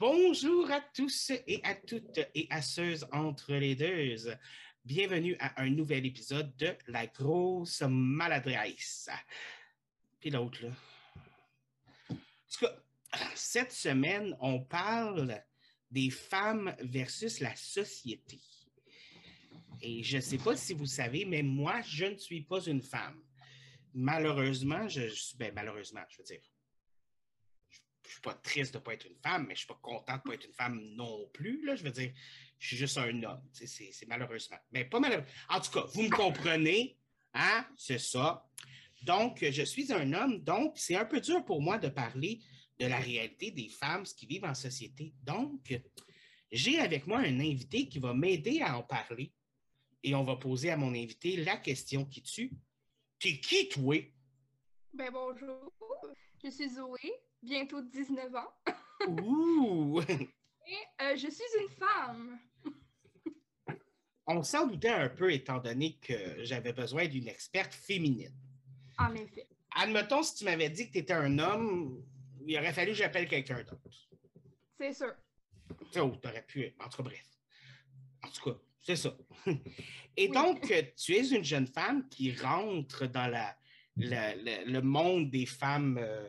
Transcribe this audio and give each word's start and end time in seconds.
Bonjour 0.00 0.70
à 0.70 0.80
tous 0.80 1.30
et 1.46 1.60
à 1.62 1.74
toutes 1.74 2.20
et 2.34 2.46
à 2.48 2.62
ceux 2.62 3.04
entre 3.12 3.52
les 3.52 3.74
deux. 3.74 4.16
Bienvenue 4.82 5.36
à 5.38 5.60
un 5.60 5.68
nouvel 5.68 6.06
épisode 6.06 6.56
de 6.56 6.74
La 6.86 7.06
grosse 7.06 7.82
maladresse. 7.86 9.10
Puis 10.18 10.30
l'autre, 10.30 10.64
là. 10.64 10.70
En 12.08 12.14
tout 12.14 12.64
cas, 12.64 12.76
cette 13.34 13.72
semaine, 13.72 14.34
on 14.40 14.60
parle 14.60 15.38
des 15.90 16.08
femmes 16.08 16.74
versus 16.80 17.40
la 17.40 17.54
société. 17.54 18.40
Et 19.82 20.02
je 20.02 20.16
ne 20.16 20.22
sais 20.22 20.38
pas 20.38 20.56
si 20.56 20.72
vous 20.72 20.86
savez, 20.86 21.26
mais 21.26 21.42
moi, 21.42 21.82
je 21.82 22.06
ne 22.06 22.16
suis 22.16 22.40
pas 22.40 22.62
une 22.62 22.82
femme. 22.82 23.22
Malheureusement, 23.92 24.88
je, 24.88 25.36
ben, 25.36 25.52
malheureusement, 25.54 26.04
je 26.08 26.16
veux 26.16 26.24
dire, 26.24 26.40
je 28.10 28.14
suis 28.14 28.22
pas 28.22 28.34
triste 28.34 28.74
de 28.74 28.78
ne 28.78 28.82
pas 28.82 28.94
être 28.94 29.06
une 29.06 29.16
femme, 29.22 29.46
mais 29.46 29.54
je 29.54 29.60
suis 29.60 29.68
pas 29.68 29.78
content 29.80 30.14
de 30.14 30.18
ne 30.18 30.22
pas 30.24 30.34
être 30.34 30.44
une 30.44 30.52
femme 30.52 30.80
non 30.96 31.28
plus. 31.32 31.64
Là. 31.64 31.76
Je 31.76 31.84
veux 31.84 31.92
dire, 31.92 32.12
je 32.58 32.66
suis 32.66 32.76
juste 32.76 32.98
un 32.98 33.22
homme. 33.22 33.40
C'est 33.52 34.08
malheureusement. 34.08 34.56
Mais 34.72 34.84
pas 34.84 34.98
malheureusement. 34.98 35.30
En 35.48 35.60
tout 35.60 35.70
cas, 35.70 35.84
vous 35.94 36.02
me 36.02 36.10
comprenez, 36.10 36.98
hein? 37.34 37.64
C'est 37.76 38.00
ça. 38.00 38.44
Donc, 39.02 39.44
je 39.48 39.62
suis 39.62 39.92
un 39.92 40.12
homme, 40.12 40.42
donc 40.42 40.72
c'est 40.76 40.96
un 40.96 41.04
peu 41.04 41.20
dur 41.20 41.44
pour 41.44 41.62
moi 41.62 41.78
de 41.78 41.88
parler 41.88 42.42
de 42.80 42.86
la 42.86 42.98
réalité 42.98 43.52
des 43.52 43.68
femmes 43.68 44.02
qui 44.02 44.26
vivent 44.26 44.44
en 44.44 44.54
société. 44.54 45.14
Donc, 45.22 45.72
j'ai 46.50 46.80
avec 46.80 47.06
moi 47.06 47.18
un 47.18 47.38
invité 47.38 47.88
qui 47.88 48.00
va 48.00 48.12
m'aider 48.12 48.60
à 48.60 48.76
en 48.76 48.82
parler 48.82 49.32
et 50.02 50.16
on 50.16 50.24
va 50.24 50.34
poser 50.34 50.70
à 50.70 50.76
mon 50.76 50.94
invité 50.94 51.36
la 51.36 51.58
question 51.58 52.04
qui 52.04 52.22
tue. 52.22 52.50
T'es 53.20 53.38
qui, 53.38 53.68
toi? 53.68 53.94
Ben 54.92 55.12
bonjour, 55.12 55.72
je 56.42 56.50
suis 56.50 56.70
Zoé, 56.70 57.12
bientôt 57.42 57.80
19 57.82 58.34
ans. 58.34 58.52
Ouh! 59.08 60.00
Et 60.10 61.02
euh, 61.02 61.16
je 61.16 61.28
suis 61.30 61.44
une 61.60 61.70
femme. 61.70 62.38
On 64.26 64.42
s'en 64.42 64.66
doutait 64.66 64.88
un 64.88 65.08
peu 65.08 65.32
étant 65.32 65.58
donné 65.58 65.98
que 66.00 66.44
j'avais 66.44 66.72
besoin 66.72 67.06
d'une 67.08 67.26
experte 67.26 67.74
féminine. 67.74 68.34
En 68.98 69.12
effet. 69.14 69.48
Admettons, 69.74 70.22
si 70.22 70.36
tu 70.36 70.44
m'avais 70.44 70.70
dit 70.70 70.86
que 70.86 70.92
tu 70.92 70.98
étais 70.98 71.14
un 71.14 71.38
homme, 71.38 72.04
il 72.46 72.56
aurait 72.56 72.72
fallu 72.72 72.92
que 72.92 72.98
j'appelle 72.98 73.26
quelqu'un 73.26 73.62
d'autre. 73.64 74.08
C'est 74.78 74.92
sûr. 74.92 75.12
Oh, 75.96 76.16
t'aurais 76.22 76.44
pu. 76.46 76.72
En 76.78 76.88
tout 76.88 76.98
cas, 76.98 77.02
bref. 77.02 77.26
En 78.22 78.28
tout 78.28 78.50
cas, 78.50 78.58
c'est 78.82 78.96
ça. 78.96 79.16
Et 80.16 80.28
donc, 80.28 80.72
tu 80.96 81.14
es 81.14 81.28
une 81.30 81.44
jeune 81.44 81.66
femme 81.66 82.08
qui 82.08 82.32
rentre 82.36 83.06
dans 83.06 83.26
la, 83.26 83.56
le 83.96 84.80
monde 84.80 85.30
des 85.30 85.46
femmes 85.46 85.98
euh, 86.00 86.28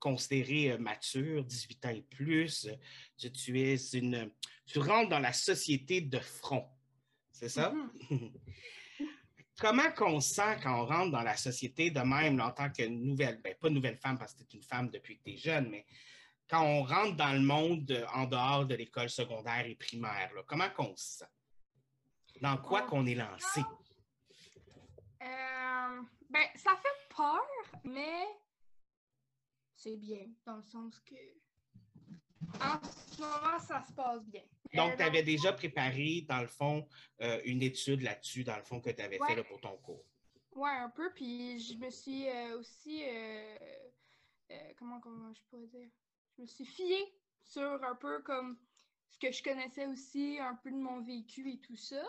considéré 0.00 0.72
euh, 0.72 0.78
mature, 0.78 1.44
18 1.44 1.86
ans 1.86 1.90
et 1.90 2.02
plus. 2.02 2.68
Tu, 3.16 3.30
tu, 3.30 3.60
es 3.60 3.76
une, 3.92 4.30
tu 4.66 4.80
rentres 4.80 5.10
dans 5.10 5.20
la 5.20 5.32
société 5.32 6.00
de 6.00 6.18
front. 6.18 6.68
C'est 7.30 7.48
ça? 7.48 7.72
Mm-hmm. 8.10 8.32
Comment 9.60 9.92
qu'on 9.92 10.20
sent 10.20 10.58
quand 10.62 10.82
on 10.82 10.86
rentre 10.86 11.12
dans 11.12 11.22
la 11.22 11.36
société 11.36 11.90
de 11.90 12.00
même 12.00 12.40
en 12.40 12.50
tant 12.50 12.70
que 12.70 12.82
nouvelle, 12.86 13.40
ben, 13.42 13.54
pas 13.60 13.68
nouvelle 13.68 13.98
femme 13.98 14.18
parce 14.18 14.32
que 14.32 14.42
tu 14.44 14.56
es 14.56 14.58
une 14.58 14.64
femme 14.64 14.88
depuis 14.88 15.18
que 15.18 15.24
tu 15.24 15.34
es 15.34 15.36
jeune, 15.36 15.68
mais 15.68 15.84
quand 16.48 16.62
on 16.64 16.82
rentre 16.82 17.16
dans 17.16 17.32
le 17.32 17.40
monde 17.40 18.08
en 18.14 18.24
dehors 18.24 18.64
de 18.64 18.74
l'école 18.74 19.10
secondaire 19.10 19.66
et 19.66 19.74
primaire, 19.74 20.30
comment 20.46 20.70
qu'on 20.70 20.96
se 20.96 21.18
sent? 21.18 21.24
Dans 22.40 22.56
quoi 22.56 22.82
qu'on 22.82 23.06
est 23.06 23.14
lancé? 23.14 23.60
Euh, 25.22 26.02
ben, 26.30 26.46
ça 26.56 26.76
fait 26.82 27.14
peur, 27.14 27.44
mais 27.84 28.24
c'est 29.80 29.96
bien, 29.96 30.26
dans 30.44 30.56
le 30.56 30.62
sens 30.62 31.00
que 31.00 31.14
en 32.60 32.80
ce 32.82 33.20
moment, 33.20 33.58
ça 33.60 33.82
se 33.82 33.92
passe 33.92 34.24
bien. 34.26 34.42
Donc, 34.74 34.96
tu 34.96 35.02
avais 35.02 35.22
déjà 35.22 35.52
préparé, 35.52 36.24
dans 36.28 36.40
le 36.40 36.46
fond, 36.46 36.86
euh, 37.22 37.40
une 37.44 37.62
étude 37.62 38.02
là-dessus, 38.02 38.44
dans 38.44 38.56
le 38.56 38.62
fond, 38.62 38.80
que 38.80 38.90
tu 38.90 39.02
avais 39.02 39.18
fait 39.26 39.42
pour 39.44 39.60
ton 39.60 39.76
cours? 39.78 40.04
Oui, 40.52 40.68
un 40.70 40.90
peu. 40.90 41.12
Puis, 41.14 41.58
je 41.60 41.78
me 41.78 41.90
suis 41.90 42.28
euh, 42.28 42.58
aussi. 42.58 43.04
Euh, 43.04 43.56
comment, 44.76 45.00
comment 45.00 45.32
je 45.32 45.40
pourrais 45.48 45.66
dire? 45.66 45.88
Je 46.36 46.42
me 46.42 46.46
suis 46.46 46.66
fiée 46.66 47.14
sur 47.42 47.82
un 47.84 47.94
peu 47.94 48.20
comme 48.22 48.58
ce 49.10 49.18
que 49.18 49.32
je 49.32 49.42
connaissais 49.42 49.86
aussi, 49.86 50.38
un 50.40 50.54
peu 50.56 50.70
de 50.70 50.76
mon 50.76 51.00
vécu 51.02 51.50
et 51.52 51.60
tout 51.60 51.76
ça. 51.76 52.02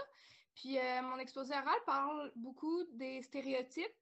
Puis, 0.55 0.77
mon 1.03 1.17
exposé 1.17 1.53
oral 1.53 1.79
parle 1.85 2.31
beaucoup 2.35 2.83
des 2.93 3.21
stéréotypes 3.21 4.00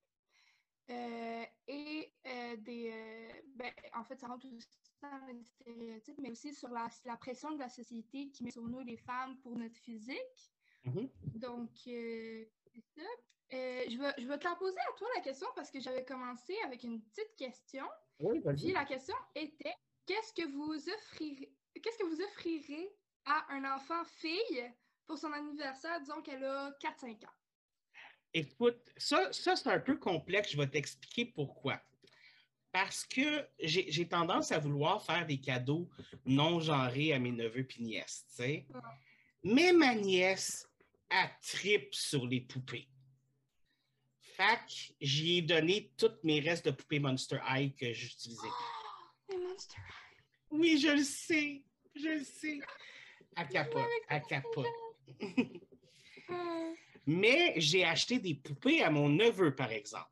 euh, 0.89 1.43
et 1.67 2.11
euh, 2.25 2.55
des. 2.57 2.91
Euh, 2.93 3.41
ben, 3.55 3.71
en 3.93 4.03
fait, 4.03 4.19
ça 4.19 4.27
rentre 4.27 4.45
aussi 4.47 4.67
dans 5.01 5.27
les 5.27 5.43
stéréotypes, 5.43 6.19
mais 6.19 6.31
aussi 6.31 6.53
sur 6.53 6.69
la, 6.69 6.87
la, 7.05 7.15
pression 7.17 7.51
de 7.51 7.59
la 7.59 7.69
société 7.69 8.29
qui 8.29 8.43
met 8.43 8.51
sur 8.51 8.63
nous 8.63 8.81
les 8.81 8.97
femmes 8.97 9.37
pour 9.37 9.55
notre 9.55 9.77
physique. 9.77 10.51
Mm-hmm. 10.85 11.09
Donc, 11.35 11.69
c'est 11.83 12.49
ça. 12.95 13.01
je, 13.51 13.97
vais, 13.97 14.13
je 14.17 14.27
vais 14.27 14.37
te 14.37 14.47
la 14.47 14.55
poser 14.55 14.79
à 14.79 14.97
toi 14.97 15.07
la 15.15 15.21
question 15.21 15.47
parce 15.55 15.69
que 15.69 15.79
j'avais 15.79 16.05
commencé 16.05 16.55
avec 16.65 16.83
une 16.83 17.01
petite 17.01 17.35
question. 17.37 17.85
Oui, 18.19 18.41
Puis 18.41 18.71
la 18.73 18.85
question 18.85 19.15
était 19.35 19.75
qu'est-ce 20.05 20.33
que 20.33 20.47
vous 20.47 20.89
offrirez 20.89 21.53
qu'est-ce 21.81 21.97
que 21.97 22.05
vous 22.05 22.21
offrirez 22.21 22.93
à 23.25 23.45
un 23.53 23.75
enfant 23.75 24.03
fille 24.05 24.73
pour 25.05 25.17
son 25.17 25.31
anniversaire, 25.31 25.99
disons 26.01 26.21
qu'elle 26.21 26.43
a 26.43 26.71
4-5 26.81 27.25
ans? 27.25 27.38
Écoute, 28.33 28.79
ça, 28.97 29.31
ça 29.31 29.55
c'est 29.55 29.69
un 29.69 29.79
peu 29.79 29.97
complexe. 29.97 30.51
Je 30.51 30.57
vais 30.57 30.67
t'expliquer 30.67 31.25
pourquoi. 31.25 31.81
Parce 32.71 33.03
que 33.03 33.47
j'ai 33.59 34.07
tendance 34.07 34.51
à 34.51 34.59
vouloir 34.59 35.03
faire 35.03 35.25
des 35.25 35.39
cadeaux 35.39 35.89
non 36.25 36.59
genrés 36.59 37.13
à 37.13 37.19
mes 37.19 37.31
neveux 37.31 37.67
et 37.77 37.81
nièces. 37.81 38.25
sais. 38.27 38.67
Mais 39.43 39.73
ma 39.73 39.95
nièce, 39.95 40.69
a 41.09 41.27
tripe 41.41 41.93
sur 41.93 42.27
les 42.27 42.41
poupées. 42.41 42.87
Fait 44.21 44.59
j'y 45.01 45.37
ai 45.37 45.41
donné 45.41 45.91
tous 45.97 46.11
mes 46.23 46.39
restes 46.39 46.65
de 46.65 46.71
poupées 46.71 46.99
Monster 46.99 47.39
High 47.49 47.75
que 47.75 47.91
j'utilisais. 47.91 48.47
les 49.29 49.37
Monster 49.37 49.77
High. 49.77 50.23
Oui, 50.51 50.79
je 50.79 50.89
le 50.89 51.03
sais. 51.03 51.63
Je 51.95 52.07
le 52.07 52.23
sais. 52.23 52.59
À 53.35 53.45
capote. 53.45 53.83
À 54.07 54.19
capote. 54.19 54.67
Mais 57.05 57.53
j'ai 57.57 57.83
acheté 57.83 58.19
des 58.19 58.35
poupées 58.35 58.83
à 58.83 58.89
mon 58.89 59.09
neveu, 59.09 59.55
par 59.55 59.71
exemple. 59.71 60.09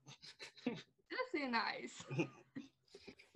Ça, 0.65 1.17
c'est 1.31 1.47
nice. 1.47 2.03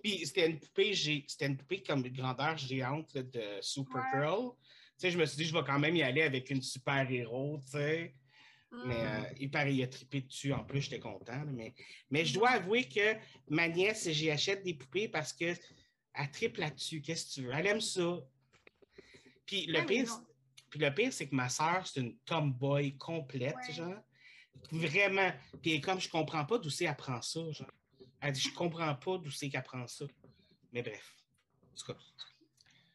Puis 0.02 0.26
c'était 0.26 0.50
une 0.50 0.58
poupée, 0.58 0.94
c'était 0.94 1.46
une 1.46 1.56
poupée 1.56 1.82
comme 1.82 2.02
grandeur 2.02 2.58
géante 2.58 3.16
de 3.16 3.60
Supergirl. 3.60 4.50
Tu 4.50 5.06
sais, 5.06 5.10
je 5.12 5.18
me 5.18 5.24
suis 5.24 5.36
dit, 5.36 5.44
je 5.44 5.52
vais 5.52 5.62
quand 5.64 5.78
même 5.78 5.94
y 5.94 6.02
aller 6.02 6.22
avec 6.22 6.50
une 6.50 6.60
super-héros, 6.60 7.60
tu 7.64 7.70
sais. 7.70 8.14
Mais 8.86 8.94
mm. 8.94 9.06
euh, 9.06 9.34
il 9.38 9.50
paraît, 9.50 9.74
il 9.74 9.82
a 9.82 9.86
trippé 9.86 10.22
dessus. 10.22 10.52
En 10.52 10.64
plus, 10.64 10.82
j'étais 10.82 10.98
content. 10.98 11.44
Mais, 11.46 11.74
mais 12.10 12.24
je 12.24 12.34
dois 12.34 12.50
avouer 12.50 12.88
que 12.88 13.14
ma 13.48 13.68
nièce, 13.68 14.10
j'y 14.10 14.30
achète 14.30 14.64
des 14.64 14.74
poupées 14.74 15.08
parce 15.08 15.32
qu'elle 15.32 15.58
tripe 16.32 16.56
là-dessus. 16.56 17.00
Qu'est-ce 17.02 17.26
que 17.26 17.32
tu 17.32 17.46
veux? 17.46 17.52
Elle 17.54 17.66
aime 17.66 17.80
ça. 17.80 18.18
Puis 19.46 19.66
le 19.66 19.84
pire, 19.84 20.08
puis 20.72 20.80
le 20.80 20.94
pire, 20.94 21.12
c'est 21.12 21.28
que 21.28 21.34
ma 21.34 21.50
soeur, 21.50 21.86
c'est 21.86 22.00
une 22.00 22.16
tomboy 22.20 22.96
complète, 22.96 23.54
genre. 23.72 24.02
Vraiment. 24.70 25.30
Puis 25.60 25.82
comme 25.82 26.00
je 26.00 26.08
comprends 26.08 26.46
pas 26.46 26.56
d'où 26.56 26.70
c'est 26.70 26.84
qu'elle 26.84 26.92
apprend 26.92 27.20
ça, 27.20 27.40
genre. 27.52 27.70
Elle 28.22 28.32
dit, 28.32 28.40
je 28.40 28.54
comprends 28.54 28.94
pas 28.94 29.18
d'où 29.18 29.30
c'est 29.30 29.50
qu'elle 29.50 29.60
apprend 29.60 29.86
ça. 29.86 30.06
Mais 30.72 30.80
bref. 30.80 31.14
En 31.70 31.74
tout 31.74 31.92
cas. 31.92 31.98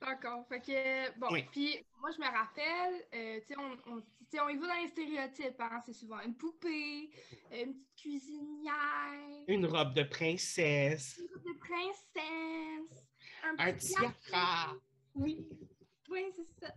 D'accord. 0.01 0.47
Fait 0.49 0.59
que, 0.59 1.19
bon, 1.19 1.27
puis 1.51 1.85
moi, 1.99 2.09
je 2.15 2.19
me 2.19 2.25
rappelle, 2.25 3.05
euh, 3.13 3.41
tu 3.41 3.53
sais, 3.53 3.59
on, 3.59 3.94
on, 3.94 3.97
on, 3.97 4.49
y 4.49 4.57
va 4.57 4.67
dans 4.67 4.81
les 4.81 4.88
stéréotypes, 4.88 5.59
hein? 5.59 5.79
C'est 5.85 5.94
souvent 5.94 6.19
une 6.21 6.35
poupée, 6.35 7.11
euh, 7.51 7.63
une 7.63 7.73
petite 7.75 7.95
cuisinière. 7.95 9.44
Une 9.47 9.67
robe 9.67 9.94
de 9.94 10.01
princesse. 10.01 11.19
Une 11.19 11.27
robe 11.31 11.44
de 11.44 11.59
princesse. 11.59 13.06
Un, 13.44 13.56
un 13.59 13.74
tiara. 13.74 14.74
Oui. 15.13 15.47
Oui, 16.09 16.31
c'est 16.35 16.65
ça. 16.65 16.74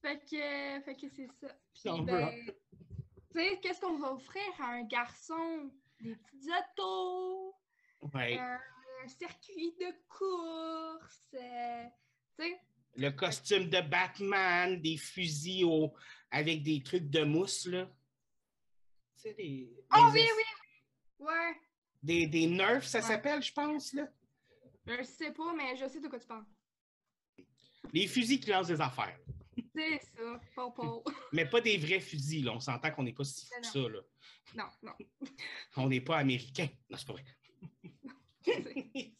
Fait 0.00 0.18
que, 0.20 0.80
fait 0.84 0.94
que 0.94 1.08
c'est 1.08 1.28
ça. 1.40 1.48
Puis, 1.74 2.04
ben, 2.04 2.30
tu 2.46 2.52
sais, 3.32 3.58
qu'est-ce 3.60 3.80
qu'on 3.80 3.98
va 3.98 4.12
offrir 4.12 4.42
à 4.60 4.72
un 4.72 4.84
garçon? 4.84 5.70
Des 6.00 6.14
petits 6.14 6.48
autos, 6.48 7.56
ouais. 8.14 8.38
un 8.38 9.08
circuit 9.08 9.74
de 9.80 9.92
course, 10.08 11.34
euh, 11.34 11.84
tu 12.38 12.44
sais. 12.44 12.60
Le 12.94 13.10
costume 13.10 13.68
de 13.68 13.80
Batman, 13.80 14.80
des 14.80 14.96
fusils 14.96 15.64
au... 15.64 15.92
avec 16.30 16.62
des 16.62 16.80
trucs 16.84 17.10
de 17.10 17.24
mousse, 17.24 17.66
là. 17.66 17.86
Tu 19.16 19.22
sais, 19.22 19.34
des... 19.34 19.68
Oh 19.92 20.08
oui, 20.12 20.28
oui! 20.36 21.26
Ouais. 21.26 21.56
Des, 22.00 22.28
des 22.28 22.46
nerfs, 22.46 22.84
ça 22.84 23.02
s'appelle, 23.02 23.42
je 23.42 23.52
pense, 23.52 23.92
là. 23.92 24.06
Je 24.86 25.02
sais 25.02 25.32
pas, 25.32 25.52
mais 25.52 25.76
je 25.76 25.88
sais 25.88 26.00
de 26.00 26.06
quoi 26.06 26.20
tu 26.20 26.28
parles. 26.28 26.46
Les 27.92 28.06
fusils 28.06 28.38
qui 28.38 28.50
lancent 28.50 28.68
des 28.68 28.80
affaires. 28.80 29.18
C'est 29.78 30.00
ça, 30.16 30.40
Mais 31.32 31.48
pas 31.48 31.60
des 31.60 31.76
vrais 31.78 32.00
fusils, 32.00 32.44
là. 32.44 32.52
On 32.52 32.60
s'entend 32.60 32.90
qu'on 32.90 33.04
n'est 33.04 33.12
pas 33.12 33.24
si 33.24 33.46
fou 33.46 33.60
que 33.60 33.66
ça, 33.66 33.78
là. 33.78 34.00
Non, 34.54 34.64
non. 34.82 34.92
On 35.76 35.88
n'est 35.88 36.00
pas 36.00 36.18
américain. 36.18 36.68
Non, 36.90 36.96
c'est 36.96 37.06
pas 37.06 37.12
vrai. 37.12 37.24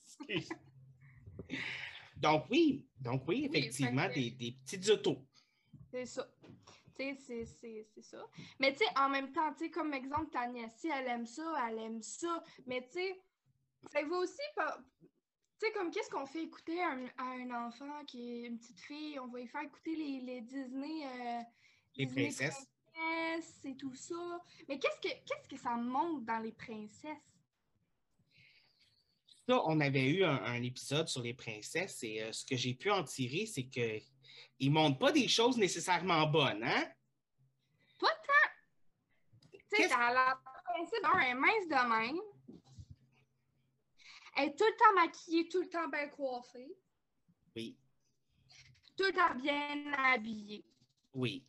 Donc 2.16 2.46
oui, 2.50 2.88
Donc 2.98 3.28
oui, 3.28 3.44
effectivement, 3.44 4.08
des, 4.08 4.30
des 4.30 4.52
petites 4.52 4.88
autos. 4.88 5.24
C'est 5.92 6.06
ça. 6.06 6.28
Tu 6.96 7.14
sais, 7.16 7.44
c'est 7.44 8.02
ça. 8.02 8.26
Mais 8.58 8.72
tu 8.72 8.78
sais, 8.78 8.98
en 8.98 9.08
même 9.08 9.32
temps, 9.32 9.52
tu 9.52 9.66
sais, 9.66 9.70
comme 9.70 9.94
exemple, 9.94 10.30
ta 10.30 10.48
nièce, 10.48 10.84
elle 10.84 11.06
aime 11.06 11.26
ça, 11.26 11.54
elle 11.68 11.78
aime 11.78 12.02
ça. 12.02 12.42
Mais 12.66 12.84
tu 12.86 12.94
sais, 12.94 13.22
ça 13.92 14.04
va 14.04 14.16
aussi 14.16 14.42
pas. 14.56 14.78
Tu 15.58 15.66
sais, 15.66 15.72
comme 15.72 15.90
qu'est-ce 15.90 16.08
qu'on 16.08 16.26
fait 16.26 16.44
écouter 16.44 16.80
à 16.80 16.96
un, 17.18 17.66
enfant 17.66 18.04
qui 18.06 18.30
est 18.30 18.46
une 18.46 18.58
petite 18.58 18.78
fille? 18.78 19.18
On 19.18 19.26
va 19.26 19.40
lui 19.40 19.48
faire 19.48 19.62
écouter 19.62 19.96
les, 19.96 20.20
les 20.20 20.40
Disney. 20.42 21.04
Euh, 21.04 21.42
les 21.96 22.06
princesses. 22.06 22.68
et 23.64 23.76
tout 23.76 23.94
ça. 23.94 24.40
Mais 24.68 24.78
qu'est-ce 24.78 25.00
que 25.00 25.08
qu'est-ce 25.08 25.48
que 25.48 25.56
ça 25.56 25.74
montre 25.74 26.24
dans 26.24 26.38
les 26.38 26.52
princesses? 26.52 27.16
Ça, 29.48 29.60
on 29.64 29.80
avait 29.80 30.08
eu 30.10 30.24
un, 30.24 30.62
épisode 30.62 31.08
sur 31.08 31.22
les 31.22 31.34
princesses 31.34 32.04
et 32.04 32.22
euh, 32.22 32.32
ce 32.32 32.44
que 32.44 32.54
j'ai 32.54 32.74
pu 32.74 32.90
en 32.90 33.02
tirer, 33.02 33.46
c'est 33.46 33.64
que 33.64 33.98
ils 34.60 34.70
montrent 34.70 34.98
pas 34.98 35.10
des 35.10 35.26
choses 35.26 35.56
nécessairement 35.56 36.26
bonnes, 36.26 36.62
hein? 36.62 36.84
Pas 37.98 38.08
tant. 38.08 39.50
Tu 39.50 39.76
sais, 39.76 39.88
la 39.88 40.38
princesse, 40.64 41.00
est 41.28 41.34
mince 41.34 41.68
de 41.68 41.88
même. 41.88 42.20
Elle 44.38 44.50
est 44.50 44.56
tout 44.56 44.64
le 44.64 44.76
temps 44.76 44.94
maquillée, 44.94 45.48
tout 45.48 45.62
le 45.62 45.68
temps 45.68 45.88
bien 45.88 46.06
coiffée. 46.08 46.72
Oui. 47.56 47.76
Tout 48.96 49.06
le 49.06 49.12
temps 49.12 49.34
bien 49.34 49.92
habillée. 49.94 50.64
Oui. 51.12 51.44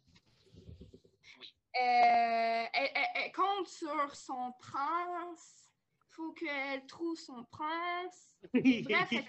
Euh, 1.79 2.65
elle, 2.73 3.31
compte 3.35 3.67
sur 3.67 4.15
son 4.15 4.53
prince. 4.59 5.69
Il 6.01 6.15
faut 6.15 6.31
qu'elle 6.33 6.85
trouve 6.87 7.15
son 7.15 7.43
prince. 7.45 8.35
Bref, 8.53 9.07
elle 9.11 9.25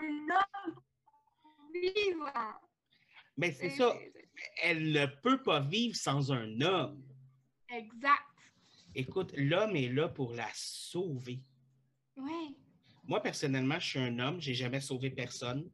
un 0.00 0.36
homme 0.36 0.82
vivant. 1.72 2.60
Mais 3.38 3.52
c'est 3.52 3.70
ça. 3.70 3.96
Elle 4.62 4.92
ne 4.92 5.06
peut 5.06 5.42
pas 5.42 5.60
vivre 5.60 5.96
sans 5.96 6.30
un 6.30 6.60
homme. 6.60 7.02
Exact. 7.70 8.26
Écoute, 8.94 9.32
l'homme 9.36 9.74
est 9.74 9.88
là 9.88 10.08
pour 10.10 10.34
la 10.34 10.48
sauver. 10.52 11.42
Oui. 12.16 12.58
Moi, 13.10 13.20
personnellement, 13.20 13.80
je 13.80 13.88
suis 13.88 13.98
un 13.98 14.16
homme, 14.20 14.40
j'ai 14.40 14.54
jamais 14.54 14.80
sauvé 14.80 15.10
personne. 15.10 15.68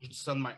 Je 0.00 0.06
dis 0.06 0.16
ça 0.16 0.34
de 0.34 0.38
même. 0.38 0.56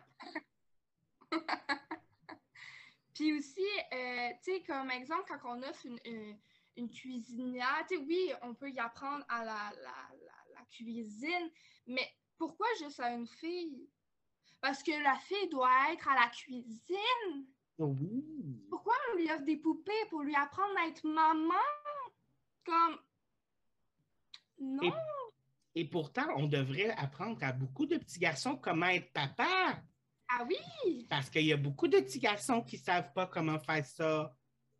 Puis 3.14 3.32
aussi, 3.32 3.64
euh, 3.94 4.28
tu 4.44 4.52
sais, 4.52 4.62
comme 4.64 4.90
exemple, 4.90 5.24
quand 5.26 5.56
on 5.56 5.62
offre 5.62 5.86
une, 5.86 6.36
une, 6.76 6.90
cuisinière, 6.90 7.82
tu 7.88 7.96
sais, 7.96 8.02
oui, 8.02 8.30
on 8.42 8.54
peut 8.54 8.70
y 8.70 8.78
apprendre 8.78 9.24
à 9.30 9.42
la, 9.42 9.72
la, 9.82 10.10
la, 10.54 10.64
cuisine, 10.70 11.50
mais 11.86 12.06
pourquoi 12.36 12.66
juste 12.78 13.00
à 13.00 13.14
une 13.14 13.26
fille? 13.26 13.88
Parce 14.60 14.82
que 14.82 15.02
la 15.02 15.16
fille 15.20 15.48
doit 15.48 15.94
être 15.94 16.08
à 16.08 16.14
la 16.14 16.28
cuisine. 16.28 17.46
Oui. 17.78 18.66
Pourquoi 18.68 18.92
on 19.12 19.16
lui 19.16 19.32
offre 19.32 19.44
des 19.44 19.56
poupées 19.56 20.04
pour 20.10 20.20
lui 20.20 20.34
apprendre 20.34 20.76
à 20.78 20.88
être 20.88 21.06
maman? 21.06 21.54
Comme. 22.66 22.98
Non. 24.58 24.82
Et, 24.82 24.92
pourtant, 25.84 26.26
on 26.36 26.46
devrait 26.46 26.90
apprendre 26.92 27.38
à 27.42 27.52
beaucoup 27.52 27.86
de 27.86 27.98
petits 27.98 28.18
garçons 28.18 28.56
comment 28.56 28.86
être 28.86 29.12
papa. 29.12 29.82
Ah 30.28 30.46
oui! 30.48 31.06
Parce 31.08 31.30
qu'il 31.30 31.44
y 31.44 31.52
a 31.52 31.56
beaucoup 31.56 31.86
de 31.86 32.00
petits 32.00 32.18
garçons 32.18 32.62
qui 32.62 32.76
ne 32.76 32.82
savent 32.82 33.12
pas 33.12 33.26
comment 33.26 33.58
faire 33.60 33.84
ça. 33.84 34.34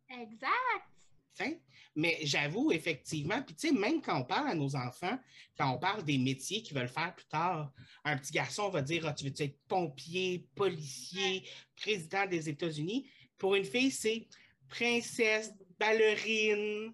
Exact. 0.09 1.61
Mais 1.95 2.19
j'avoue, 2.23 2.71
effectivement, 2.71 3.41
puis 3.41 3.55
tu 3.55 3.69
sais, 3.69 3.73
même 3.73 4.01
quand 4.01 4.19
on 4.19 4.23
parle 4.23 4.49
à 4.49 4.55
nos 4.55 4.75
enfants, 4.75 5.17
quand 5.57 5.71
on 5.71 5.79
parle 5.79 6.03
des 6.03 6.17
métiers 6.17 6.61
qu'ils 6.61 6.77
veulent 6.77 6.87
faire 6.87 7.13
plus 7.15 7.25
tard, 7.25 7.71
un 8.03 8.17
petit 8.17 8.31
garçon 8.31 8.69
va 8.69 8.81
dire 8.81 9.05
ah, 9.07 9.13
Tu 9.13 9.25
veux 9.25 9.33
être 9.41 9.59
pompier, 9.67 10.47
policier, 10.55 11.47
président 11.75 12.25
des 12.27 12.49
États-Unis? 12.49 13.09
Pour 13.37 13.55
une 13.55 13.65
fille, 13.65 13.91
c'est 13.91 14.27
princesse, 14.67 15.53
ballerine. 15.79 16.93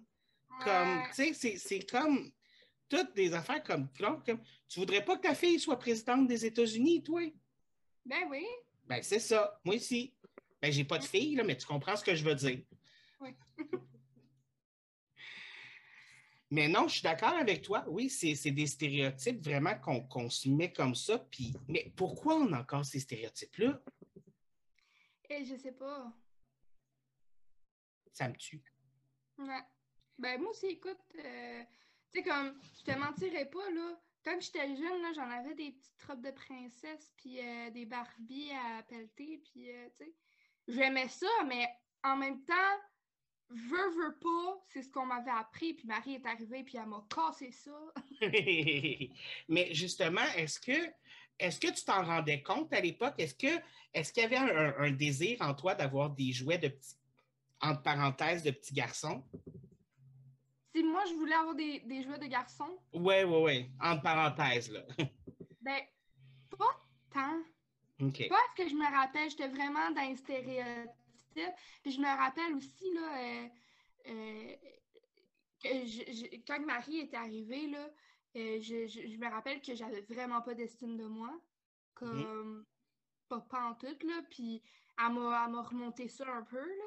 Comme, 0.62 1.02
tu 1.14 1.34
sais, 1.34 1.56
c'est 1.56 1.90
comme 1.90 2.30
toutes 2.94 3.14
des 3.14 3.34
affaires 3.34 3.62
comme, 3.62 3.88
comme. 3.98 4.40
Tu 4.68 4.78
voudrais 4.78 5.04
pas 5.04 5.16
que 5.16 5.22
ta 5.22 5.34
fille 5.34 5.58
soit 5.58 5.78
présidente 5.78 6.28
des 6.28 6.46
États-Unis, 6.46 7.02
toi? 7.02 7.22
Ben 8.04 8.28
oui. 8.30 8.46
Ben 8.86 9.02
c'est 9.02 9.18
ça. 9.18 9.60
Moi 9.64 9.76
aussi. 9.76 10.14
Ben, 10.62 10.72
j'ai 10.72 10.84
pas 10.84 10.98
de 10.98 11.04
fille, 11.04 11.34
là, 11.34 11.44
mais 11.44 11.56
tu 11.56 11.66
comprends 11.66 11.96
ce 11.96 12.04
que 12.04 12.14
je 12.14 12.24
veux 12.24 12.34
dire. 12.34 12.62
Oui. 13.20 13.30
Mais 16.50 16.68
non, 16.68 16.86
je 16.86 16.94
suis 16.94 17.02
d'accord 17.02 17.34
avec 17.34 17.62
toi. 17.62 17.84
Oui, 17.88 18.08
c'est 18.08 18.50
des 18.52 18.68
stéréotypes 18.68 19.42
vraiment 19.42 19.76
qu'on 19.76 20.30
se 20.30 20.48
met 20.48 20.72
comme 20.72 20.94
ça. 20.94 21.18
Puis, 21.18 21.52
mais 21.66 21.92
pourquoi 21.96 22.36
on 22.36 22.52
a 22.52 22.60
encore 22.60 22.84
ces 22.84 23.00
stéréotypes-là? 23.00 23.82
Et 25.30 25.38
eh, 25.40 25.44
je 25.44 25.56
sais 25.56 25.72
pas. 25.72 26.12
Ça 28.12 28.28
me 28.28 28.36
tue. 28.36 28.62
Ouais. 29.38 29.62
Ben, 30.16 30.40
moi 30.40 30.50
aussi, 30.50 30.66
écoute, 30.66 31.00
euh, 31.18 31.62
tu 32.14 32.22
sais, 32.22 32.28
comme, 32.28 32.54
je 32.78 32.92
te 32.92 32.98
mentirais 32.98 33.46
pas, 33.46 33.70
là. 33.70 34.00
Quand 34.24 34.40
j'étais 34.40 34.74
jeune, 34.76 35.14
j'en 35.14 35.28
avais 35.28 35.54
des 35.54 35.72
petites 35.72 36.02
robes 36.08 36.24
de 36.24 36.30
princesse, 36.30 37.12
puis 37.16 37.40
euh, 37.40 37.70
des 37.70 37.84
Barbie 37.84 38.52
à 38.52 38.82
pelleter, 38.84 39.42
puis, 39.44 39.70
euh, 39.70 39.88
tu 39.98 40.04
sais, 40.04 40.14
j'aimais 40.68 41.08
ça, 41.08 41.26
mais 41.46 41.68
en 42.02 42.16
même 42.16 42.42
temps, 42.44 42.54
veux, 43.50 43.90
veux 43.90 44.18
pas, 44.18 44.64
c'est 44.68 44.82
ce 44.82 44.90
qu'on 44.90 45.06
m'avait 45.06 45.30
appris, 45.30 45.74
puis 45.74 45.86
Marie 45.86 46.14
est 46.14 46.26
arrivée, 46.26 46.64
puis 46.64 46.78
elle 46.78 46.86
m'a 46.86 47.04
cassé 47.14 47.50
ça. 47.50 47.72
Mais 49.48 49.74
justement, 49.74 50.24
est-ce 50.36 50.58
que 50.58 50.90
est-ce 51.38 51.58
que 51.58 51.66
tu 51.66 51.84
t'en 51.84 52.04
rendais 52.04 52.42
compte 52.42 52.72
à 52.72 52.80
l'époque? 52.80 53.14
Est-ce 53.18 53.34
que 53.34 53.60
est-ce 53.92 54.12
qu'il 54.12 54.22
y 54.22 54.26
avait 54.26 54.36
un, 54.36 54.90
désir 54.92 55.38
en 55.40 55.54
toi 55.54 55.74
d'avoir 55.74 56.10
des 56.10 56.32
jouets 56.32 56.58
de 56.58 56.68
petits, 56.68 56.96
entre 57.60 57.82
parenthèses, 57.82 58.42
de 58.42 58.50
petits 58.50 58.74
garçons? 58.74 59.24
Si 60.74 60.82
moi 60.82 61.04
je 61.06 61.14
voulais 61.14 61.34
avoir 61.34 61.54
des, 61.54 62.02
jouets 62.02 62.18
de 62.18 62.26
garçons? 62.26 62.78
Oui, 62.92 63.22
oui, 63.24 63.42
oui. 63.42 63.70
Entre 63.80 64.02
parenthèses, 64.02 64.70
là. 64.70 64.80
ben, 65.60 65.80
pas 66.50 66.80
tant. 67.10 67.42
Pas 67.98 68.40
ce 68.56 68.62
que 68.62 68.68
je 68.68 68.74
me 68.74 68.90
rappelle, 68.90 69.30
j'étais 69.30 69.48
vraiment 69.48 69.90
dans 69.92 70.00
un 70.00 70.16
stéréotype 70.16 70.90
puis 71.82 71.92
je 71.92 72.00
me 72.00 72.06
rappelle 72.06 72.54
aussi, 72.54 72.92
là, 72.94 73.18
euh, 73.18 73.48
euh, 74.08 74.56
que 75.62 76.36
quand 76.46 76.60
Marie 76.64 77.00
est 77.00 77.14
arrivée, 77.14 77.68
là, 77.68 77.90
euh, 78.36 78.60
je, 78.60 79.16
me 79.16 79.30
rappelle 79.30 79.60
que 79.60 79.74
j'avais 79.74 80.02
vraiment 80.02 80.42
pas 80.42 80.54
d'estime 80.54 80.96
de 80.96 81.06
moi. 81.06 81.30
Comme 81.94 82.64
pas, 83.28 83.44
en 83.52 83.74
tout, 83.74 83.86
là. 83.86 84.22
Puis 84.30 84.62
elle 84.98 85.14
m'a 85.14 85.62
remonté 85.62 86.08
ça 86.08 86.24
un 86.28 86.42
peu, 86.42 86.58
là. 86.60 86.84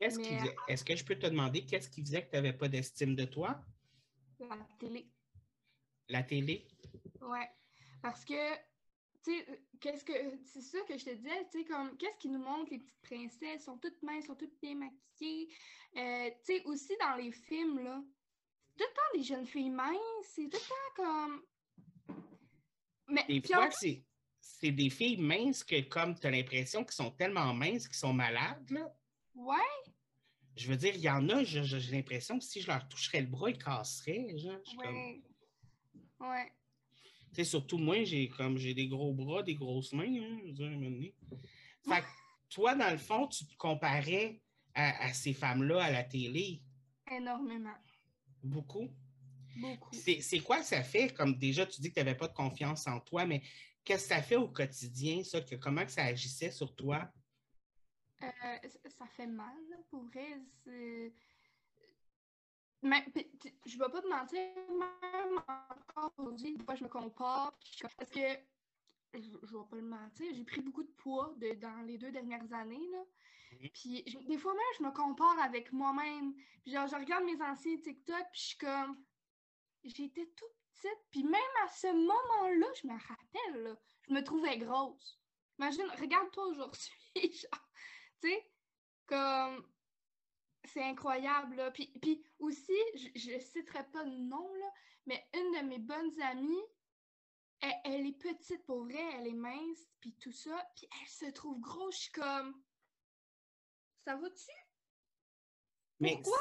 Est-ce 0.00 0.84
que 0.84 0.96
je 0.96 1.04
peux 1.04 1.18
te 1.18 1.26
demander 1.26 1.64
qu'est-ce 1.64 1.88
qui 1.88 2.02
faisait 2.02 2.24
que 2.24 2.30
tu 2.30 2.36
n'avais 2.36 2.52
pas 2.52 2.68
d'estime 2.68 3.16
de 3.16 3.24
toi? 3.24 3.64
La 4.38 4.56
télé. 4.78 5.10
La 6.08 6.22
télé? 6.22 6.66
Ouais. 7.20 7.50
Parce 8.00 8.24
que 8.24 8.34
qu'est-ce 9.80 10.04
que 10.04 10.12
c'est 10.44 10.62
ça 10.62 10.78
que 10.86 10.96
je 10.96 11.04
te 11.04 11.10
disais, 11.10 11.48
tu 11.50 11.58
sais, 11.58 11.64
comme 11.64 11.96
qu'est-ce 11.98 12.18
qui 12.18 12.28
nous 12.28 12.38
montre 12.38 12.70
les 12.70 12.78
petites 12.78 13.00
princesses, 13.02 13.64
sont 13.64 13.76
toutes 13.78 14.00
minces, 14.02 14.26
sont 14.26 14.36
toutes 14.36 14.58
bien 14.62 14.76
maquillées. 14.76 15.48
Euh, 15.96 16.30
tu 16.44 16.54
sais, 16.54 16.64
aussi 16.64 16.96
dans 17.00 17.16
les 17.16 17.32
films, 17.32 17.80
là, 17.80 18.02
tout 18.76 18.84
le 18.88 18.94
temps 18.94 19.18
des 19.18 19.22
jeunes 19.24 19.46
filles 19.46 19.70
minces, 19.70 19.98
c'est 20.22 20.48
tout 20.48 20.56
le 20.56 20.68
temps 20.68 20.94
comme. 20.96 21.42
Mais 23.08 23.24
des 23.28 23.42
fois, 23.42 23.68
c'est 24.40 24.70
des 24.70 24.90
filles 24.90 25.20
minces 25.20 25.64
que, 25.64 25.80
comme 25.88 26.18
tu 26.18 26.26
as 26.26 26.30
l'impression 26.30 26.84
qu'elles 26.84 26.92
sont 26.92 27.10
tellement 27.10 27.52
minces 27.52 27.88
qu'elles 27.88 27.96
sont 27.96 28.14
malades, 28.14 28.70
là. 28.70 28.94
Ouais. 29.38 29.92
Je 30.56 30.68
veux 30.68 30.76
dire, 30.76 30.94
il 30.94 31.00
y 31.00 31.10
en 31.10 31.28
a, 31.28 31.44
j'ai 31.44 31.62
l'impression 31.92 32.38
que 32.38 32.44
si 32.44 32.60
je 32.60 32.66
leur 32.66 32.88
toucherais 32.88 33.20
le 33.20 33.28
bras, 33.28 33.50
ils 33.50 33.58
casseraient. 33.58 34.36
Genre, 34.36 34.60
ouais. 34.78 35.22
Ouais 36.20 36.52
surtout 37.44 37.78
moi, 37.78 38.04
j'ai 38.04 38.28
comme 38.28 38.58
j'ai 38.58 38.74
des 38.74 38.88
gros 38.88 39.12
bras, 39.12 39.42
des 39.42 39.54
grosses 39.54 39.92
mains, 39.92 40.04
hein, 40.04 40.38
je 40.56 40.62
veux 40.64 41.14
Fait 41.82 42.00
que 42.00 42.06
toi, 42.50 42.74
dans 42.74 42.90
le 42.90 42.98
fond, 42.98 43.26
tu 43.26 43.46
te 43.46 43.56
comparais 43.56 44.40
à, 44.74 45.12
ces 45.12 45.32
femmes-là 45.32 45.82
à 45.82 45.90
la 45.90 46.04
télé? 46.04 46.62
Énormément. 47.10 47.74
Beaucoup? 48.42 48.88
Beaucoup. 49.56 49.90
C'est 49.92 50.40
quoi 50.40 50.62
ça 50.62 50.82
fait? 50.82 51.12
Comme 51.12 51.36
déjà, 51.36 51.66
tu 51.66 51.80
dis 51.80 51.88
que 51.88 51.94
tu 51.94 52.00
n'avais 52.00 52.16
pas 52.16 52.28
de 52.28 52.34
confiance 52.34 52.86
en 52.86 53.00
toi, 53.00 53.26
mais 53.26 53.42
qu'est-ce 53.84 54.08
que 54.08 54.14
ça 54.14 54.22
fait 54.22 54.36
au 54.36 54.48
quotidien, 54.48 55.24
ça? 55.24 55.40
Que, 55.40 55.56
comment 55.56 55.84
que 55.84 55.90
ça 55.90 56.04
agissait 56.04 56.52
sur 56.52 56.74
toi? 56.76 57.10
Euh, 58.22 58.68
ça 58.88 59.06
fait 59.06 59.26
mal, 59.26 59.56
pour 59.90 60.02
vrai. 60.04 60.40
Mais 62.82 63.04
je 63.66 63.78
vais 63.78 63.88
pas 63.90 64.00
te 64.00 64.08
mentir, 64.08 64.40
même 64.68 65.38
encore 65.48 66.12
aujourd'hui, 66.16 66.56
des 66.56 66.64
fois 66.64 66.76
je 66.76 66.84
me 66.84 66.88
compare, 66.88 67.58
parce 67.96 68.10
que 68.10 68.20
je, 69.14 69.18
ne 69.18 69.58
vais 69.58 69.68
pas 69.68 69.76
le 69.76 69.82
mentir, 69.82 70.32
j'ai 70.32 70.44
pris 70.44 70.60
beaucoup 70.60 70.84
de 70.84 70.92
poids 70.92 71.34
de, 71.38 71.54
dans 71.54 71.82
les 71.82 71.98
deux 71.98 72.12
dernières 72.12 72.52
années. 72.52 72.88
Là. 72.92 73.04
Puis 73.74 74.04
des 74.04 74.38
fois 74.38 74.52
même, 74.54 74.62
je 74.78 74.84
me 74.84 74.92
compare 74.92 75.38
avec 75.40 75.72
moi-même. 75.72 76.34
Puis 76.62 76.72
genre, 76.72 76.86
je 76.86 76.96
regarde 76.96 77.24
mes 77.24 77.40
anciens 77.42 77.76
TikTok, 77.78 78.26
puis 78.32 78.40
je 78.40 78.46
suis 78.46 78.58
comme. 78.58 79.02
J'étais 79.84 80.26
tout 80.36 80.44
petite. 80.72 80.98
Puis 81.10 81.24
même 81.24 81.34
à 81.64 81.68
ce 81.68 81.86
moment-là, 81.88 82.66
je 82.80 82.86
me 82.86 82.92
rappelle, 82.92 83.62
là, 83.62 83.76
je 84.08 84.12
me 84.12 84.22
trouvais 84.22 84.58
grosse. 84.58 85.18
Imagine, 85.58 85.90
regarde-toi 85.98 86.46
aujourd'hui, 86.46 86.92
genre, 87.16 87.67
tu 88.20 88.28
sais, 88.28 88.50
comme, 89.06 89.66
c'est 90.64 90.82
incroyable, 90.82 91.56
là. 91.56 91.70
Puis, 91.70 91.86
puis 92.00 92.22
aussi, 92.38 92.78
je 93.14 93.34
ne 93.34 93.40
citerai 93.40 93.84
pas 93.90 94.04
de 94.04 94.10
nom, 94.10 94.54
là, 94.54 94.72
mais 95.06 95.28
une 95.34 95.60
de 95.60 95.68
mes 95.68 95.78
bonnes 95.78 96.20
amies, 96.22 96.66
elle, 97.60 97.74
elle, 97.84 98.06
est 98.06 98.18
petite 98.18 98.64
pour 98.66 98.84
vrai, 98.84 99.02
elle 99.14 99.28
est 99.28 99.32
mince, 99.32 99.88
puis 100.00 100.14
tout 100.20 100.32
ça, 100.32 100.70
puis 100.76 100.88
elle 101.00 101.08
se 101.08 101.32
trouve 101.32 101.60
grosse, 101.60 101.96
je 101.96 102.00
suis 102.02 102.12
comme, 102.12 102.62
ça 104.04 104.16
va-tu? 104.16 104.52
Pourquoi? 105.98 106.38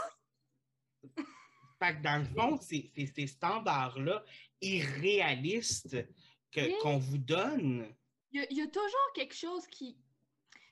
Fait 1.80 1.96
que 1.96 2.02
dans 2.02 2.20
le 2.20 2.26
fond, 2.26 2.58
c'est 2.60 2.92
ces 2.96 3.28
standards-là 3.28 4.24
irréalistes 4.62 5.98
qu'on 6.82 6.98
vous 6.98 7.18
donne. 7.18 7.94
Il 8.32 8.46
y, 8.52 8.62
a, 8.62 8.68
toujours 8.68 9.14
quelque 9.14 9.36
chose 9.36 9.66
qui. 9.68 9.98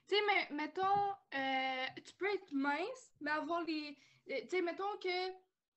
Tu 0.08 0.14
sais, 0.14 0.22
mais, 0.26 0.56
mettons, 0.56 1.14
euh, 1.34 1.86
tu 2.04 2.14
peux 2.14 2.32
être 2.32 2.52
mince, 2.52 3.14
mais 3.20 3.32
avoir 3.32 3.62
les. 3.64 3.96
Euh, 4.30 4.40
tu 4.42 4.48
sais, 4.48 4.62
mettons 4.62 4.96
que 4.98 5.28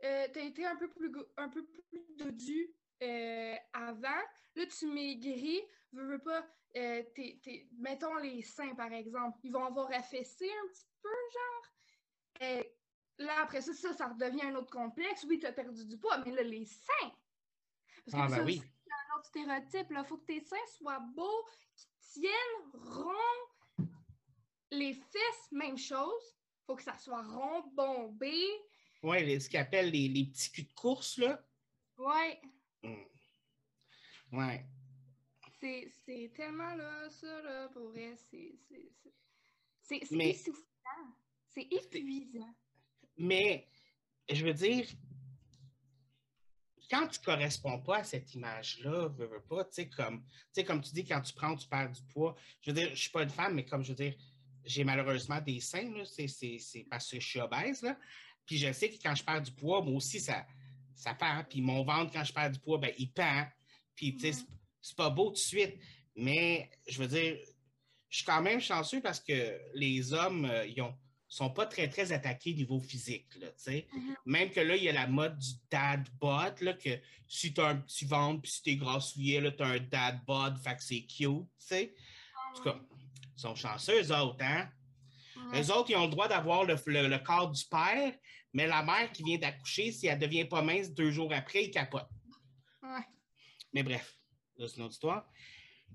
euh, 0.04 0.28
tu 0.32 0.40
as 0.40 0.44
été 0.44 0.66
un 0.66 0.76
peu 0.76 0.90
plus, 0.90 1.12
un 1.38 1.50
peu 1.50 1.66
plus 1.66 2.06
dodu 2.16 2.74
avant. 3.74 4.22
Là, 4.56 4.66
tu 4.68 4.88
maigris, 4.88 5.62
veux, 5.94 6.06
veux 6.06 6.20
pas. 6.20 6.46
mettons 7.78 8.16
les 8.18 8.42
seins, 8.44 8.76
par 8.76 8.92
exemple. 8.92 9.40
Ils 9.44 9.52
vont 9.52 9.66
avoir 9.66 9.92
affaissé 9.92 10.50
un 10.52 10.68
petit 10.68 10.88
peu, 11.02 11.10
genre. 11.34 12.64
Là, 13.18 13.42
après 13.42 13.62
ça, 13.62 13.74
ça, 13.74 13.94
ça 13.94 14.08
redevient 14.08 14.44
un 14.44 14.56
autre 14.56 14.72
complexe. 14.72 15.26
Oui, 15.28 15.40
tu 15.40 15.46
as 15.46 15.52
perdu 15.52 15.86
du 15.86 15.98
poids, 15.98 16.20
mais 16.20 16.32
là, 16.32 16.44
les 16.44 16.66
seins. 16.66 17.12
Parce 18.06 18.30
que 18.30 18.34
ah, 18.34 18.38
ben 18.38 18.46
oui. 18.46 18.62
c'est 18.84 18.92
un 18.92 19.18
autre 19.18 19.26
stéréotype. 19.26 19.88
Il 19.90 20.06
faut 20.06 20.18
que 20.18 20.26
tes 20.26 20.40
seins 20.42 20.58
soient 20.78 21.00
beaux, 21.00 21.46
qu'ils 21.76 22.22
tiennent, 22.22 22.72
ronds. 22.74 23.49
Les 24.72 24.94
fesses, 24.94 25.52
même 25.52 25.78
chose. 25.78 26.36
Il 26.62 26.66
faut 26.66 26.76
que 26.76 26.84
ça 26.84 26.98
soit 26.98 27.24
rond, 27.24 27.64
bombé. 27.74 28.34
Oui, 29.02 29.40
ce 29.40 29.50
qu'ils 29.50 29.60
appellent 29.60 29.92
les, 29.92 30.08
les, 30.08 30.26
petits 30.26 30.52
culs 30.52 30.68
de 30.68 30.74
course, 30.74 31.18
là. 31.18 31.42
Oui. 31.98 32.94
Ouais. 34.32 34.66
C'est 35.60 36.32
tellement 36.36 36.76
là, 36.76 37.10
ça, 37.10 37.42
là, 37.42 37.68
pour 37.70 37.90
vrai, 37.90 38.16
c'est. 38.30 38.56
C'est 39.82 40.12
Mais... 40.12 40.38
C'est 41.48 41.68
épuisant. 41.72 42.54
Mais, 43.18 43.68
je 44.30 44.46
veux 44.46 44.54
dire, 44.54 44.88
quand 46.90 47.08
tu 47.08 47.20
ne 47.20 47.26
corresponds 47.26 47.80
pas 47.80 47.98
à 47.98 48.04
cette 48.04 48.34
image-là, 48.34 49.08
veux, 49.10 49.42
pas, 49.42 49.66
tu 49.66 49.74
sais, 49.74 49.90
comme, 49.90 50.24
comme 50.66 50.82
tu 50.82 50.94
dis, 50.94 51.06
quand 51.06 51.22
tu 51.22 51.34
prends, 51.34 51.56
tu 51.56 51.68
perds 51.68 51.92
du 51.92 52.02
poids. 52.04 52.36
Je 52.62 52.72
veux 52.72 52.76
dire, 52.76 52.88
je 52.88 52.92
ne 52.92 52.96
suis 52.96 53.12
pas 53.12 53.24
une 53.24 53.30
femme, 53.30 53.56
mais 53.56 53.66
comme 53.66 53.84
je 53.84 53.90
veux 53.90 53.96
dire, 53.96 54.16
j'ai 54.66 54.84
malheureusement 54.84 55.42
des 55.42 55.60
seins, 55.60 55.92
c'est 56.06 56.86
parce 56.90 57.10
que 57.10 57.20
je 57.20 57.28
suis 57.28 57.40
obèse, 57.40 57.82
là. 57.82 57.98
Puis 58.46 58.58
je 58.58 58.72
sais 58.72 58.90
que 58.90 59.02
quand 59.02 59.14
je 59.14 59.24
perds 59.24 59.44
du 59.44 59.52
poids, 59.52 59.82
moi 59.82 59.96
aussi, 59.96 60.20
ça, 60.20 60.46
ça 60.96 61.14
perd. 61.14 61.48
Puis 61.48 61.62
mon 61.62 61.84
ventre, 61.84 62.12
quand 62.12 62.24
je 62.24 62.34
perds 62.34 62.52
du 62.52 62.60
poids, 62.60 62.80
ben, 62.80 62.92
il 62.98 63.12
perd. 63.12 63.48
Puis, 63.96 64.16
tu 64.16 64.34
sais, 64.34 64.44
c'est 64.82 64.96
pas 64.96 65.10
beau 65.10 65.28
tout 65.28 65.34
de 65.34 65.38
suite. 65.38 65.78
Mais, 66.16 66.70
je 66.88 67.00
veux 67.00 67.08
dire, 67.08 67.38
je 68.10 68.18
suis 68.18 68.26
quand 68.26 68.42
même 68.42 68.60
chanceux 68.60 69.02
parce 69.02 69.20
que 69.20 69.60
les 69.76 70.14
hommes, 70.14 70.46
euh, 70.46 70.66
ils 70.66 70.82
ont 70.82 70.96
sont 71.30 71.52
pas 71.52 71.68
très, 71.68 71.88
très 71.88 72.12
attaqués 72.12 72.54
niveau 72.56 72.80
physique. 72.80 73.28
Là, 73.40 73.48
mm-hmm. 73.50 74.16
Même 74.26 74.50
que 74.50 74.60
là, 74.60 74.76
il 74.76 74.84
y 74.84 74.90
a 74.90 74.94
la 74.94 75.06
mode 75.06 75.38
du 75.38 75.52
dad 75.70 76.10
bod, 76.20 76.60
là, 76.62 76.74
que 76.74 77.00
si 77.28 77.54
tu 77.54 77.62
as 77.62 77.68
un 77.68 77.78
petit 77.78 78.06
ventre 78.06 78.42
puis 78.42 78.52
si 78.52 78.64
tu 78.64 78.70
es 78.72 78.76
grassouillé, 78.76 79.40
tu 79.56 79.64
as 79.64 79.68
un 79.68 79.80
dad 79.80 80.20
bod, 80.26 80.58
fait 80.58 80.76
que 80.76 80.84
c'est 80.84 81.02
cute. 81.02 81.46
sais. 81.60 81.94
En 82.34 82.58
tout 82.58 82.64
cas, 82.64 82.82
ils 83.40 83.42
sont 83.42 83.56
chanceux, 83.56 84.04
eux 84.04 84.12
autres. 84.12 84.44
Hein? 84.44 84.70
Eux 85.56 85.72
autres, 85.72 85.90
ils 85.90 85.96
ont 85.96 86.06
le 86.06 86.12
droit 86.12 86.28
d'avoir 86.28 86.66
le, 86.66 86.76
le, 86.86 87.18
corps 87.20 87.50
du 87.50 87.64
père, 87.66 88.14
mais 88.54 88.68
la 88.68 88.84
mère 88.84 89.12
qui 89.12 89.24
vient 89.24 89.38
d'accoucher, 89.38 89.92
si 89.92 90.08
elle 90.08 90.20
ne 90.20 90.26
devient 90.26 90.46
pas 90.46 90.62
mince 90.62 90.92
deux 90.92 91.12
jours 91.12 91.34
après, 91.34 91.66
ils 91.66 91.72
capote. 91.72 92.08
Mais 93.74 93.84
bref, 93.84 94.18
c'est 94.58 94.76
une 94.76 94.84
autre 94.84 94.94
histoire. 94.94 95.26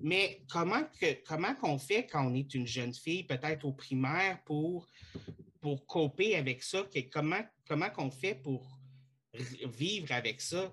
Mais 0.00 0.42
comment 0.50 0.82
que 1.00 1.22
comment 1.24 1.54
qu'on 1.54 1.78
fait 1.78 2.06
quand 2.06 2.26
on 2.26 2.34
est 2.34 2.54
une 2.54 2.66
jeune 2.66 2.94
fille, 2.94 3.24
peut-être 3.24 3.64
au 3.64 3.72
primaire, 3.72 4.42
pour, 4.44 4.88
pour 5.60 5.86
coper 5.86 6.36
avec 6.36 6.62
ça? 6.62 6.84
comment 7.12 7.42
comment 7.66 7.90
qu'on 7.90 8.10
fait 8.10 8.34
pour 8.34 8.66
vivre 9.32 10.12
avec 10.12 10.40
ça? 10.40 10.72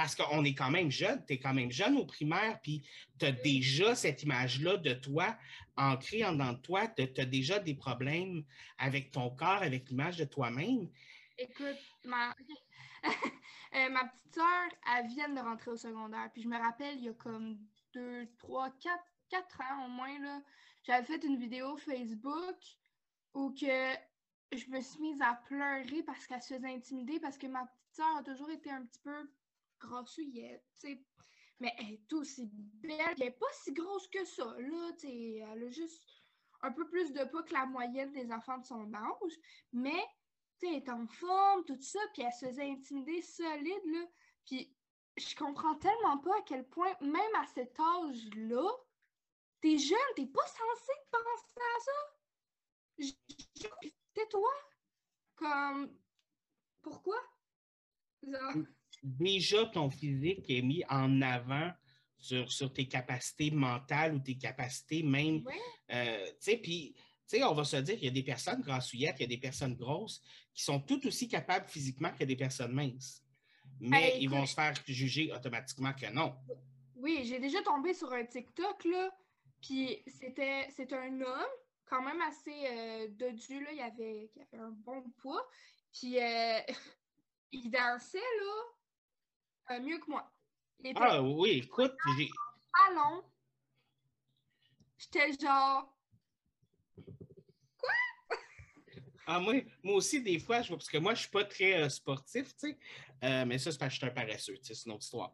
Parce 0.00 0.14
qu'on 0.14 0.44
est 0.46 0.54
quand 0.54 0.70
même 0.70 0.90
jeune, 0.90 1.22
tu 1.26 1.34
es 1.34 1.38
quand 1.38 1.52
même 1.52 1.70
jeune 1.70 1.98
au 1.98 2.06
primaire, 2.06 2.58
puis 2.62 2.82
tu 3.18 3.26
as 3.26 3.32
déjà 3.32 3.94
cette 3.94 4.22
image-là 4.22 4.78
de 4.78 4.94
toi 4.94 5.36
ancrée 5.76 6.24
en 6.24 6.54
toi, 6.54 6.88
tu 6.88 7.02
as 7.20 7.26
déjà 7.26 7.58
des 7.58 7.74
problèmes 7.74 8.42
avec 8.78 9.10
ton 9.10 9.28
corps, 9.28 9.62
avec 9.62 9.90
l'image 9.90 10.16
de 10.16 10.24
toi-même. 10.24 10.88
Écoute, 11.36 11.76
ma... 12.04 12.34
Euh, 13.72 13.88
ma 13.88 14.02
petite 14.04 14.34
soeur, 14.34 14.68
elle 14.96 15.06
vient 15.06 15.28
de 15.28 15.38
rentrer 15.38 15.70
au 15.70 15.76
secondaire. 15.76 16.28
Puis 16.32 16.42
je 16.42 16.48
me 16.48 16.58
rappelle, 16.58 16.96
il 16.96 17.04
y 17.04 17.08
a 17.08 17.12
comme 17.12 17.56
deux, 17.94 18.28
trois, 18.38 18.68
quatre, 18.80 19.04
quatre 19.28 19.60
ans 19.60 19.86
au 19.86 19.88
moins, 19.88 20.42
j'avais 20.82 21.06
fait 21.06 21.22
une 21.22 21.38
vidéo 21.38 21.76
Facebook 21.76 22.56
où 23.32 23.50
que 23.52 23.94
je 24.50 24.66
me 24.70 24.80
suis 24.80 25.00
mise 25.00 25.22
à 25.22 25.34
pleurer 25.46 26.02
parce 26.04 26.26
qu'elle 26.26 26.42
se 26.42 26.54
faisait 26.54 26.74
intimider 26.74 27.20
parce 27.20 27.38
que 27.38 27.46
ma 27.46 27.64
petite 27.64 27.94
soeur 27.94 28.16
a 28.16 28.24
toujours 28.24 28.50
été 28.50 28.72
un 28.72 28.84
petit 28.84 29.00
peu 29.04 29.30
grassouillette. 29.80 30.64
Mais 31.58 31.74
elle 31.78 31.94
est 31.94 32.12
aussi 32.12 32.48
belle. 32.52 33.00
Elle 33.12 33.18
n'est 33.18 33.30
pas 33.32 33.52
si 33.52 33.72
grosse 33.72 34.08
que 34.08 34.24
ça, 34.24 34.44
là, 34.58 34.92
tu 34.92 35.08
sais. 35.08 35.36
Elle 35.36 35.64
a 35.64 35.70
juste 35.70 36.04
un 36.62 36.72
peu 36.72 36.88
plus 36.88 37.12
de 37.12 37.24
poids 37.24 37.42
que 37.42 37.52
la 37.52 37.66
moyenne 37.66 38.12
des 38.12 38.30
enfants 38.32 38.58
de 38.58 38.66
son 38.66 38.92
âge. 38.94 39.38
Mais 39.72 40.02
elle 40.62 40.74
est 40.74 40.88
en 40.88 41.06
forme, 41.06 41.64
tout 41.64 41.80
ça, 41.80 42.00
puis 42.12 42.22
elle 42.22 42.32
se 42.32 42.46
faisait 42.46 42.70
intimider 42.70 43.20
solide, 43.22 43.86
là. 43.86 44.06
Puis 44.46 44.74
je 45.16 45.34
comprends 45.36 45.76
tellement 45.76 46.18
pas 46.18 46.38
à 46.38 46.42
quel 46.42 46.66
point, 46.68 46.94
même 47.00 47.34
à 47.36 47.46
cet 47.46 47.78
âge-là, 47.78 48.68
t'es 49.60 49.76
jeune, 49.78 49.98
t'es 50.16 50.26
pas 50.26 50.46
censé 50.46 50.92
penser 51.10 51.60
à 51.76 51.80
ça. 51.80 51.92
Tais-toi. 54.14 54.50
Comme, 55.36 55.98
pourquoi? 56.82 57.16
Déjà, 59.02 59.66
ton 59.66 59.90
physique 59.90 60.48
est 60.48 60.62
mis 60.62 60.84
en 60.88 61.22
avant 61.22 61.70
sur, 62.18 62.50
sur 62.52 62.72
tes 62.72 62.86
capacités 62.86 63.50
mentales 63.50 64.14
ou 64.14 64.18
tes 64.18 64.36
capacités 64.36 65.02
même. 65.02 65.42
Euh, 65.90 66.26
tu 66.26 66.32
sais, 66.40 66.56
puis 66.58 66.94
on 67.44 67.54
va 67.54 67.64
se 67.64 67.76
dire 67.76 67.94
qu'il 67.94 68.04
y 68.04 68.08
a 68.08 68.12
des 68.12 68.22
personnes 68.22 68.60
grassouillettes, 68.60 69.16
il 69.18 69.22
y 69.22 69.24
a 69.24 69.28
des 69.28 69.38
personnes 69.38 69.74
grosses 69.74 70.22
qui 70.52 70.62
sont 70.62 70.80
tout 70.80 71.06
aussi 71.06 71.28
capables 71.28 71.68
physiquement 71.68 72.12
que 72.12 72.24
des 72.24 72.36
personnes 72.36 72.72
minces. 72.72 73.22
Mais 73.78 74.18
ils 74.20 74.28
vont 74.28 74.44
se 74.44 74.54
faire 74.54 74.74
juger 74.86 75.32
automatiquement 75.32 75.92
que 75.94 76.12
non. 76.12 76.34
Oui, 76.96 77.22
j'ai 77.24 77.38
déjà 77.38 77.62
tombé 77.62 77.94
sur 77.94 78.12
un 78.12 78.24
TikTok, 78.24 78.84
là, 78.84 79.10
puis 79.62 80.02
c'était 80.06 80.68
un 80.92 81.20
homme 81.20 81.50
quand 81.86 82.02
même 82.02 82.20
assez 82.20 82.66
euh, 82.66 83.08
dodu, 83.08 83.64
là, 83.64 83.72
il 83.72 83.80
avait, 83.80 84.30
il 84.36 84.42
avait 84.42 84.62
un 84.62 84.70
bon 84.70 85.02
poids, 85.18 85.44
puis 85.92 86.20
euh, 86.20 86.60
il 87.52 87.70
dansait, 87.70 88.18
là, 88.18 88.62
euh, 89.70 89.80
mieux 89.80 89.98
que 89.98 90.10
moi. 90.10 90.30
ah 90.96 91.22
oui, 91.22 91.62
écoute, 91.64 91.94
j'ai... 92.16 92.30
Allons. 92.88 93.24
J'étais 94.98 95.32
genre, 95.40 95.96
Ah, 99.32 99.38
moi, 99.38 99.54
moi 99.84 99.94
aussi, 99.94 100.20
des 100.20 100.40
fois, 100.40 100.60
je 100.60 100.68
vois, 100.68 100.76
parce 100.76 100.88
que 100.88 100.98
moi, 100.98 101.14
je 101.14 101.20
ne 101.20 101.22
suis 101.22 101.30
pas 101.30 101.44
très 101.44 101.82
euh, 101.82 101.88
sportif, 101.88 102.48
tu 102.56 102.70
sais. 102.70 102.78
Euh, 103.22 103.44
mais 103.46 103.58
ça, 103.58 103.70
c'est 103.70 103.78
parce 103.78 103.90
que 103.90 103.94
je 103.94 103.98
suis 104.00 104.06
un 104.06 104.10
paresseux, 104.10 104.54
tu 104.54 104.64
sais, 104.64 104.74
c'est 104.74 104.86
une 104.86 104.92
autre 104.92 105.04
histoire. 105.04 105.32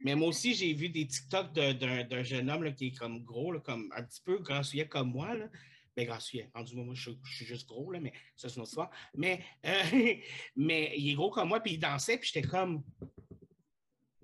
Mais 0.00 0.14
moi 0.14 0.28
aussi, 0.28 0.54
j'ai 0.54 0.72
vu 0.72 0.88
des 0.88 1.06
TikTok 1.06 1.52
d'un 1.52 2.22
jeune 2.22 2.48
homme 2.48 2.62
là, 2.62 2.72
qui 2.72 2.86
est 2.86 2.98
comme 2.98 3.22
gros, 3.24 3.52
là, 3.52 3.60
comme 3.60 3.92
un 3.94 4.02
petit 4.04 4.22
peu 4.22 4.38
grassouillet 4.38 4.88
comme 4.88 5.10
moi. 5.10 5.34
Là. 5.34 5.48
Ben, 5.94 6.06
grassouillet. 6.06 6.50
En 6.54 6.64
moi, 6.76 6.94
je, 6.94 7.10
suis 7.24 7.44
juste 7.44 7.68
gros, 7.68 7.90
là, 7.90 8.00
mais 8.00 8.14
ça, 8.36 8.48
c'est 8.48 8.56
une 8.56 8.62
autre 8.62 8.70
histoire. 8.70 8.90
Mais, 9.14 9.44
euh, 9.66 9.82
mais 10.56 10.94
il 10.96 11.10
est 11.10 11.14
gros 11.14 11.30
comme 11.30 11.48
moi, 11.48 11.60
puis 11.60 11.74
il 11.74 11.78
dansait, 11.78 12.16
puis 12.16 12.30
j'étais 12.32 12.46
comme, 12.46 12.82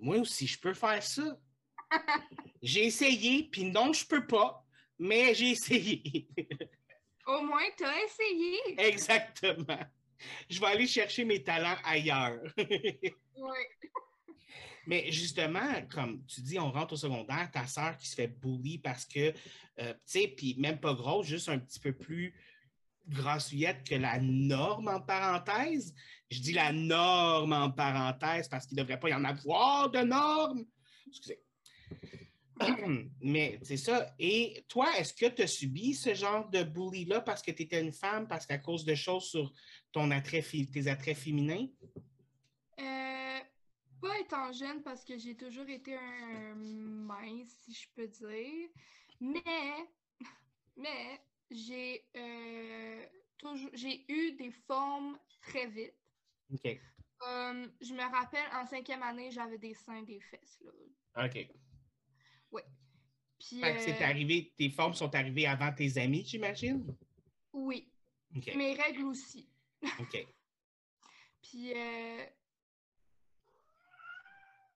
moi 0.03 0.17
aussi, 0.17 0.45
je 0.45 0.59
peux 0.59 0.73
faire 0.73 1.01
ça. 1.01 1.37
j'ai 2.61 2.87
essayé, 2.87 3.49
puis 3.49 3.63
non, 3.63 3.93
je 3.93 4.05
peux 4.05 4.27
pas, 4.27 4.65
mais 4.99 5.33
j'ai 5.33 5.51
essayé. 5.51 6.27
Au 7.25 7.41
moins, 7.41 7.63
tu 7.77 7.85
as 7.85 8.03
essayé. 8.03 8.59
Exactement. 8.77 9.79
Je 10.49 10.59
vais 10.59 10.67
aller 10.67 10.87
chercher 10.87 11.23
mes 11.23 11.41
talents 11.41 11.77
ailleurs. 11.85 12.41
oui. 12.57 13.59
Mais 14.85 15.09
justement, 15.09 15.81
comme 15.89 16.25
tu 16.25 16.41
dis, 16.41 16.59
on 16.59 16.69
rentre 16.69 16.93
au 16.93 16.97
secondaire, 16.97 17.49
ta 17.53 17.65
sœur 17.65 17.95
qui 17.95 18.05
se 18.05 18.15
fait 18.15 18.27
bully 18.27 18.79
parce 18.79 19.05
que, 19.05 19.33
euh, 19.79 19.93
tu 19.93 19.99
sais, 20.05 20.27
puis 20.27 20.55
même 20.59 20.81
pas 20.81 20.93
grosse, 20.93 21.27
juste 21.27 21.47
un 21.47 21.59
petit 21.59 21.79
peu 21.79 21.93
plus 21.93 22.35
grassouillette 23.07 23.87
que 23.87 23.95
la 23.95 24.19
norme 24.19 24.87
en 24.87 25.01
parenthèse? 25.01 25.93
Je 26.29 26.39
dis 26.39 26.53
la 26.53 26.71
norme 26.71 27.53
en 27.53 27.71
parenthèse 27.71 28.47
parce 28.47 28.65
qu'il 28.65 28.77
ne 28.77 28.83
devrait 28.83 28.99
pas 28.99 29.09
y 29.09 29.13
en 29.13 29.23
avoir 29.23 29.89
de 29.89 29.99
normes. 29.99 30.65
Excusez. 31.07 31.39
Mais 33.21 33.59
c'est 33.63 33.77
ça. 33.77 34.13
Et 34.19 34.65
toi, 34.67 34.87
est-ce 34.97 35.13
que 35.13 35.27
tu 35.27 35.41
as 35.41 35.47
subi 35.47 35.93
ce 35.93 36.13
genre 36.13 36.49
de 36.49 36.63
bully-là 36.63 37.21
parce 37.21 37.41
que 37.41 37.51
tu 37.51 37.63
étais 37.63 37.81
une 37.81 37.91
femme, 37.91 38.27
parce 38.27 38.45
qu'à 38.45 38.57
cause 38.57 38.85
de 38.85 38.95
choses 38.95 39.25
sur 39.25 39.53
ton 39.91 40.11
attrait, 40.11 40.41
tes 40.41 40.87
attraits 40.87 41.17
féminins? 41.17 41.67
Euh, 42.79 43.39
pas 44.01 44.19
étant 44.19 44.51
jeune 44.51 44.81
parce 44.83 45.03
que 45.03 45.17
j'ai 45.17 45.35
toujours 45.35 45.67
été 45.67 45.95
un 45.95 46.55
mince, 46.55 47.55
si 47.65 47.73
je 47.73 47.87
peux 47.95 48.07
dire. 48.07 48.69
Mais, 49.19 49.41
mais 50.75 51.21
j'ai 51.51 52.05
euh, 52.15 53.05
toujours 53.37 53.69
j'ai 53.73 54.05
eu 54.11 54.33
des 54.33 54.51
formes 54.51 55.17
très 55.41 55.67
vite. 55.67 55.95
OK. 56.51 56.79
je 57.81 57.93
me 57.93 58.11
rappelle, 58.11 58.45
en 58.53 58.65
cinquième 58.65 59.03
année, 59.03 59.31
j'avais 59.31 59.57
des 59.57 59.73
seins, 59.73 60.03
des 60.03 60.19
fesses. 60.19 60.61
Là. 60.61 61.25
OK. 61.25 61.47
Oui. 62.51 62.61
c'est 63.39 64.01
euh, 64.01 64.05
arrivé, 64.05 64.53
tes 64.57 64.69
formes 64.69 64.93
sont 64.93 65.13
arrivées 65.15 65.47
avant 65.47 65.73
tes 65.73 65.97
amis, 65.97 66.25
j'imagine? 66.25 66.85
Oui. 67.51 67.91
Mes 68.55 68.73
règles 68.73 69.05
aussi. 69.05 69.49
OK. 69.99 70.27
Puis, 71.41 71.73
euh, 71.73 72.25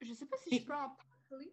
je 0.02 0.14
sais 0.14 0.26
pas 0.26 0.38
si 0.38 0.60
je 0.60 0.66
peux 0.66 0.74
en 0.74 0.96
parler. 1.30 1.52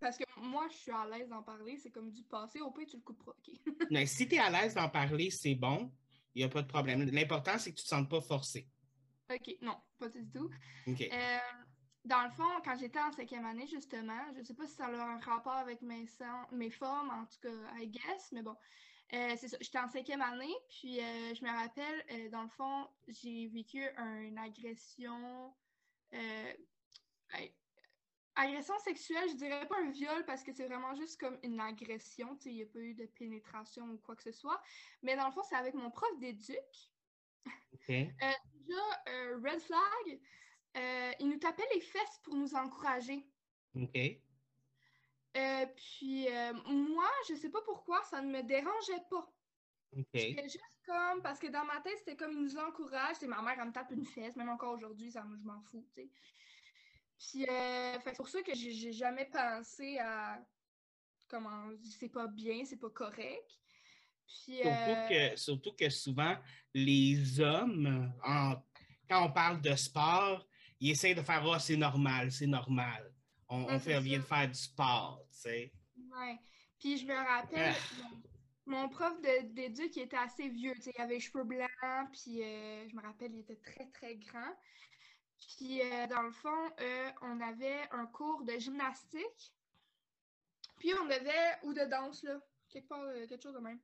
Parce 0.00 0.16
que 0.16 0.24
moi, 0.36 0.66
je 0.70 0.76
suis 0.76 0.92
à 0.92 1.06
l'aise 1.06 1.28
d'en 1.28 1.42
parler. 1.42 1.76
C'est 1.76 1.90
comme 1.90 2.10
du 2.10 2.22
passé. 2.22 2.60
Au 2.60 2.70
pire, 2.70 2.86
tu 2.86 2.96
le 2.96 3.02
couperas. 3.02 3.32
OK? 3.32 3.54
Mais 3.90 4.06
si 4.06 4.26
tu 4.26 4.36
es 4.36 4.38
à 4.38 4.50
l'aise 4.50 4.74
d'en 4.74 4.88
parler, 4.88 5.30
c'est 5.30 5.54
bon. 5.54 5.92
Il 6.34 6.40
n'y 6.40 6.44
a 6.44 6.48
pas 6.48 6.62
de 6.62 6.68
problème. 6.68 7.02
L'important, 7.10 7.58
c'est 7.58 7.72
que 7.72 7.76
tu 7.76 7.82
ne 7.82 7.84
te 7.84 7.88
sentes 7.88 8.10
pas 8.10 8.20
forcé. 8.20 8.66
OK. 9.32 9.56
Non, 9.60 9.76
pas 9.98 10.08
du 10.08 10.26
tout. 10.28 10.50
OK. 10.86 11.02
Euh, 11.02 11.38
dans 12.04 12.22
le 12.22 12.30
fond, 12.30 12.48
quand 12.64 12.76
j'étais 12.78 12.98
en 12.98 13.12
cinquième 13.12 13.44
année, 13.44 13.66
justement, 13.66 14.32
je 14.34 14.40
ne 14.40 14.44
sais 14.44 14.54
pas 14.54 14.66
si 14.66 14.74
ça 14.74 14.86
a 14.86 14.90
un 14.90 15.18
rapport 15.18 15.52
avec 15.52 15.82
mes, 15.82 16.06
mes 16.52 16.70
formes, 16.70 17.10
en 17.10 17.26
tout 17.26 17.40
cas, 17.42 17.78
I 17.78 17.88
guess, 17.88 18.32
mais 18.32 18.42
bon. 18.42 18.56
Euh, 19.12 19.34
c'est 19.36 19.48
ça, 19.48 19.56
j'étais 19.60 19.78
en 19.78 19.88
cinquième 19.88 20.22
année, 20.22 20.54
puis 20.68 21.00
euh, 21.00 21.34
je 21.34 21.44
me 21.44 21.50
rappelle, 21.50 22.04
euh, 22.12 22.30
dans 22.30 22.42
le 22.42 22.48
fond, 22.48 22.86
j'ai 23.08 23.48
vécu 23.48 23.82
une 23.98 24.38
agression, 24.38 25.52
agression 28.40 28.78
sexuelle, 28.78 29.28
je 29.28 29.36
dirais 29.36 29.66
pas 29.66 29.78
un 29.78 29.90
viol 29.90 30.24
parce 30.24 30.42
que 30.42 30.52
c'est 30.52 30.66
vraiment 30.66 30.94
juste 30.94 31.20
comme 31.20 31.38
une 31.42 31.60
agression, 31.60 32.36
tu 32.36 32.42
sais, 32.42 32.50
il 32.50 32.56
n'y 32.56 32.62
a 32.62 32.66
pas 32.66 32.78
eu 32.78 32.94
de 32.94 33.06
pénétration 33.06 33.84
ou 33.86 33.98
quoi 33.98 34.16
que 34.16 34.22
ce 34.22 34.32
soit, 34.32 34.60
mais 35.02 35.16
dans 35.16 35.26
le 35.26 35.32
fond, 35.32 35.42
c'est 35.42 35.56
avec 35.56 35.74
mon 35.74 35.90
prof 35.90 36.18
d'éduc. 36.18 36.58
déjà, 37.88 39.38
red 39.42 39.60
flag, 39.60 40.20
euh, 40.76 41.12
il 41.18 41.28
nous 41.28 41.38
tapait 41.38 41.66
les 41.74 41.80
fesses 41.80 42.20
pour 42.22 42.34
nous 42.34 42.54
encourager. 42.54 43.26
OK. 43.74 43.96
Euh, 45.36 45.66
puis 45.76 46.28
euh, 46.28 46.52
moi, 46.66 47.08
je 47.28 47.34
sais 47.34 47.50
pas 47.50 47.62
pourquoi, 47.62 48.02
ça 48.04 48.20
ne 48.20 48.30
me 48.30 48.42
dérangeait 48.42 49.04
pas. 49.10 49.32
OK. 49.96 50.06
C'était 50.14 50.48
juste 50.48 50.80
comme, 50.84 51.22
parce 51.22 51.38
que 51.38 51.48
dans 51.48 51.64
ma 51.64 51.80
tête, 51.80 51.98
c'était 51.98 52.16
comme, 52.16 52.32
il 52.32 52.42
nous 52.42 52.58
encourage. 52.58 53.16
C'est 53.16 53.26
ma 53.26 53.42
mère, 53.42 53.56
elle 53.58 53.68
me 53.68 53.72
tape 53.72 53.90
une 53.90 54.04
fesse, 54.04 54.36
même 54.36 54.48
encore 54.48 54.74
aujourd'hui, 54.74 55.10
ça, 55.10 55.24
je 55.38 55.46
m'en 55.46 55.60
fous, 55.62 55.84
tu 55.94 56.02
sais. 56.02 56.10
Puis, 57.20 57.46
c'est 57.46 58.16
pour 58.16 58.28
ça 58.28 58.42
que 58.42 58.54
j'ai 58.54 58.92
jamais 58.92 59.26
pensé 59.26 59.98
à, 59.98 60.42
comment, 61.28 61.68
c'est 61.98 62.08
pas 62.08 62.26
bien, 62.26 62.64
c'est 62.64 62.78
pas 62.78 62.88
correct. 62.88 63.58
Puis, 64.26 64.56
surtout, 64.62 65.08
que, 65.08 65.36
surtout 65.36 65.72
que 65.72 65.90
souvent, 65.90 66.36
les 66.72 67.38
hommes, 67.40 68.10
quand 69.08 69.26
on 69.26 69.32
parle 69.32 69.60
de 69.60 69.74
sport, 69.76 70.46
il 70.80 70.90
essaie 70.90 71.14
de 71.14 71.20
faire, 71.20 71.44
oh, 71.44 71.58
c'est 71.58 71.76
normal, 71.76 72.32
c'est 72.32 72.46
normal. 72.46 73.12
On, 73.48 73.78
fait, 73.78 74.00
vient 74.00 74.18
de 74.18 74.24
faire 74.24 74.48
du 74.48 74.54
sport, 74.54 75.22
tu 75.32 75.40
sais. 75.40 75.72
Ouais. 75.96 76.38
Puis 76.78 76.98
je 76.98 77.04
me 77.04 77.14
rappelle, 77.14 77.74
ah. 77.76 78.06
mon, 78.64 78.88
prof 78.88 79.20
d'éduc, 79.20 79.94
il 79.96 80.02
était 80.02 80.16
assez 80.16 80.48
vieux, 80.48 80.72
tu 80.76 80.82
sais, 80.82 80.92
il 80.96 81.02
avait 81.02 81.14
les 81.14 81.20
cheveux 81.20 81.44
blancs, 81.44 81.68
puis 82.12 82.42
euh, 82.42 82.88
je 82.88 82.94
me 82.94 83.02
rappelle, 83.02 83.34
il 83.34 83.40
était 83.40 83.56
très, 83.56 83.90
très 83.90 84.16
grand. 84.16 84.54
Puis 85.40 85.82
euh, 85.82 86.06
dans 86.06 86.22
le 86.22 86.32
fond, 86.32 86.70
euh, 86.80 87.10
on 87.22 87.40
avait 87.40 87.88
un 87.92 88.06
cours 88.06 88.44
de 88.44 88.58
gymnastique, 88.58 89.54
puis 90.78 90.92
on 90.94 91.10
avait, 91.10 91.58
ou 91.64 91.74
de 91.74 91.84
danse, 91.84 92.22
là, 92.22 92.40
quelque 92.68 92.88
part, 92.88 93.12
quelque 93.28 93.42
chose 93.42 93.54
de 93.54 93.60
même. 93.60 93.80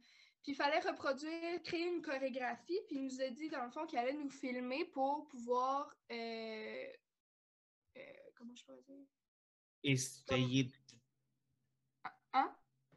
Puis 0.47 0.53
il 0.53 0.55
fallait 0.55 0.79
reproduire, 0.79 1.61
créer 1.65 1.89
une 1.89 2.01
chorégraphie. 2.01 2.79
Puis 2.87 2.95
il 2.99 3.03
nous 3.03 3.21
a 3.21 3.29
dit, 3.31 3.49
dans 3.49 3.65
le 3.65 3.71
fond, 3.73 3.85
qu'il 3.85 3.99
allait 3.99 4.13
nous 4.13 4.31
filmer 4.31 4.85
pour 4.85 5.27
pouvoir. 5.27 5.93
Euh, 6.13 6.87
euh, 7.97 8.01
comment 8.37 8.55
je 8.55 8.65
peux 8.65 8.81
dire? 8.87 9.05
Essayer. 9.83 10.71
Hein? 12.33 12.55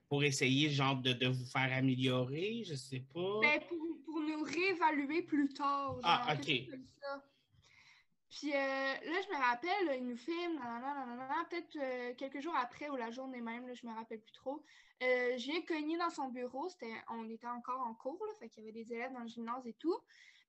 Pour 0.07 0.23
essayer, 0.23 0.69
genre, 0.69 0.97
de, 0.97 1.27
vous 1.27 1.45
faire 1.45 1.75
améliorer, 1.75 2.63
je 2.65 2.75
sais 2.75 2.99
pas. 2.99 3.39
Ben, 3.41 3.61
pour, 3.67 3.79
pour 4.05 4.21
nous 4.21 4.43
réévaluer 4.43 5.23
plus 5.23 5.51
tard. 5.51 5.99
ah, 6.03 6.35
OK. 6.35 6.51
Puis 8.29 8.53
euh, 8.53 8.55
là, 8.55 9.21
je 9.21 9.33
me 9.33 9.41
rappelle, 9.41 9.97
il 9.97 10.05
nous 10.05 10.17
filme, 10.17 10.59
peut-être 11.49 12.15
quelques 12.15 12.41
jours 12.41 12.55
après 12.55 12.89
ou 12.89 12.95
la 12.95 13.09
journée 13.09 13.41
même, 13.41 13.67
là, 13.67 13.73
je 13.73 13.85
me 13.87 13.93
rappelle 13.93 14.21
plus 14.21 14.33
trop. 14.33 14.63
Euh, 15.01 15.37
je 15.37 15.45
viens 15.45 15.61
cogner 15.61 15.97
dans 15.97 16.09
son 16.09 16.27
bureau, 16.27 16.67
on 17.09 17.29
était 17.29 17.47
encore 17.47 17.79
en 17.81 17.93
cours, 17.93 18.23
là, 18.25 18.33
fait 18.39 18.49
qu'il 18.49 18.63
y 18.63 18.67
avait 18.67 18.83
des 18.83 18.93
élèves 18.93 19.13
dans 19.13 19.21
le 19.21 19.27
gymnase 19.27 19.65
et 19.65 19.73
tout. 19.73 19.97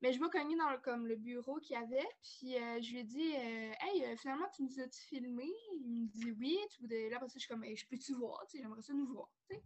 Mais 0.02 0.12
je 0.12 0.18
vais 0.18 0.28
cogner 0.28 0.56
dans 0.56 0.70
le, 0.70 0.78
comme 0.78 1.06
le 1.06 1.14
bureau 1.14 1.60
qu'il 1.60 1.76
y 1.76 1.78
avait, 1.78 2.08
puis 2.22 2.56
euh, 2.56 2.80
je 2.80 2.90
lui 2.90 2.98
ai 3.00 3.04
dit 3.04 3.32
euh, 3.36 3.72
Hey, 3.80 4.16
finalement, 4.16 4.48
tu 4.54 4.62
nous 4.62 4.80
as-tu 4.80 5.00
filmé? 5.02 5.44
Il 5.72 5.90
me 5.90 6.06
dit 6.06 6.32
Oui. 6.32 6.58
Tu 6.70 6.86
Là, 6.86 7.16
après 7.16 7.28
ça, 7.28 7.34
je 7.34 7.40
suis 7.40 7.48
comme 7.48 7.64
Je 7.64 7.86
peux-tu 7.86 8.14
voir 8.14 8.42
J'aimerais 8.52 8.80
ça 8.80 8.94
nous 8.94 9.06
voir. 9.06 9.30
Puis 9.48 9.60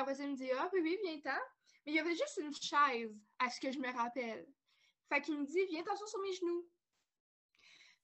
après 0.00 0.16
ça, 0.16 0.24
il 0.24 0.30
me 0.30 0.36
dit 0.36 0.50
Ah, 0.50 0.68
oui, 0.72 0.80
oui, 0.82 0.98
viens-t'en. 1.04 1.38
Mais 1.86 1.92
il 1.92 1.94
y 1.94 2.00
avait 2.00 2.16
juste 2.16 2.40
une 2.42 2.52
chaise, 2.52 3.16
à 3.38 3.48
ce 3.48 3.60
que 3.60 3.70
je 3.70 3.78
me 3.78 3.92
rappelle. 3.92 4.44
Fait 5.08 5.20
qu'il 5.20 5.38
me 5.38 5.46
dit 5.46 5.64
Viens 5.70 5.84
t'asseoir 5.84 6.08
sur 6.08 6.20
mes 6.20 6.32
genoux. 6.32 6.68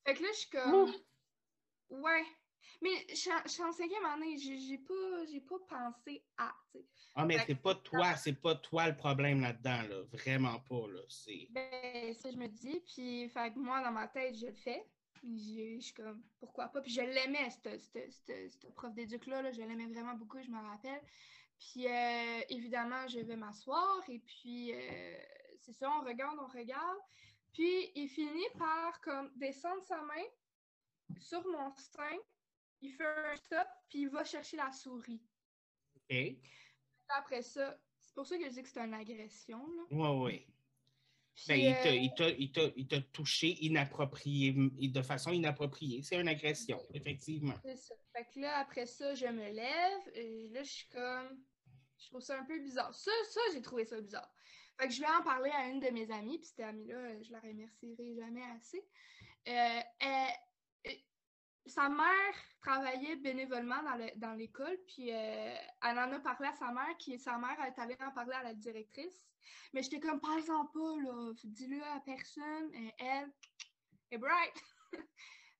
Fait 0.04 0.14
que 0.14 0.22
là, 0.22 0.28
je 0.32 0.38
suis 0.38 0.50
comme 0.50 0.92
Ouais. 1.90 2.24
Mais 2.82 3.06
je 3.10 3.14
suis 3.14 3.62
en 3.62 3.72
cinquième 3.72 4.04
année, 4.06 4.38
j'ai 4.38 4.78
pas, 4.78 5.58
pas 5.58 5.92
pensé 5.92 6.24
à. 6.38 6.54
Ah, 7.14 7.26
mais 7.26 7.38
c'est 7.46 7.56
pas 7.56 7.74
toi, 7.74 8.16
c'est 8.16 8.40
pas 8.40 8.54
toi 8.54 8.88
le 8.88 8.96
problème 8.96 9.40
là-dedans, 9.40 9.82
là. 9.82 10.02
Vraiment 10.12 10.58
pas, 10.60 10.86
là. 10.88 11.00
Ben, 11.50 12.14
ça, 12.14 12.30
je 12.30 12.36
me 12.36 12.46
dis. 12.46 12.80
Puis, 12.86 13.28
fait 13.28 13.54
moi, 13.56 13.82
dans 13.82 13.90
ma 13.90 14.08
tête, 14.08 14.36
je 14.36 14.46
le 14.46 14.54
fais. 14.54 14.86
Je 15.22 15.78
suis 15.80 15.92
comme, 15.92 16.22
pourquoi 16.38 16.68
pas? 16.68 16.80
Puis 16.80 16.92
je 16.92 17.02
l'aimais, 17.02 17.50
ce 17.50 18.66
prof 18.68 18.94
d'éduc-là, 18.94 19.42
là, 19.42 19.52
je 19.52 19.60
l'aimais 19.60 19.86
vraiment 19.86 20.14
beaucoup, 20.14 20.40
je 20.42 20.50
me 20.50 20.58
rappelle. 20.58 21.02
Puis 21.58 21.86
euh, 21.86 22.40
évidemment, 22.48 23.06
je 23.06 23.20
vais 23.20 23.36
m'asseoir 23.36 24.00
et 24.08 24.18
puis 24.18 24.72
euh, 24.72 25.14
c'est 25.58 25.74
ça, 25.74 25.90
on 25.90 26.02
regarde, 26.02 26.38
on 26.40 26.46
regarde. 26.46 26.98
Puis 27.52 27.90
il 27.94 28.08
finit 28.08 28.50
par 28.58 29.00
comme 29.00 29.30
descendre 29.36 29.82
sa 29.82 30.00
main 30.02 30.24
sur 31.18 31.46
mon 31.46 31.74
sein 31.76 32.18
il 32.82 32.92
fait 32.92 33.04
un 33.04 33.36
stop, 33.36 33.68
puis 33.88 34.02
il 34.02 34.08
va 34.08 34.24
chercher 34.24 34.56
la 34.56 34.72
souris. 34.72 35.20
OK. 35.96 36.16
Après 37.08 37.42
ça, 37.42 37.78
c'est 37.98 38.14
pour 38.14 38.26
ça 38.26 38.38
que 38.38 38.44
je 38.44 38.50
dis 38.50 38.62
que 38.62 38.68
c'est 38.68 38.80
une 38.80 38.94
agression. 38.94 39.58
Là. 39.58 39.82
Oui, 39.90 40.08
oui. 40.24 40.46
Ben, 41.48 41.74
euh, 41.86 42.34
il 42.38 42.86
t'a 42.88 43.00
touché 43.12 43.64
inapproprié, 43.64 44.52
de 44.52 45.02
façon 45.02 45.32
inappropriée. 45.32 46.02
C'est 46.02 46.20
une 46.20 46.28
agression, 46.28 46.84
effectivement. 46.92 47.54
C'est 47.62 47.76
ça. 47.76 47.94
Fait 48.12 48.26
que 48.34 48.40
là, 48.40 48.58
après 48.58 48.86
ça, 48.86 49.14
je 49.14 49.26
me 49.26 49.50
lève. 49.50 50.14
Et 50.14 50.48
là, 50.48 50.62
je 50.62 50.70
suis 50.70 50.88
comme. 50.88 51.42
Je 51.98 52.06
trouve 52.08 52.20
ça 52.20 52.38
un 52.38 52.44
peu 52.44 52.58
bizarre. 52.58 52.94
Ça, 52.94 53.10
ça 53.30 53.40
j'ai 53.54 53.62
trouvé 53.62 53.84
ça 53.84 54.00
bizarre. 54.00 54.30
Je 54.88 55.01
vais 55.01 55.07
en 55.07 55.23
parler 55.23 55.51
à 55.51 55.69
une 55.69 55.81
de 55.81 55.88
mes 55.90 56.11
amies, 56.11 56.38
puis 56.38 56.49
cette 56.49 56.61
amie-là, 56.61 57.23
je 57.23 57.33
la 57.33 57.40
remercierai 57.40 58.14
jamais 58.14 58.43
assez. 58.57 58.83
Euh, 59.49 59.81
elle, 59.99 60.35
sa 61.66 61.88
mère 61.88 62.35
travaillait 62.61 63.16
bénévolement 63.16 63.83
dans 64.16 64.35
l'école, 64.35 64.77
puis 64.87 65.12
euh, 65.12 65.55
elle 65.83 65.99
en 65.99 66.12
a 66.12 66.21
parlé 66.21 66.49
à 66.49 66.55
sa 66.55 66.73
mère, 66.73 66.97
qui 66.99 67.19
sa 67.19 67.38
mère 67.38 67.59
est 67.64 67.79
allée 67.79 67.97
en 68.01 68.11
parler 68.11 68.35
à 68.35 68.43
la 68.43 68.55
directrice. 68.55 69.23
Mais 69.73 69.83
j'étais 69.83 70.01
comme, 70.01 70.21
parle-en 70.21 70.66
pas, 70.66 70.97
là, 71.03 71.33
dis-le 71.45 71.83
à 71.83 72.01
personne. 72.01 72.75
Et 72.75 72.93
elle 72.99 73.31
est 74.11 74.19
bright! 74.19 74.64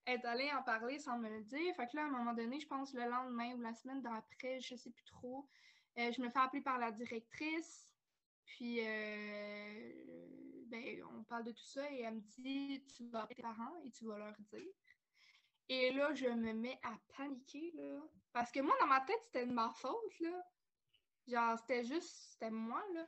elle 0.05 0.19
est 0.19 0.25
allée 0.25 0.51
en 0.51 0.63
parler 0.63 0.99
sans 0.99 1.17
me 1.17 1.29
le 1.29 1.43
dire. 1.43 1.75
Fait 1.75 1.87
que 1.87 1.95
là, 1.95 2.03
à 2.03 2.05
un 2.05 2.11
moment 2.11 2.33
donné, 2.33 2.59
je 2.59 2.67
pense 2.67 2.93
le 2.93 3.09
lendemain 3.09 3.53
ou 3.55 3.61
la 3.61 3.73
semaine 3.73 4.01
d'après, 4.01 4.59
je 4.59 4.75
sais 4.75 4.91
plus 4.91 5.05
trop, 5.05 5.47
euh, 5.97 6.11
je 6.11 6.21
me 6.21 6.29
fais 6.29 6.39
appeler 6.39 6.61
par 6.61 6.77
la 6.77 6.91
directrice. 6.91 7.90
Puis, 8.51 8.79
euh, 8.81 9.93
ben, 10.67 11.03
on 11.15 11.23
parle 11.23 11.45
de 11.45 11.51
tout 11.51 11.63
ça 11.63 11.89
et 11.89 12.01
elle 12.01 12.15
me 12.15 12.19
dit, 12.19 12.83
tu 12.95 13.07
vas 13.07 13.21
appeler 13.21 13.35
tes 13.35 13.41
parents 13.41 13.81
et 13.85 13.91
tu 13.91 14.05
vas 14.05 14.17
leur 14.17 14.35
dire. 14.39 14.73
Et 15.69 15.93
là, 15.93 16.13
je 16.13 16.27
me 16.27 16.51
mets 16.51 16.77
à 16.83 16.99
paniquer, 17.15 17.71
là. 17.75 18.01
Parce 18.33 18.51
que 18.51 18.59
moi, 18.59 18.75
dans 18.81 18.87
ma 18.87 18.99
tête, 19.01 19.21
c'était 19.23 19.45
de 19.45 19.53
ma 19.53 19.69
faute, 19.69 20.19
là. 20.19 20.45
Genre, 21.27 21.57
c'était 21.59 21.85
juste, 21.85 22.33
c'était 22.33 22.51
moi, 22.51 22.83
là. 22.93 23.07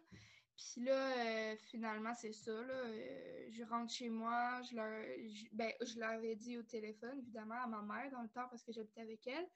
Puis 0.56 0.86
là, 0.86 1.51
euh, 1.51 1.58
finalement, 1.58 2.13
c'est 2.13 2.32
ça. 2.32 2.51
Là, 2.51 2.73
euh, 2.73 3.47
je 3.51 3.63
rentre 3.63 3.91
chez 3.91 4.10
moi, 4.10 4.62
je 4.63 4.75
leur, 4.75 5.03
je, 5.27 5.45
ben, 5.51 5.73
je 5.82 5.99
l'avais 5.99 6.36
dit 6.38 6.58
au 6.58 6.63
téléphone, 6.63 7.19
évidemment, 7.19 7.62
à 7.62 7.67
ma 7.67 7.82
mère 7.82 8.12
dans 8.12 8.21
le 8.21 8.29
temps 8.29 8.47
parce 8.49 8.63
que 8.63 8.71
j'habitais 8.71 9.01
avec 9.01 9.27
elle. 9.27 9.49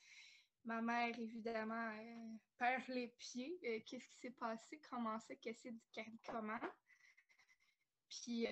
Ma 0.67 0.81
mère, 0.81 1.17
évidemment, 1.17 1.91
euh, 1.97 2.37
perd 2.57 2.83
les 2.89 3.07
pieds. 3.07 3.57
Qu'est-ce 3.85 4.07
qui 4.09 4.17
s'est 4.17 4.31
passé? 4.31 4.81
Comment 4.89 5.17
ça? 5.19 5.33
Qu'est-ce 5.35 5.69
comment? 6.29 6.59
Puis, 8.09 8.47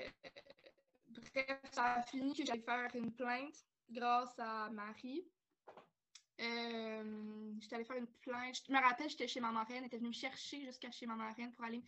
bref, 1.09 1.59
ça 1.71 1.95
a 1.95 2.01
fini 2.03 2.33
que 2.33 2.45
j'allais 2.45 2.61
faire 2.61 2.89
une 2.95 3.13
plainte 3.13 3.65
grâce 3.89 4.33
à 4.39 4.69
Marie. 4.69 5.27
j'étais 6.39 7.75
allée 7.75 7.83
faire 7.83 7.97
une 7.97 8.07
plainte. 8.07 8.63
Je 8.65 8.71
me 8.71 8.79
rappelle, 8.79 9.09
j'étais 9.09 9.27
chez 9.27 9.41
ma 9.41 9.51
marraine, 9.51 9.79
elle 9.79 9.85
était 9.85 9.97
venue 9.97 10.09
me 10.09 10.13
chercher 10.13 10.61
jusqu'à 10.61 10.91
chez 10.91 11.05
ma 11.05 11.15
marraine 11.15 11.51
pour 11.51 11.65
aller 11.65 11.83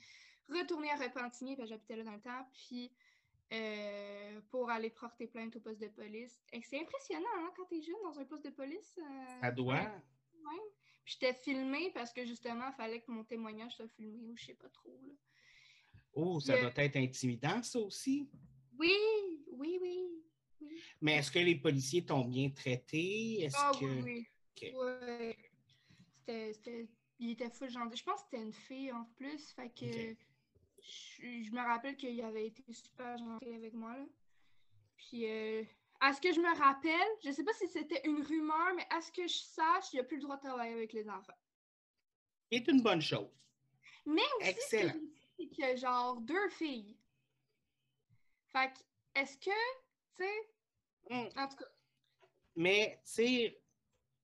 retourner 0.50 0.92
à 0.92 0.96
Repentigny, 0.96 1.56
parce 1.56 1.70
que 1.70 1.76
j'habitais 1.76 1.96
là 1.96 2.04
dans 2.04 2.13
le 2.16 2.22
temps, 2.22 2.50
puis 2.54 2.92
euh, 3.54 4.42
pour 4.50 4.70
aller 4.70 4.90
porter 4.90 5.28
plainte 5.28 5.56
au 5.56 5.62
poste 5.62 5.80
de 5.80 5.88
police. 5.88 6.38
C'est 6.52 6.82
impressionnant, 6.82 7.26
hein, 7.38 7.52
quand 7.56 7.63
t'es 7.66 7.82
jeune 7.82 7.96
dans 8.04 8.20
un 8.20 8.26
poste 8.26 8.46
de 8.46 8.50
police. 8.50 9.00
Euh, 9.00 9.42
ça 9.42 9.52
doit. 9.52 9.90
Puis 11.04 11.17
j'étais 11.19 11.34
filmée 11.34 11.91
parce 11.93 12.12
que 12.12 12.26
justement, 12.26 12.67
il 12.69 12.76
fallait 12.76 13.02
que 13.02 13.12
mon 13.12 13.23
témoignage 13.23 13.76
soit 13.76 13.88
filmé 13.89 14.28
ou 14.30 14.36
je 14.36 14.45
sais 14.45 14.54
pas 14.56 14.69
trop. 14.69 15.00
Là. 15.02 15.13
Oh, 16.13 16.39
ça 16.39 16.60
doit 16.60 16.71
être 16.76 16.97
intimidant, 16.97 17.62
ça 17.63 17.80
aussi. 17.80 18.30
Oui, 18.78 18.93
oui, 19.52 19.80
oui. 19.82 20.69
Mais 21.02 21.17
est-ce 21.17 21.32
que 21.32 21.39
les 21.39 21.56
policiers 21.56 22.04
t'ont 22.04 22.26
bien 22.26 22.50
traité? 22.50 23.43
Est-ce 23.43 23.56
ah, 23.58 23.71
que... 23.80 23.86
oui, 23.86 24.28
oui. 24.62 25.36
C'était... 26.26 26.89
Il 27.19 27.32
était 27.32 27.50
full 27.50 27.69
gentil. 27.69 27.97
Je 27.97 28.04
pense 28.04 28.21
que 28.21 28.28
c'était 28.32 28.43
une 28.43 28.54
fille 28.54 28.91
en 28.91 29.06
plus. 29.15 29.52
Fait 29.52 29.69
que 29.69 30.15
je, 30.82 31.52
me 31.52 31.65
rappelle 31.65 31.95
qu'il 31.95 32.21
avait 32.21 32.47
été 32.47 32.63
super 32.71 33.17
gentil 33.17 33.54
avec 33.54 33.73
moi. 33.73 33.97
Là. 33.97 34.06
Puis, 34.97 35.26
euh, 35.26 35.63
à 36.00 36.14
ce 36.14 36.22
que 36.22 36.34
je 36.34 36.40
me 36.40 36.58
rappelle, 36.58 37.08
je 37.24 37.32
sais 37.32 37.44
pas 37.44 37.54
si 37.54 37.68
c'était 37.68 38.02
une 38.06 38.22
rumeur, 38.22 38.74
mais 38.76 38.86
à 38.90 39.02
ce 39.02 39.12
que 39.12 39.28
je 39.28 39.38
sache, 39.38 39.94
il 39.94 40.00
a 40.00 40.04
plus 40.04 40.18
le 40.18 40.24
droit 40.24 40.38
de 40.38 40.42
travailler 40.42 40.74
avec 40.74 40.94
les 40.94 41.10
enfants. 41.10 41.34
C'est 42.52 42.68
une 42.68 42.82
bonne 42.82 43.02
chose. 43.02 43.30
Mais 44.06 44.22
aussi, 44.40 44.50
Excellent. 44.50 44.94
c'est 45.38 45.48
qu'il 45.48 45.60
y 45.60 45.64
a 45.64 45.76
genre 45.76 46.22
deux 46.22 46.50
filles. 46.50 46.98
Fait 48.48 48.72
que, 48.72 49.20
est-ce 49.20 49.38
que, 49.38 49.50
tu 50.16 50.24
sais, 50.24 50.50
hmm. 51.10 51.40
en 51.40 51.48
tout 51.48 51.58
cas. 51.58 51.66
Mais, 52.56 53.02
tu 53.04 53.12
sais, 53.12 53.62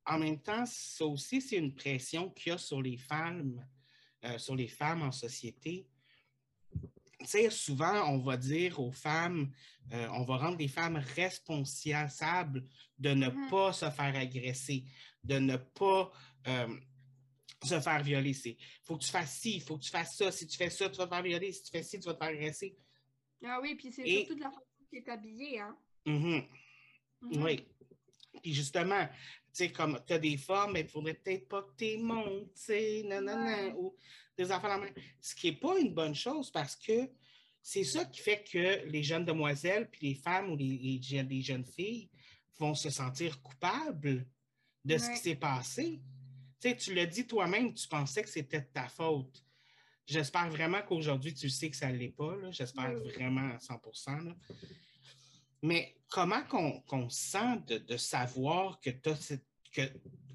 en 0.05 0.19
même 0.19 0.41
temps, 0.41 0.65
ça 0.65 1.05
aussi, 1.05 1.41
c'est 1.41 1.57
une 1.57 1.75
pression 1.75 2.29
qu'il 2.29 2.51
y 2.51 2.55
a 2.55 2.57
sur 2.57 2.81
les 2.81 2.97
femmes, 2.97 3.65
euh, 4.23 4.37
sur 4.37 4.55
les 4.55 4.67
femmes 4.67 5.01
en 5.01 5.11
société 5.11 5.87
souvent, 7.49 8.09
on 8.09 8.19
va 8.19 8.37
dire 8.37 8.79
aux 8.79 8.91
femmes, 8.91 9.51
euh, 9.91 10.07
on 10.13 10.23
va 10.23 10.37
rendre 10.37 10.57
les 10.57 10.67
femmes 10.67 11.01
responsables 11.15 12.65
de 12.99 13.09
ne 13.09 13.27
mm-hmm. 13.27 13.49
pas 13.49 13.73
se 13.73 13.89
faire 13.89 14.15
agresser, 14.15 14.85
de 15.23 15.39
ne 15.39 15.57
pas 15.57 16.11
euh, 16.47 16.79
se 17.63 17.79
faire 17.79 18.03
violer. 18.03 18.35
Il 18.45 18.57
faut 18.83 18.97
que 18.97 19.03
tu 19.03 19.11
fasses 19.11 19.39
ci, 19.39 19.55
il 19.55 19.61
faut 19.61 19.77
que 19.77 19.83
tu 19.83 19.91
fasses 19.91 20.17
ça. 20.17 20.31
Si 20.31 20.47
tu 20.47 20.57
fais 20.57 20.69
ça, 20.69 20.89
tu 20.89 20.97
vas 20.97 21.05
te 21.05 21.13
faire 21.13 21.23
violer. 21.23 21.51
Si 21.51 21.63
tu 21.63 21.71
fais 21.71 21.83
ci, 21.83 21.99
tu 21.99 22.05
vas 22.05 22.13
te 22.13 22.19
faire 22.19 22.33
agresser. 22.33 22.77
Ah 23.45 23.59
oui, 23.61 23.75
puis 23.75 23.91
c'est 23.91 24.05
surtout 24.05 24.35
de 24.35 24.39
la 24.39 24.51
façon 24.51 24.85
qui 24.89 24.97
est 24.97 25.09
habillée, 25.09 25.59
hein? 25.59 25.77
Mm-hmm. 26.05 26.47
Mm-hmm. 27.23 27.43
Oui. 27.43 27.67
Puis 28.41 28.53
justement, 28.53 29.07
tu 29.07 29.42
sais, 29.53 29.71
comme 29.71 29.99
tu 30.05 30.13
as 30.13 30.19
des 30.19 30.37
formes, 30.37 30.73
mais 30.73 30.81
il 30.81 30.87
faudrait 30.87 31.13
peut-être 31.13 31.47
pas 31.47 31.61
que 31.61 31.75
tu 31.77 31.97
montes, 31.97 32.53
tu 32.55 32.61
sais, 32.61 33.05
ou 33.75 33.95
des 34.37 34.51
enfants 34.51 34.67
la 34.67 34.77
main. 34.77 34.89
Ce 35.21 35.35
qui 35.35 35.51
n'est 35.51 35.57
pas 35.57 35.79
une 35.79 35.93
bonne 35.93 36.15
chose 36.15 36.51
parce 36.51 36.75
que 36.75 37.09
c'est 37.61 37.83
ça 37.83 38.03
qui 38.05 38.19
fait 38.19 38.43
que 38.43 38.85
les 38.87 39.03
jeunes 39.03 39.25
demoiselles, 39.25 39.89
puis 39.89 40.09
les 40.09 40.15
femmes 40.15 40.51
ou 40.51 40.57
les, 40.57 40.99
les, 41.01 41.41
jeunes 41.41 41.65
filles 41.65 42.09
vont 42.59 42.75
se 42.75 42.89
sentir 42.89 43.41
coupables 43.41 44.27
de 44.83 44.97
ce 44.97 45.09
qui 45.11 45.17
s'est 45.17 45.35
passé. 45.35 46.01
Tu 46.59 46.69
sais, 46.69 46.75
tu 46.75 46.93
l'as 46.93 47.05
dit 47.05 47.25
toi-même, 47.25 47.73
tu 47.73 47.87
pensais 47.87 48.21
que 48.21 48.29
c'était 48.29 48.61
de 48.61 48.67
ta 48.73 48.89
faute. 48.89 49.43
J'espère 50.05 50.49
vraiment 50.49 50.81
qu'aujourd'hui, 50.81 51.33
tu 51.33 51.49
sais 51.49 51.69
que 51.69 51.77
ça 51.77 51.89
ne 51.89 51.97
l'est 51.97 52.09
pas. 52.09 52.35
J'espère 52.51 52.93
vraiment 52.95 53.51
à 53.53 53.59
100 53.59 53.79
Mais 55.63 55.95
comment 56.09 56.43
qu'on 56.43 57.09
sent 57.09 57.57
de, 57.67 57.97
savoir 57.97 58.79
que, 58.81 58.91
que 58.91 59.81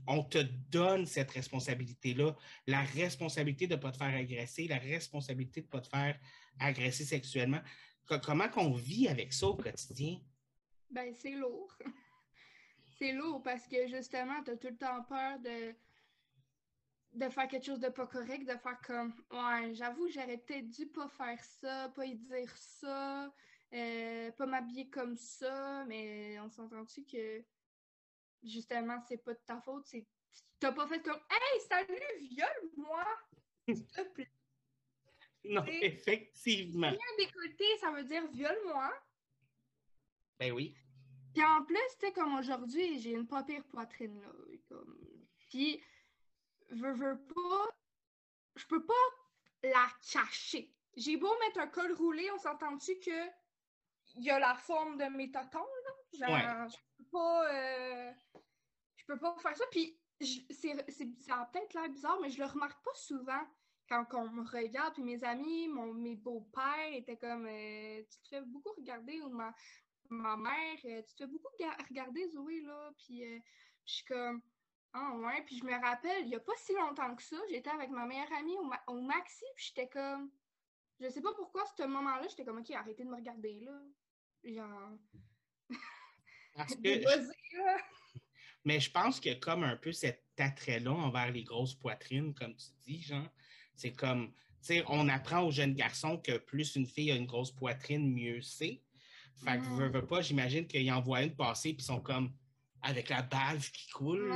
on 0.08 0.24
te 0.24 0.38
donne 0.70 1.04
cette 1.04 1.30
responsabilité-là, 1.30 2.34
la 2.66 2.82
responsabilité 2.82 3.66
de 3.66 3.76
ne 3.76 3.80
pas 3.80 3.92
te 3.92 3.98
faire 3.98 4.14
agresser, 4.14 4.66
la 4.66 4.78
responsabilité 4.78 5.60
de 5.60 5.66
ne 5.66 5.70
pas 5.70 5.82
te 5.82 5.88
faire 5.88 6.18
agresser 6.58 7.04
sexuellement. 7.04 7.60
comment 8.22 8.48
qu'on 8.48 8.72
vit 8.72 9.06
avec 9.06 9.34
ça 9.34 9.48
au 9.48 9.56
quotidien? 9.56 10.18
Ben, 10.90 11.12
c'est 11.14 11.32
lourd. 11.32 11.76
c'est 12.98 13.12
lourd 13.12 13.42
parce 13.42 13.68
que 13.68 13.86
justement, 13.86 14.42
tu 14.42 14.52
as 14.52 14.56
tout 14.56 14.68
le 14.68 14.78
temps 14.78 15.02
peur 15.04 15.38
de, 15.40 15.74
de 17.12 17.28
faire 17.28 17.48
quelque 17.48 17.66
chose 17.66 17.80
de 17.80 17.88
pas 17.88 18.06
correct, 18.06 18.48
de 18.48 18.56
faire 18.56 18.80
comme 18.86 19.12
Ouais, 19.30 19.74
j'avoue, 19.74 20.08
j'aurais 20.08 20.38
peut-être 20.38 20.70
dû 20.70 20.86
pas 20.86 21.08
faire 21.08 21.44
ça, 21.44 21.92
pas 21.94 22.06
y 22.06 22.16
dire 22.16 22.56
ça, 22.56 23.30
euh, 23.74 24.31
pas 24.33 24.46
m'habiller 24.46 24.88
comme 24.88 25.16
ça, 25.16 25.85
mais 25.87 26.38
on 26.40 26.48
s'entend-tu 26.48 27.04
que 27.04 27.44
justement, 28.42 29.00
c'est 29.07 29.18
pas 29.18 29.35
de 29.35 29.40
ta 29.46 29.61
faute. 29.61 29.87
C'est... 29.87 30.07
T'as 30.59 30.72
pas 30.72 30.87
fait 30.87 31.02
comme 31.02 31.20
Hey, 31.31 31.61
salut, 31.68 32.28
viole-moi! 32.31 33.04
S'il 33.66 33.87
te 33.87 34.02
plaît. 34.12 34.31
Non, 35.44 35.64
effectivement. 35.66 36.90
Bien 36.90 36.98
décolleté, 37.16 37.64
ça 37.81 37.92
veut 37.92 38.02
dire 38.02 38.26
viole-moi. 38.26 38.92
Ben 40.38 40.52
oui. 40.52 40.76
Puis 41.33 41.44
en 41.44 41.64
plus, 41.64 41.76
tu 41.98 42.07
sais, 42.07 42.12
comme 42.12 42.35
aujourd'hui, 42.35 42.98
j'ai 42.98 43.12
une 43.12 43.26
pas 43.26 43.44
pire 43.44 43.64
poitrine, 43.64 44.20
là. 44.20 44.28
Comme... 44.68 44.98
Puis, 45.48 45.81
veux, 46.70 46.92
veux 46.92 47.24
pas, 47.24 47.68
je 48.57 48.66
peux 48.66 48.85
pas 48.85 48.94
la 49.62 49.88
cacher. 50.11 50.74
J'ai 50.96 51.16
beau 51.16 51.33
mettre 51.38 51.61
un 51.61 51.68
col 51.68 51.92
roulé, 51.92 52.28
on 52.33 52.38
s'entend-tu 52.38 52.98
que 52.98 53.28
il 54.16 54.25
y 54.25 54.31
a 54.31 54.38
la 54.38 54.55
forme 54.55 54.97
de 54.99 55.05
mes 55.05 55.31
totons, 55.31 55.59
là? 55.59 55.90
Genre, 56.12 56.68
je 56.68 56.77
peux 56.97 57.11
pas. 57.11 57.53
Euh, 57.53 58.12
je 58.97 59.05
peux 59.07 59.18
pas 59.18 59.37
faire 59.38 59.57
ça. 59.57 59.64
Puis, 59.71 59.99
c'est, 60.21 60.90
ça 61.21 61.42
a 61.42 61.47
peut-être 61.47 61.75
l'air 61.75 61.88
bizarre, 61.88 62.18
mais 62.21 62.31
je 62.31 62.38
le 62.38 62.47
remarque 62.47 62.83
pas 62.85 62.94
souvent 62.94 63.47
quand 63.88 64.07
on 64.14 64.31
me 64.31 64.42
regarde. 64.42 64.94
Puis 64.94 65.03
mes 65.03 65.23
amis, 65.25 65.68
mon, 65.68 65.92
mes 65.94 66.16
beaux-pères 66.16 66.92
étaient 66.92 67.16
comme 67.16 67.47
euh, 67.47 68.03
Tu 68.11 68.21
te 68.23 68.29
fais 68.29 68.42
beaucoup 68.42 68.73
regarder, 68.77 69.21
ou 69.23 69.29
ma, 69.31 69.55
ma 70.11 70.37
mère, 70.37 70.79
euh, 70.85 71.03
tu 71.03 71.14
te 71.14 71.25
fais 71.25 71.27
beaucoup 71.27 71.49
regarder, 71.88 72.29
Zoé, 72.29 72.61
là. 72.62 72.90
Puis, 72.99 73.23
je 73.85 73.92
suis 73.92 74.05
comme. 74.05 74.42
Ah 74.94 75.12
ouais, 75.16 75.42
puis 75.44 75.59
je 75.59 75.64
me 75.64 75.75
rappelle, 75.75 76.25
il 76.25 76.31
y 76.31 76.35
a 76.35 76.40
pas 76.40 76.57
si 76.57 76.73
longtemps 76.73 77.14
que 77.14 77.23
ça, 77.23 77.37
j'étais 77.51 77.68
avec 77.71 77.90
ma 77.90 78.07
meilleure 78.07 78.33
amie 78.33 78.57
au, 78.57 78.71
au 78.87 79.01
Maxi, 79.03 79.44
puis 79.55 79.66
j'étais 79.66 79.88
comme. 79.88 80.31
Je 81.00 81.08
sais 81.08 81.22
pas 81.22 81.32
pourquoi, 81.34 81.64
ce 81.76 81.84
moment-là, 81.84 82.26
j'étais 82.28 82.44
comme, 82.44 82.58
OK, 82.58 82.70
arrêtez 82.70 83.04
de 83.04 83.08
me 83.08 83.16
regarder, 83.16 83.61
là. 83.61 83.80
Genre. 84.44 84.98
Parce 86.54 86.74
que. 86.76 86.88
Mais 88.64 88.80
je 88.80 88.90
pense 88.90 89.20
que 89.20 89.34
comme 89.34 89.62
un 89.62 89.76
peu 89.76 89.92
cet 89.92 90.24
attrait-là 90.37 90.90
envers 90.90 91.30
les 91.30 91.44
grosses 91.44 91.74
poitrines, 91.74 92.34
comme 92.34 92.54
tu 92.56 92.66
dis, 92.87 93.00
genre, 93.00 93.28
c'est 93.74 93.92
comme, 93.92 94.32
tu 94.32 94.34
sais, 94.61 94.84
on 94.88 95.08
apprend 95.08 95.42
aux 95.42 95.50
jeunes 95.50 95.74
garçons 95.74 96.18
que 96.18 96.37
plus 96.38 96.76
une 96.76 96.87
fille 96.87 97.12
a 97.12 97.14
une 97.14 97.26
grosse 97.26 97.52
poitrine, 97.52 98.12
mieux 98.12 98.42
c'est. 98.42 98.82
Fait 99.44 99.58
que, 99.58 99.64
veux, 99.76 99.88
veux 99.88 100.06
pas, 100.06 100.20
j'imagine 100.20 100.66
qu'ils 100.66 100.90
en 100.92 101.00
voient 101.00 101.22
une 101.22 101.34
passer, 101.34 101.72
puis 101.72 101.82
ils 101.82 101.87
sont 101.87 102.00
comme, 102.00 102.32
avec 102.82 103.08
la 103.08 103.22
bave 103.22 103.70
qui 103.70 103.88
coule, 103.90 104.32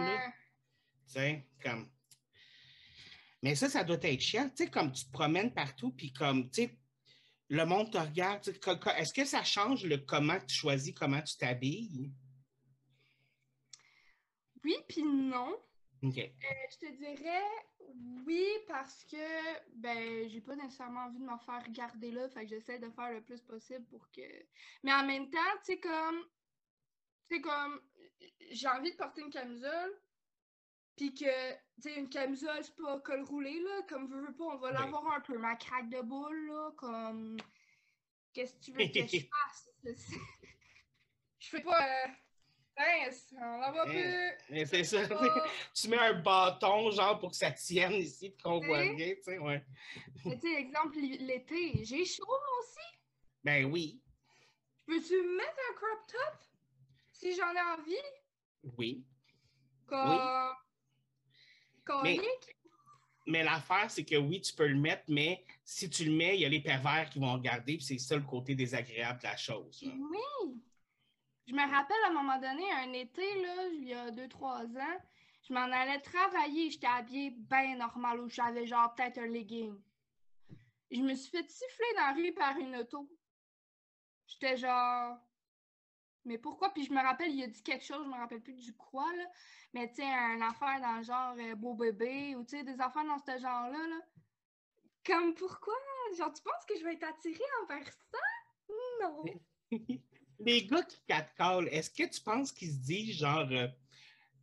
Tu 1.06 1.12
sais, 1.12 1.46
comme. 1.62 1.90
Mais 3.42 3.54
ça, 3.54 3.68
ça 3.68 3.82
doit 3.82 3.98
être 4.00 4.20
chiant, 4.20 4.48
tu 4.48 4.64
sais, 4.64 4.70
comme 4.70 4.92
tu 4.92 5.04
te 5.04 5.10
promènes 5.10 5.52
partout, 5.52 5.90
puis 5.90 6.12
comme, 6.12 6.48
tu 6.50 6.62
sais, 6.62 6.78
le 7.48 7.66
monde 7.66 7.90
te 7.92 7.98
regarde. 7.98 8.42
Est-ce 8.96 9.12
que 9.12 9.24
ça 9.24 9.44
change 9.44 9.84
le 9.84 9.98
comment 9.98 10.38
tu 10.40 10.54
choisis, 10.54 10.94
comment 10.94 11.20
tu 11.20 11.36
t'habilles? 11.36 12.10
Oui, 14.64 14.76
puis 14.88 15.02
non. 15.02 15.54
OK. 16.02 16.18
Euh, 16.18 16.48
je 16.70 16.86
te 16.86 16.92
dirais 16.96 17.42
oui 18.26 18.46
parce 18.66 19.04
que 19.04 19.70
ben 19.74 20.28
j'ai 20.30 20.40
pas 20.40 20.56
nécessairement 20.56 21.04
envie 21.06 21.18
de 21.18 21.24
me 21.24 21.38
faire 21.44 21.62
regarder 21.64 22.10
là, 22.10 22.28
fait 22.30 22.44
que 22.44 22.48
j'essaie 22.48 22.78
de 22.78 22.88
faire 22.90 23.12
le 23.12 23.22
plus 23.22 23.42
possible 23.42 23.84
pour 23.86 24.10
que. 24.10 24.22
Mais 24.82 24.92
en 24.92 25.04
même 25.04 25.30
temps, 25.30 25.38
tu 25.64 25.74
sais 25.74 25.80
comme, 25.80 26.24
tu 27.28 27.36
sais 27.36 27.40
comme, 27.42 27.80
j'ai 28.50 28.68
envie 28.68 28.92
de 28.92 28.96
porter 28.96 29.20
une 29.20 29.30
camisole, 29.30 29.92
puis 30.96 31.14
que, 31.14 31.52
tu 31.80 31.88
sais, 31.88 31.94
une 31.98 32.08
camisole, 32.08 32.62
c'est 32.62 32.76
pas 32.76 33.00
col 33.00 33.22
roulé, 33.22 33.60
là. 33.60 33.82
Comme 33.88 34.08
je 34.08 34.14
veux 34.14 34.34
pas, 34.34 34.44
on 34.44 34.56
va 34.58 34.72
l'avoir 34.72 35.06
un 35.12 35.20
peu. 35.20 35.38
Ma 35.38 35.56
craque 35.56 35.88
de 35.88 36.00
boule, 36.02 36.46
là, 36.48 36.70
comme. 36.76 37.36
Qu'est-ce 38.32 38.54
que 38.54 38.60
tu 38.60 38.72
veux 38.72 38.78
que 38.86 39.06
je 39.06 39.26
fasse? 39.30 39.68
je 41.38 41.48
fais 41.48 41.62
pas. 41.62 41.86
Euh, 42.04 43.10
on 43.38 43.58
la 43.60 43.70
voit 43.70 43.84
Eh, 43.88 43.90
plus. 43.92 44.54
Mais 44.54 44.64
c'est 44.64 44.84
ça. 44.84 44.98
Tu 45.74 45.88
mets 45.88 45.98
un 45.98 46.14
bâton, 46.22 46.90
genre, 46.90 47.18
pour 47.18 47.30
que 47.30 47.36
ça 47.36 47.50
tienne 47.52 47.92
ici, 47.92 48.34
qu'on 48.42 48.60
voit 48.60 48.80
Oui. 48.80 48.94
bien, 48.96 49.14
tu 49.16 49.22
sais, 49.24 49.38
ouais. 49.38 49.64
Mais 50.24 50.38
tu 50.38 50.48
sais, 50.48 50.60
exemple, 50.60 50.98
l'été, 50.98 51.84
j'ai 51.84 52.04
chaud 52.06 52.24
moi 52.26 52.58
aussi. 52.60 52.98
Ben 53.44 53.64
oui, 53.70 54.00
Peux-tu 54.86 55.14
me 55.14 55.36
mettre 55.36 55.56
un 55.70 55.74
crop 55.74 56.06
top 56.06 56.38
si 57.12 57.34
j'en 57.36 57.52
ai 57.54 57.60
envie? 57.78 57.96
oui. 58.78 59.04
Comme. 59.86 60.54
Mais-? 62.02 62.20
Mais 63.26 63.44
l'affaire, 63.44 63.88
c'est 63.88 64.04
que 64.04 64.16
oui, 64.16 64.40
tu 64.40 64.52
peux 64.52 64.66
le 64.66 64.74
mettre, 64.74 65.04
mais 65.08 65.44
si 65.64 65.88
tu 65.88 66.04
le 66.04 66.12
mets, 66.12 66.34
il 66.36 66.40
y 66.40 66.44
a 66.44 66.48
les 66.48 66.60
pervers 66.60 67.08
qui 67.08 67.20
vont 67.20 67.32
regarder, 67.32 67.76
puis 67.76 67.84
c'est 67.84 67.98
ça 67.98 68.16
le 68.16 68.22
côté 68.22 68.56
désagréable 68.56 69.20
de 69.20 69.24
la 69.24 69.36
chose. 69.36 69.80
là. 69.82 69.92
Oui. 69.94 70.60
Je 71.46 71.54
me 71.54 71.60
rappelle 71.60 71.96
à 72.04 72.08
un 72.08 72.12
moment 72.12 72.38
donné, 72.40 72.64
un 72.72 72.92
été, 72.92 73.42
là, 73.42 73.66
il 73.74 73.84
y 73.84 73.94
a 73.94 74.10
deux, 74.10 74.28
trois 74.28 74.64
ans, 74.64 74.98
je 75.48 75.52
m'en 75.52 75.60
allais 75.60 76.00
travailler. 76.00 76.70
J'étais 76.70 76.86
habillée 76.86 77.30
bien 77.30 77.76
normal 77.76 78.20
où 78.20 78.28
j'avais 78.28 78.66
genre 78.66 78.94
peut-être 78.94 79.18
un 79.18 79.26
legging. 79.26 79.74
Je 80.90 81.00
me 81.00 81.14
suis 81.14 81.30
fait 81.30 81.48
siffler 81.48 81.94
dans 81.96 82.06
la 82.06 82.12
rue 82.12 82.32
par 82.32 82.56
une 82.58 82.76
auto. 82.76 83.08
J'étais 84.26 84.56
genre. 84.56 85.18
Mais 86.24 86.38
pourquoi? 86.38 86.72
Puis 86.72 86.84
je 86.84 86.92
me 86.92 87.02
rappelle, 87.02 87.32
il 87.32 87.42
a 87.42 87.46
dit 87.48 87.62
quelque 87.62 87.84
chose, 87.84 88.04
je 88.04 88.08
me 88.08 88.16
rappelle 88.16 88.40
plus 88.40 88.54
du 88.54 88.72
quoi, 88.74 89.12
là. 89.16 89.24
Mais 89.74 89.88
tu 89.88 89.96
sais, 89.96 90.04
un 90.04 90.40
affaire 90.40 90.80
dans 90.80 90.98
le 90.98 91.02
genre 91.02 91.34
euh, 91.38 91.54
beau 91.54 91.74
bébé 91.74 92.36
ou 92.36 92.44
tu 92.44 92.56
sais, 92.56 92.62
des 92.62 92.80
affaires 92.80 93.04
dans 93.04 93.18
ce 93.18 93.40
genre-là, 93.40 93.86
là. 93.88 94.00
Comme 95.04 95.34
pourquoi? 95.34 95.74
Genre, 96.16 96.32
tu 96.32 96.42
penses 96.42 96.64
que 96.68 96.78
je 96.78 96.84
vais 96.84 96.94
être 96.94 97.04
attirée 97.04 97.40
envers 97.62 97.86
ça? 97.86 98.18
Non. 99.00 99.24
Les 100.40 100.66
gars 100.66 100.82
qui 100.82 101.00
catcallent, 101.06 101.68
est-ce 101.68 101.90
que 101.90 102.08
tu 102.08 102.20
penses 102.20 102.52
qu'ils 102.52 102.72
se 102.72 102.78
disent 102.78 103.18
genre, 103.18 103.48
euh, 103.50 103.68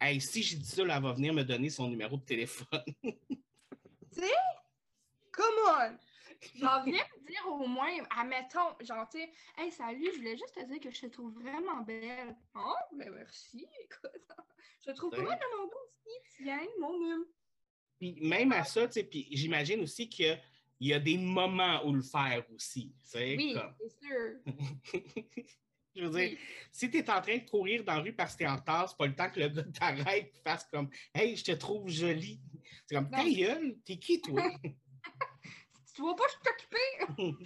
hey, 0.02 0.20
si 0.20 0.44
j'ai 0.44 0.58
dit 0.58 0.66
ça, 0.66 0.84
là, 0.84 0.98
elle 0.98 1.04
va 1.04 1.14
venir 1.14 1.34
me 1.34 1.44
donner 1.44 1.70
son 1.70 1.88
numéro 1.90 2.18
de 2.18 2.24
téléphone? 2.24 2.84
Come 5.32 5.56
on! 5.68 5.98
Genre, 6.56 6.84
viens 6.86 7.04
me 7.18 7.28
dire 7.28 7.46
au 7.48 7.68
moins, 7.68 7.92
admettons, 8.18 8.76
genre, 8.82 9.08
tu 9.10 9.20
sais, 9.20 9.32
hey, 9.58 9.72
salut, 9.72 10.10
je 10.14 10.18
voulais 10.20 10.38
juste 10.38 10.56
te 10.56 10.66
dire 10.66 10.80
que 10.80 10.90
je 10.92 11.02
te 11.02 11.08
trouve 11.08 11.34
vraiment 11.34 11.82
belle. 11.82 12.36
Oh, 12.56 12.74
ben 12.94 13.12
merci, 13.14 13.68
écoute. 13.84 14.22
Je 14.80 14.92
te 14.92 14.96
trouve 14.96 15.12
mal 15.18 15.26
dans 15.40 15.58
mon 15.58 15.68
dos 15.68 15.78
aussi. 16.06 16.44
Tiens, 16.44 16.66
mon 16.80 16.94
hume. 17.02 17.26
Puis 18.00 18.16
même 18.22 18.52
à 18.54 18.64
ça, 18.64 18.88
tu 18.88 18.94
sais, 18.94 19.04
puis 19.04 19.28
j'imagine 19.32 19.82
aussi 19.82 20.08
qu'il 20.08 20.40
y 20.80 20.94
a 20.94 21.00
des 21.00 21.18
moments 21.18 21.86
où 21.86 21.92
le 21.94 22.02
faire 22.02 22.46
aussi. 22.56 22.94
Oui, 23.16 23.54
comme- 23.54 23.76
c'est 23.78 24.08
sûr. 24.08 24.40
Je 25.96 26.06
veux 26.06 26.10
dire, 26.12 26.30
Oui. 26.32 26.38
si 26.72 26.90
tu 26.90 26.98
es 27.00 27.10
en 27.10 27.20
train 27.22 27.38
de 27.40 27.50
courir 27.50 27.84
dans 27.84 27.96
la 27.96 28.02
rue 28.02 28.14
parce 28.14 28.34
que 28.34 28.38
tu 28.38 28.44
es 28.46 28.48
en 28.48 28.56
retard, 28.56 28.88
c'est 28.88 28.96
pas 28.98 29.08
le 29.08 29.16
temps 29.16 29.30
que 29.30 29.40
le 29.42 29.50
gars 29.50 29.64
t'arrête 29.64 30.32
et 30.34 30.42
fasse 30.42 30.66
comme 30.72 30.90
Hey, 31.14 31.36
je 31.36 31.44
te 31.44 31.52
trouve 31.52 31.90
jolie. 31.90 32.40
C'est 32.86 32.96
comme. 32.96 33.10
Ta 33.10 33.24
gueule, 33.30 33.78
t'es 33.84 33.98
qui 33.98 34.22
toi? 34.22 34.42
Tu 36.00 36.04
vois 36.06 36.16
pas, 36.16 36.24
je 36.30 37.10
suis 37.12 37.28
occupée? 37.28 37.46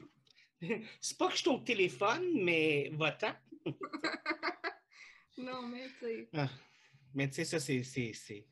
c'est 1.01 1.17
pas 1.17 1.25
que 1.29 1.33
je 1.33 1.39
suis 1.39 1.49
au 1.49 1.57
téléphone, 1.57 2.43
mais 2.43 2.91
va-t'en. 2.93 3.33
Non, 5.39 5.63
mais 5.63 5.87
tu 5.87 6.05
sais. 6.05 6.29
Ah, 6.35 6.47
Mais 7.15 7.27
tu 7.29 7.33
sais, 7.33 7.45
ça, 7.45 7.59
c'est. 7.59 7.81
c'est- 7.81 8.13
c'est- 8.13 8.45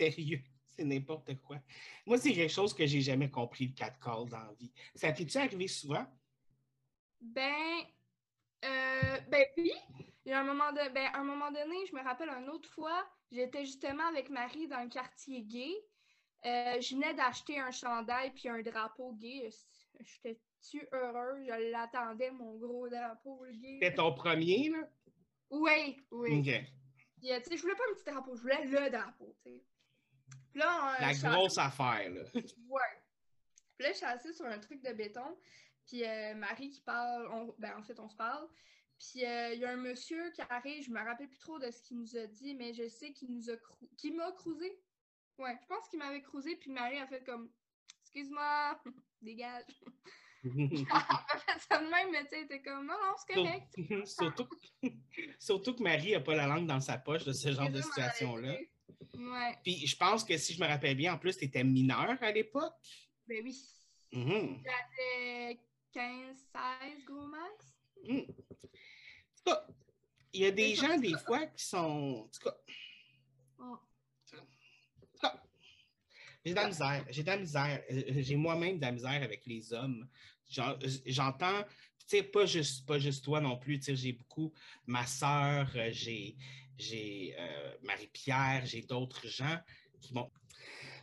Sérieux, 0.00 0.40
c'est 0.66 0.84
n'importe 0.84 1.38
quoi. 1.42 1.58
Moi, 2.06 2.16
c'est 2.16 2.32
quelque 2.32 2.50
chose 2.50 2.72
que 2.72 2.86
j'ai 2.86 3.02
jamais 3.02 3.30
compris, 3.30 3.66
le 3.66 3.74
catcall 3.74 4.30
dans 4.30 4.38
la 4.38 4.54
vie. 4.58 4.72
Ça 4.94 5.12
t'est-tu 5.12 5.36
arrivé 5.36 5.68
souvent? 5.68 6.06
Ben, 7.20 7.82
euh, 8.64 9.20
ben 9.28 9.44
oui. 9.58 9.72
Il 10.24 10.30
y 10.30 10.32
a 10.32 10.40
un 10.40 10.44
moment, 10.44 10.72
de, 10.72 10.90
ben, 10.94 11.10
un 11.12 11.24
moment 11.24 11.50
donné, 11.50 11.76
je 11.86 11.94
me 11.94 12.02
rappelle 12.02 12.30
une 12.30 12.48
autre 12.48 12.70
fois, 12.70 13.06
j'étais 13.30 13.66
justement 13.66 14.06
avec 14.06 14.30
Marie 14.30 14.68
dans 14.68 14.82
le 14.82 14.88
quartier 14.88 15.42
gay. 15.42 15.74
Euh, 16.46 16.80
je 16.80 16.94
venais 16.94 17.14
d'acheter 17.14 17.58
un 17.58 17.70
chandail 17.70 18.30
puis 18.32 18.48
un 18.48 18.60
drapeau 18.62 19.12
gay. 19.14 19.48
J'étais-tu 20.00 20.86
heureuse? 20.92 21.46
Je 21.46 21.70
l'attendais, 21.70 22.30
mon 22.30 22.56
gros 22.56 22.88
drapeau 22.88 23.44
gay. 23.50 23.78
C'était 23.80 23.94
ton 23.94 24.12
premier, 24.14 24.68
là? 24.70 24.88
Oui, 25.50 26.04
oui. 26.10 26.38
OK. 26.40 26.64
Puis, 27.18 27.32
euh, 27.32 27.38
tu 27.40 27.50
sais, 27.50 27.56
je 27.56 27.62
voulais 27.62 27.74
pas 27.76 27.84
un 27.90 27.94
petit 27.94 28.04
drapeau, 28.04 28.36
je 28.36 28.42
voulais 28.42 28.64
le 28.64 28.90
drapeau, 28.90 29.34
tu 29.42 29.50
sais. 29.52 29.64
Puis 30.50 30.60
là, 30.60 30.94
euh, 30.94 31.00
La 31.00 31.14
grosse 31.36 31.58
affaire, 31.58 32.10
là. 32.10 32.22
Ouais. 32.68 32.80
Puis 33.76 33.86
là, 33.86 33.92
je 33.92 33.96
suis 33.96 34.06
assise 34.06 34.36
sur 34.36 34.46
un 34.46 34.58
truc 34.58 34.82
de 34.82 34.92
béton. 34.92 35.36
Puis 35.86 36.04
euh, 36.04 36.34
Marie 36.34 36.70
qui 36.70 36.80
parle, 36.82 37.26
on- 37.32 37.54
ben 37.58 37.76
en 37.78 37.82
fait, 37.82 37.98
on 37.98 38.08
se 38.08 38.16
parle. 38.16 38.46
Puis 38.98 39.24
euh, 39.24 39.52
il 39.54 39.60
y 39.60 39.64
a 39.64 39.70
un 39.70 39.76
monsieur 39.76 40.30
qui 40.30 40.40
arrive, 40.48 40.84
je 40.84 40.90
me 40.90 41.00
rappelle 41.02 41.28
plus 41.28 41.38
trop 41.38 41.58
de 41.58 41.70
ce 41.70 41.82
qu'il 41.82 41.98
nous 41.98 42.16
a 42.16 42.26
dit, 42.26 42.54
mais 42.54 42.72
je 42.72 42.86
sais 42.88 43.12
qu'il 43.12 43.32
nous 43.34 43.50
a 43.50 43.54
qu'il 43.98 44.14
m'a 44.16 44.30
cruisé. 44.32 44.78
Ouais, 45.38 45.56
je 45.62 45.66
pense 45.66 45.88
qu'il 45.88 45.98
m'avait 45.98 46.22
cruisé, 46.22 46.56
puis 46.56 46.70
Marie 46.70 46.98
a 46.98 47.06
fait 47.06 47.24
comme 47.24 47.50
Excuse-moi, 48.02 48.80
dégage. 49.22 49.64
Elle 50.44 50.86
a 50.92 51.38
fait 51.38 51.58
ça 51.68 51.78
de 51.82 51.88
même, 51.90 52.10
mais 52.12 52.22
tu 52.24 52.30
sais, 52.30 52.42
était 52.42 52.62
comme 52.62 52.86
Non, 52.86 52.94
non, 52.94 53.14
c'est 53.26 53.34
correct. 53.34 53.74
surtout, 54.06 54.48
surtout 55.38 55.74
que 55.74 55.82
Marie 55.82 56.12
n'a 56.12 56.20
pas 56.20 56.34
la 56.36 56.46
langue 56.46 56.66
dans 56.66 56.80
sa 56.80 56.98
poche 56.98 57.24
de 57.24 57.32
ce 57.32 57.50
genre 57.52 57.70
de 57.70 57.80
situation-là. 57.80 58.54
Ouais, 59.14 59.58
Puis 59.62 59.86
je 59.86 59.96
pense 59.96 60.22
que 60.24 60.36
si 60.36 60.52
je 60.54 60.60
me 60.60 60.66
rappelle 60.66 60.96
bien, 60.96 61.14
en 61.14 61.18
plus, 61.18 61.36
tu 61.38 61.44
étais 61.46 61.64
mineur 61.64 62.16
à 62.22 62.30
l'époque. 62.30 62.74
ben 63.26 63.42
oui. 63.42 63.58
Mhm. 64.12 64.62
J'avais 64.64 65.60
15, 65.92 66.36
16, 66.82 67.04
gros 67.06 67.26
max. 67.26 67.74
Mhm. 68.06 68.18
En 68.20 68.24
tout 68.26 69.44
cas, 69.46 69.66
il 70.32 70.40
y 70.42 70.46
a 70.46 70.50
des 70.50 70.74
gens, 70.74 70.98
des 70.98 71.16
fois, 71.18 71.46
qui 71.46 71.64
sont. 71.64 72.24
En 72.24 72.28
tout 72.28 72.40
cas, 72.40 72.56
Oh. 73.58 73.62
en 73.62 73.78
tout 74.26 75.20
cas, 75.20 75.42
j'ai 76.44 76.50
de 76.52 76.56
la 76.56 76.66
misère. 76.68 77.04
J'ai 77.10 77.22
de 77.22 77.26
la 77.28 77.36
misère. 77.38 77.82
Euh, 77.90 78.02
J'ai 78.18 78.36
moi-même 78.36 78.76
de 78.78 78.82
la 78.82 78.92
misère 78.92 79.22
avec 79.22 79.46
les 79.46 79.72
hommes. 79.72 80.08
J'en- 80.50 80.78
J'entends, 81.06 81.62
tu 81.62 82.18
sais, 82.18 82.22
pas 82.22 82.46
juste, 82.46 82.86
pas 82.86 82.98
juste 82.98 83.24
toi 83.24 83.40
non 83.40 83.56
plus. 83.58 83.78
Tu 83.78 83.84
sais, 83.86 83.96
j'ai 83.96 84.12
beaucoup 84.12 84.52
ma 84.86 85.06
sœur, 85.06 85.70
euh, 85.76 85.88
j'ai 85.92 86.36
j'ai 86.76 87.34
euh, 87.38 87.74
Marie-Pierre, 87.82 88.62
j'ai 88.66 88.82
d'autres 88.82 89.26
gens 89.28 89.58
qui 90.00 90.12
m'ont. 90.12 90.30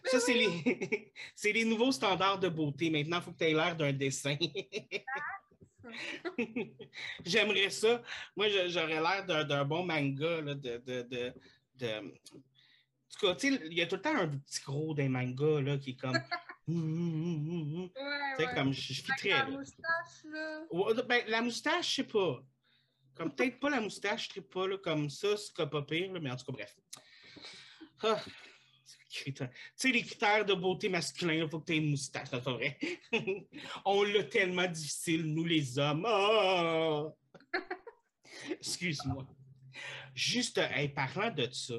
Ça, 0.03 0.19
c'est 0.19 0.33
les, 0.33 1.13
les 1.53 1.65
nouveaux 1.65 1.91
standards 1.91 2.39
de 2.39 2.49
beauté. 2.49 2.89
Maintenant, 2.89 3.17
il 3.19 3.23
faut 3.23 3.31
que 3.31 3.37
tu 3.37 3.43
aies 3.45 3.53
l'air 3.53 3.75
d'un 3.77 3.93
dessin. 3.93 4.35
J'aimerais 7.25 7.69
ça. 7.69 8.01
Moi, 8.35 8.47
j'aurais 8.67 9.01
l'air 9.01 9.45
d'un 9.45 9.65
bon 9.65 9.85
manga. 9.85 10.41
Là, 10.41 10.55
de, 10.55 10.77
de, 10.77 11.33
de, 11.75 12.13
tout 13.19 13.27
cas, 13.27 13.37
il 13.43 13.73
y 13.73 13.81
a 13.81 13.87
tout 13.87 13.95
le 13.95 14.01
temps 14.01 14.15
un 14.15 14.27
petit 14.27 14.61
gros 14.61 14.93
des 14.93 15.09
mangas 15.09 15.61
là, 15.61 15.77
qui 15.77 15.91
est 15.91 15.95
comme. 15.95 16.17
Tu 16.67 16.77
sais, 18.37 18.45
ouais. 18.45 18.55
comme 18.55 18.71
je, 18.71 18.93
je 18.93 19.03
Avec 19.03 19.19
fitterais, 19.19 19.29
la 19.29 19.49
là. 19.49 19.57
moustache, 19.57 20.23
là. 20.25 20.61
Ouais, 20.71 20.93
ben, 21.07 21.23
la 21.27 21.41
moustache, 21.41 21.89
je 21.89 21.95
sais 21.95 22.03
pas. 22.03 22.43
Comme 23.15 23.35
peut-être 23.35 23.59
pas 23.59 23.69
la 23.69 23.81
moustache, 23.81 24.29
je 24.33 24.39
ne 24.39 24.45
pas 24.45 24.67
là, 24.67 24.77
comme 24.77 25.09
ça, 25.09 25.35
c'est 25.35 25.69
pas 25.69 25.81
pire, 25.81 26.13
là, 26.13 26.19
mais 26.21 26.31
en 26.31 26.35
tout 26.35 26.45
cas, 26.45 26.53
bref. 26.53 26.75
Ah. 28.03 28.21
Tu 29.09 29.33
sais, 29.75 29.91
les 29.91 30.03
critères 30.03 30.45
de 30.45 30.53
beauté 30.53 30.87
masculin, 30.87 31.33
il 31.33 31.49
faut 31.49 31.59
que 31.59 31.65
tu 31.65 31.73
aies 31.73 31.77
une 31.77 31.89
moustache, 31.89 32.27
c'est 32.31 32.43
pas 32.43 32.53
vrai. 32.53 32.77
On 33.85 34.03
l'a 34.03 34.23
tellement 34.23 34.67
difficile, 34.67 35.25
nous 35.25 35.43
les 35.43 35.77
hommes. 35.77 36.05
Ah! 36.07 37.07
Excuse-moi. 38.49 39.27
Juste, 40.15 40.59
hey, 40.59 40.89
parlant 40.89 41.31
de 41.31 41.49
ça, 41.51 41.75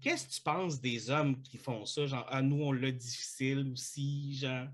qu'est-ce 0.00 0.26
que 0.26 0.32
tu 0.32 0.40
penses 0.40 0.80
des 0.80 1.10
hommes 1.10 1.40
qui 1.42 1.58
font 1.58 1.84
ça? 1.86 2.06
Genre, 2.06 2.26
ah, 2.28 2.42
nous, 2.42 2.62
on 2.62 2.72
l'a 2.72 2.90
difficile 2.90 3.70
aussi, 3.72 4.34
genre. 4.36 4.68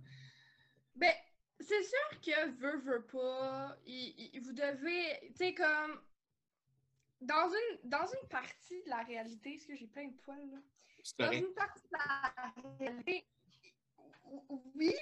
Ben, 0.95 1.13
c'est 1.61 1.83
sûr 1.83 2.21
que 2.23 2.51
veut, 2.59 2.79
veut 2.79 3.05
pas, 3.07 3.77
il- 3.87 4.31
il- 4.35 4.41
vous 4.41 4.53
devez, 4.53 5.19
tu 5.29 5.37
sais, 5.37 5.55
comme, 5.55 6.01
dans 7.21 7.49
une, 7.49 7.89
dans 7.91 8.07
une 8.07 8.29
partie 8.29 8.83
de 8.85 8.89
la 8.91 9.03
réalité, 9.03 9.55
est-ce 9.55 9.67
que 9.67 9.75
j'ai 9.77 9.87
plein 9.87 10.09
de 10.09 10.17
poils, 10.23 10.51
là? 10.51 10.59
Dans 11.19 11.33
une 11.33 11.55
partie 11.55 11.83
de 11.83 11.97
la 11.99 12.55
réalité, 12.79 13.27
oui, 14.75 14.95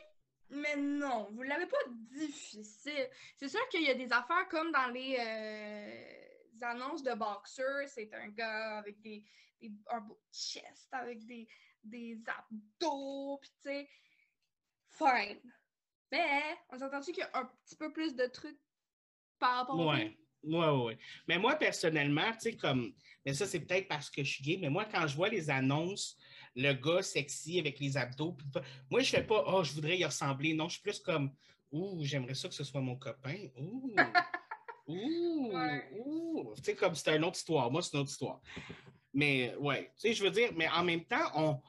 mais 0.50 0.76
non, 0.76 1.28
vous 1.32 1.42
l'avez 1.42 1.66
pas 1.66 1.78
difficile. 2.12 3.08
C'est 3.36 3.48
sûr 3.48 3.66
qu'il 3.70 3.82
y 3.82 3.90
a 3.90 3.94
des 3.94 4.12
affaires 4.12 4.46
comme 4.50 4.70
dans 4.70 4.88
les 4.88 5.16
euh, 5.18 6.23
annonces 6.62 7.02
de 7.02 7.12
boxeurs, 7.14 7.88
c'est 7.88 8.12
un 8.14 8.28
gars 8.28 8.78
avec 8.78 9.00
des, 9.00 9.24
des- 9.60 9.72
un 9.90 10.00
beau 10.00 10.20
chest, 10.32 10.88
avec 10.92 11.24
des, 11.26 11.48
des 11.82 12.18
abdos, 12.26 13.38
pis 13.42 13.50
tu 13.62 13.68
sais, 13.70 13.88
fine. 14.90 15.40
Mais 16.12 16.42
on 16.70 16.78
s'entend-tu 16.78 17.12
qu'il 17.12 17.22
y 17.22 17.26
a 17.26 17.30
un 17.38 17.46
petit 17.64 17.76
peu 17.76 17.92
plus 17.92 18.14
de 18.14 18.26
trucs 18.26 18.58
par 19.38 19.56
rapport 19.58 19.86
Ouais. 19.86 20.16
Ouais, 20.46 20.58
ouais, 20.58 20.84
ouais. 20.84 20.98
Mais 21.26 21.38
moi, 21.38 21.54
personnellement, 21.56 22.30
tu 22.34 22.40
sais, 22.40 22.56
comme. 22.56 22.92
Mais 23.24 23.32
ça, 23.32 23.46
c'est 23.46 23.60
peut-être 23.60 23.88
parce 23.88 24.10
que 24.10 24.22
je 24.22 24.30
suis 24.30 24.44
gay, 24.44 24.58
mais 24.60 24.68
moi, 24.68 24.84
quand 24.84 25.06
je 25.06 25.16
vois 25.16 25.30
les 25.30 25.48
annonces, 25.48 26.18
le 26.54 26.74
gars 26.74 27.00
sexy 27.02 27.58
avec 27.58 27.80
les 27.80 27.96
abdos, 27.96 28.34
puis 28.34 28.46
pas- 28.52 28.60
moi, 28.90 29.00
je 29.00 29.08
fais 29.08 29.24
pas, 29.24 29.42
oh, 29.46 29.64
je 29.64 29.72
voudrais 29.72 29.96
y 29.96 30.04
ressembler. 30.04 30.52
Non, 30.52 30.68
je 30.68 30.74
suis 30.74 30.82
plus 30.82 31.00
comme, 31.00 31.34
ouh, 31.72 32.04
j'aimerais 32.04 32.34
ça 32.34 32.48
que 32.48 32.54
ce 32.54 32.62
soit 32.62 32.82
mon 32.82 32.96
copain. 32.96 33.48
Ouh. 33.56 33.94
Ouh, 34.86 35.50
Ouais. 35.54 35.90
ouh. 36.04 36.54
Tu 36.56 36.62
sais, 36.64 36.74
comme 36.74 36.94
c'était 36.94 37.16
une 37.16 37.24
autre 37.24 37.36
histoire. 37.38 37.70
Moi, 37.70 37.82
c'est 37.82 37.94
une 37.94 38.00
autre 38.00 38.10
histoire. 38.10 38.40
Mais, 39.12 39.54
ouais, 39.56 39.92
tu 39.96 40.08
sais, 40.08 40.12
je 40.14 40.22
veux 40.24 40.30
dire, 40.30 40.50
mais 40.54 40.68
en 40.68 40.84
même 40.84 41.04
temps, 41.04 41.30
on. 41.34 41.60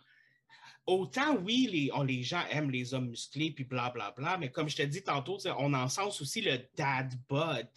Autant, 0.88 1.36
oui, 1.38 1.68
les, 1.72 1.90
on- 1.94 2.04
les 2.04 2.22
gens 2.22 2.44
aiment 2.52 2.70
les 2.70 2.94
hommes 2.94 3.10
musclés, 3.10 3.50
puis 3.52 3.64
blablabla, 3.64 4.38
mais 4.38 4.52
comme 4.52 4.70
je 4.70 4.76
te 4.76 4.84
dis 4.84 5.02
tantôt, 5.02 5.40
on 5.58 5.74
encense 5.74 6.22
aussi 6.22 6.42
le 6.42 6.60
dad 6.76 7.12
bod. 7.28 7.68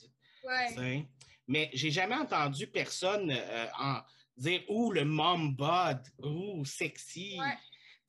Ouais. 0.44 1.06
Mais 1.46 1.70
j'ai 1.72 1.90
jamais 1.90 2.16
entendu 2.16 2.66
personne 2.66 3.30
euh, 3.30 3.66
en 3.78 4.00
dire 4.36 4.62
Ouh, 4.68 4.92
le 4.92 5.06
mom 5.06 5.56
bod, 5.56 6.00
ouh, 6.22 6.62
sexy. 6.66 7.38
Ouais. 7.40 7.56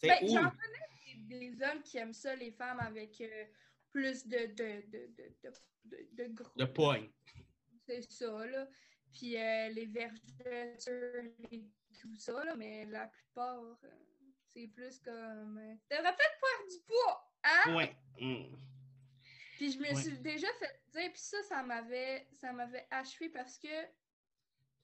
Ben. 0.03 0.17
J'en 0.27 0.49
connais 0.49 1.27
des, 1.29 1.49
des 1.51 1.63
hommes 1.63 1.81
qui 1.81 1.97
aiment 1.97 2.13
ça, 2.13 2.35
les 2.35 2.51
femmes 2.51 2.79
avec 2.81 3.21
euh, 3.21 3.45
plus 3.99 4.27
de, 4.27 4.37
de, 4.47 4.81
de, 4.89 5.07
de, 5.17 5.35
de, 5.43 5.53
de, 5.85 6.23
de 6.23 6.27
gros. 6.33 6.51
de 6.55 6.65
poigne. 6.65 7.09
C'est 7.85 8.01
ça, 8.11 8.45
là. 8.45 8.67
Puis 9.11 9.35
euh, 9.37 9.69
les 9.69 9.87
vergetures 9.87 11.23
et 11.51 11.65
tout 11.99 12.15
ça, 12.15 12.43
là, 12.45 12.55
mais 12.55 12.85
la 12.85 13.07
plupart, 13.07 13.59
euh, 13.83 13.89
c'est 14.53 14.67
plus 14.67 14.99
comme. 14.99 15.57
Euh, 15.57 15.75
T'aurais 15.89 16.13
fait 16.13 16.33
faire 16.39 16.67
du 16.69 16.83
poids, 16.85 17.33
hein? 17.43 17.75
Ouais. 17.75 17.95
mm. 18.19 18.55
Puis 19.57 19.71
je 19.73 19.79
me 19.79 19.87
Ouais. 19.87 19.95
suis 19.95 20.17
déjà 20.19 20.47
fait 20.59 20.81
dire, 20.93 21.11
puis 21.11 21.21
ça, 21.21 21.41
ça 21.43 21.63
m'avait, 21.63 22.27
ça 22.31 22.53
m'avait 22.53 22.87
achevé 22.91 23.29
parce 23.29 23.57
que. 23.57 23.67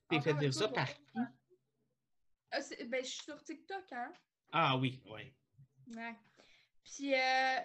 T'es 0.10 0.20
fait 0.22 0.34
dire 0.36 0.54
ça 0.54 0.68
par 0.68 0.88
pour- 1.14 1.22
Ah, 2.52 2.60
ben, 2.88 3.04
je 3.04 3.10
suis 3.10 3.24
sur 3.24 3.42
TikTok, 3.44 3.92
hein? 3.92 4.14
Ah 4.52 4.78
oui, 4.78 5.02
oui. 5.06 5.34
Ouais. 5.96 6.16
Puis, 6.84 7.14
euh, 7.14 7.60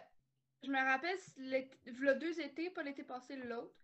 je 0.63 0.71
me 0.71 0.79
rappelle, 0.79 1.19
le 1.37 2.15
deux 2.15 2.41
étés, 2.41 2.71
pas 2.71 2.83
l'été 2.83 3.03
passé, 3.03 3.37
l'autre. 3.37 3.75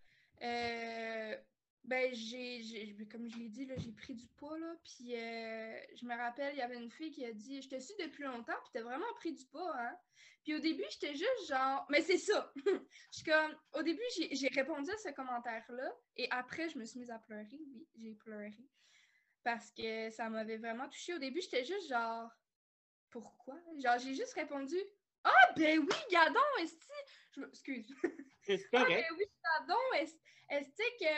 Euh, 0.42 1.36
ben, 1.84 2.12
j'ai, 2.12 2.94
ben, 2.98 3.08
comme 3.08 3.28
je 3.28 3.38
l'ai 3.38 3.48
dit, 3.48 3.68
j'ai 3.76 3.92
pris 3.92 4.14
du 4.14 4.26
poids, 4.36 4.58
là. 4.58 4.74
Puis, 4.84 5.14
euh, 5.14 5.80
je 5.94 6.04
me 6.04 6.16
rappelle, 6.16 6.54
il 6.54 6.58
y 6.58 6.62
avait 6.62 6.76
une 6.76 6.90
fille 6.90 7.10
qui 7.10 7.24
a 7.24 7.32
dit 7.32 7.62
Je 7.62 7.68
te 7.68 7.78
suis 7.78 7.94
depuis 8.00 8.24
longtemps, 8.24 8.58
puis 8.64 8.70
t'as 8.72 8.82
vraiment 8.82 9.12
pris 9.14 9.32
du 9.32 9.44
poids, 9.46 9.74
hein. 9.78 9.96
Puis, 10.42 10.54
au 10.54 10.58
début, 10.58 10.84
j'étais 10.90 11.14
juste 11.14 11.48
genre 11.48 11.86
Mais 11.88 12.02
c'est 12.02 12.18
ça 12.18 12.52
Je 13.12 13.24
comme, 13.24 13.56
au 13.74 13.82
début, 13.82 14.02
j'ai, 14.16 14.34
j'ai 14.34 14.48
répondu 14.48 14.90
à 14.90 14.96
ce 14.98 15.10
commentaire-là, 15.10 15.92
et 16.16 16.28
après, 16.30 16.68
je 16.68 16.78
me 16.78 16.84
suis 16.84 16.98
mise 16.98 17.10
à 17.10 17.18
pleurer. 17.18 17.48
Oui, 17.52 17.88
j'ai 17.96 18.14
pleuré. 18.14 18.52
Parce 19.44 19.70
que 19.70 20.10
ça 20.10 20.28
m'avait 20.28 20.58
vraiment 20.58 20.88
touchée. 20.88 21.14
Au 21.14 21.18
début, 21.18 21.40
j'étais 21.40 21.64
juste 21.64 21.88
genre 21.88 22.30
pourquoi? 23.10 23.58
Genre, 23.78 23.98
j'ai 23.98 24.14
juste 24.14 24.34
répondu 24.34 24.76
Ah, 25.28 25.52
ben 25.56 25.80
oui, 25.80 25.96
gadon, 26.10 26.40
est-ce 26.60 26.74
je 27.34 27.40
me... 27.40 27.48
Excuse. 27.48 27.94
C'est 28.42 28.60
Ah, 28.72 28.84
ben 28.86 29.04
oui, 29.18 29.24
gadon, 29.44 29.80
est-ce 29.98 30.14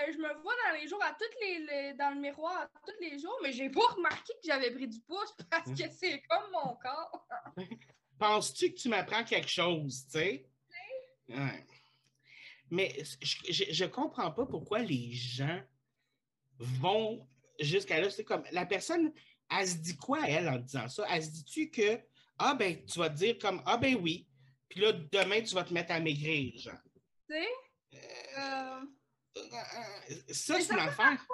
que 0.07 0.13
je 0.13 0.19
me 0.19 0.43
vois 0.43 0.55
dans 0.67 0.81
les 0.81 0.89
jours, 0.89 1.03
à 1.03 1.13
toutes 1.13 1.35
les, 1.43 1.59
les- 1.59 1.95
dans 1.95 2.11
le 2.15 2.21
miroir, 2.21 2.63
à 2.63 2.81
tous 2.87 2.99
les 3.01 3.19
jours, 3.19 3.39
mais 3.43 3.53
j'ai 3.53 3.71
pas 3.71 3.87
remarqué 3.95 4.33
que 4.35 4.47
j'avais 4.47 4.71
pris 4.71 4.89
du 4.89 5.01
poids 5.03 5.25
c'est 5.39 5.49
parce 5.49 5.71
que 5.71 5.91
c'est 5.91 6.23
comme 6.23 6.51
mon 6.53 6.77
corps. 6.77 7.27
Penses-tu 8.19 8.73
que 8.73 8.79
tu 8.81 8.89
m'apprends 8.89 9.25
quelque 9.25 9.49
chose, 9.49 10.05
tu 10.07 10.19
sais? 10.19 10.51
Ouais. 11.29 11.67
Mais 12.71 12.95
je, 13.23 13.53
je, 13.53 13.65
je 13.71 13.85
comprends 13.85 14.31
pas 14.33 14.47
pourquoi 14.47 14.81
les 14.81 15.13
gens 15.13 15.63
vont 16.59 17.29
jusqu'à 17.61 18.01
là. 18.01 18.11
C'est 18.11 18.25
comme 18.25 18.45
la 18.51 18.67
personne, 18.67 19.13
elle 19.51 19.69
se 19.69 19.77
dit 19.77 19.97
quoi, 19.97 20.27
elle, 20.27 20.49
en 20.49 20.59
disant 20.59 20.89
ça? 20.89 21.07
Elle 21.11 21.23
se 21.25 21.31
dit-tu 21.31 21.71
que, 21.71 22.01
ah 22.39 22.55
ben, 22.55 22.85
tu 22.87 22.99
vas 22.99 23.11
te 23.11 23.17
dire 23.17 23.39
comme, 23.39 23.63
ah 23.67 23.77
ben 23.77 23.97
oui, 23.97 24.27
puis 24.69 24.81
là, 24.81 24.93
demain, 24.93 25.43
tu 25.43 25.55
vas 25.55 25.65
te 25.65 25.73
mettre 25.73 25.93
à 25.93 26.01
maigrir, 26.01 26.59
genre. 26.59 26.75
Tu 27.29 27.35
sais? 27.35 27.49
Euh, 28.39 28.81
Euh, 29.37 29.41
euh, 29.53 30.15
ça, 30.33 30.61
c'est 30.61 30.73
une 30.73 30.81
affaire. 30.81 31.25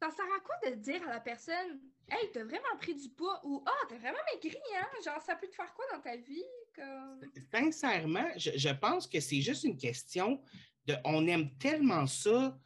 ça 0.00 0.10
sert 0.10 0.24
à 0.36 0.40
quoi 0.40 0.56
de 0.70 0.74
dire 0.76 1.02
à 1.08 1.12
la 1.12 1.20
personne 1.20 1.80
Hey, 2.10 2.30
t'as 2.32 2.42
vraiment 2.42 2.76
pris 2.80 2.94
du 2.94 3.10
poids 3.10 3.38
ou 3.44 3.62
Ah, 3.66 3.86
t'as 3.88 3.98
vraiment 3.98 4.18
maigri, 4.34 4.58
hein? 4.76 4.86
Genre, 5.04 5.20
ça 5.22 5.36
peut 5.36 5.46
te 5.46 5.54
faire 5.54 5.72
quoi 5.74 5.84
dans 5.92 6.00
ta 6.00 6.16
vie? 6.16 6.42
Comme... 6.74 7.20
Sincèrement, 7.52 8.28
je, 8.36 8.50
je 8.56 8.68
pense 8.70 9.06
que 9.06 9.20
c'est 9.20 9.40
juste 9.42 9.64
une 9.64 9.76
question 9.76 10.42
de. 10.86 10.96
On 11.04 11.26
aime 11.26 11.56
tellement 11.58 12.06
ça 12.06 12.58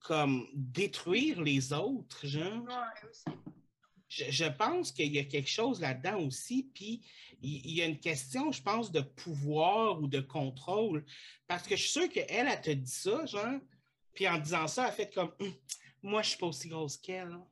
comme 0.00 0.46
détruire 0.52 1.40
les 1.40 1.72
autres, 1.72 2.26
genre. 2.26 2.64
Ouais, 2.64 3.08
aussi. 3.08 3.24
Je, 4.08 4.24
je 4.30 4.44
pense 4.46 4.90
qu'il 4.92 5.14
y 5.14 5.18
a 5.18 5.24
quelque 5.24 5.48
chose 5.50 5.80
là-dedans 5.80 6.18
aussi, 6.20 6.70
puis 6.74 7.02
il, 7.42 7.66
il 7.66 7.72
y 7.76 7.82
a 7.82 7.86
une 7.86 7.98
question, 8.00 8.50
je 8.52 8.62
pense, 8.62 8.90
de 8.90 9.00
pouvoir 9.00 10.00
ou 10.00 10.06
de 10.08 10.20
contrôle. 10.20 11.04
Parce 11.46 11.64
que 11.66 11.76
je 11.76 11.82
suis 11.82 11.90
sûre 11.90 12.08
qu'elle, 12.08 12.48
elle 12.48 12.60
te 12.60 12.70
dit 12.70 12.90
ça, 12.90 13.26
genre, 13.26 13.60
puis 14.14 14.26
en 14.28 14.38
disant 14.38 14.66
ça, 14.66 14.88
elle 14.88 14.94
fait 14.94 15.12
comme 15.14 15.32
Hum, 15.40 15.52
Moi, 16.02 16.22
je 16.22 16.30
suis 16.30 16.38
pas 16.38 16.46
aussi 16.46 16.68
grosse 16.68 16.96
qu'elle. 16.96 17.28
hein. 17.32 17.46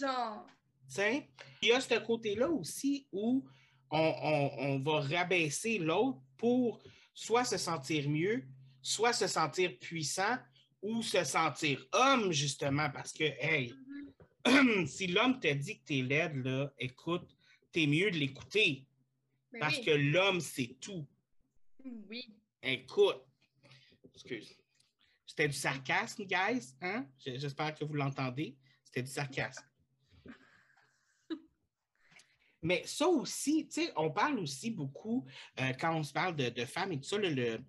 Genre. 0.00 0.46
Tu 0.88 0.94
sais, 0.96 1.28
il 1.62 1.68
y 1.68 1.72
a 1.72 1.80
ce 1.80 1.94
côté-là 1.98 2.48
aussi 2.50 3.06
où 3.12 3.44
on, 3.90 3.98
on- 3.98 4.50
on 4.58 4.78
va 4.80 5.00
rabaisser 5.00 5.78
l'autre 5.78 6.20
pour 6.36 6.80
soit 7.14 7.44
se 7.44 7.56
sentir 7.58 8.08
mieux, 8.08 8.44
soit 8.82 9.12
se 9.12 9.26
sentir 9.26 9.78
puissant 9.78 10.36
ou 10.82 11.02
se 11.02 11.22
sentir 11.24 11.84
homme, 11.92 12.32
justement, 12.32 12.90
parce 12.90 13.12
que, 13.12 13.24
hey. 13.24 13.72
si 14.86 15.06
l'homme 15.08 15.38
te 15.40 15.52
dit 15.52 15.78
que 15.80 15.84
t'es 15.84 16.02
laide, 16.02 16.36
là, 16.44 16.72
écoute, 16.78 17.28
t'es 17.72 17.86
mieux 17.86 18.10
de 18.10 18.16
l'écouter 18.18 18.86
Mais 19.52 19.58
parce 19.58 19.78
oui. 19.78 19.84
que 19.84 19.90
l'homme, 19.90 20.40
c'est 20.40 20.76
tout. 20.80 21.06
Oui. 21.84 22.34
Écoute, 22.62 23.22
excuse. 24.14 24.56
C'était 25.26 25.48
du 25.48 25.54
sarcasme, 25.54 26.24
guys, 26.24 26.74
hein? 26.80 27.06
J'espère 27.24 27.74
que 27.74 27.84
vous 27.84 27.94
l'entendez. 27.94 28.56
C'était 28.84 29.02
du 29.02 29.10
sarcasme. 29.10 29.64
Mais 32.62 32.82
ça 32.86 33.06
aussi, 33.08 33.66
tu 33.68 33.82
sais, 33.82 33.92
on 33.96 34.10
parle 34.10 34.38
aussi 34.40 34.70
beaucoup, 34.70 35.26
euh, 35.60 35.72
quand 35.80 35.94
on 35.96 36.02
se 36.02 36.12
parle 36.12 36.36
de, 36.36 36.48
de 36.50 36.64
femmes 36.66 36.92
et 36.92 36.96
tout 37.00 37.08
ça, 37.08 37.16
le, 37.18 37.30
le- 37.30 37.60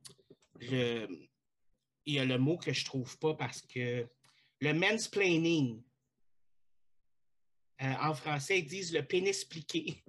le- 0.59 1.29
il 2.05 2.15
y 2.15 2.19
a 2.19 2.25
le 2.25 2.37
mot 2.37 2.57
que 2.57 2.73
je 2.73 2.83
trouve 2.83 3.17
pas 3.19 3.35
parce 3.35 3.61
que 3.61 4.07
le 4.59 4.73
mansplaining, 4.73 5.81
euh, 7.81 7.93
en 8.01 8.13
français, 8.13 8.59
ils 8.59 8.65
disent 8.65 8.93
le 8.93 9.03
pénis 9.03 9.43
pliqué. 9.45 10.03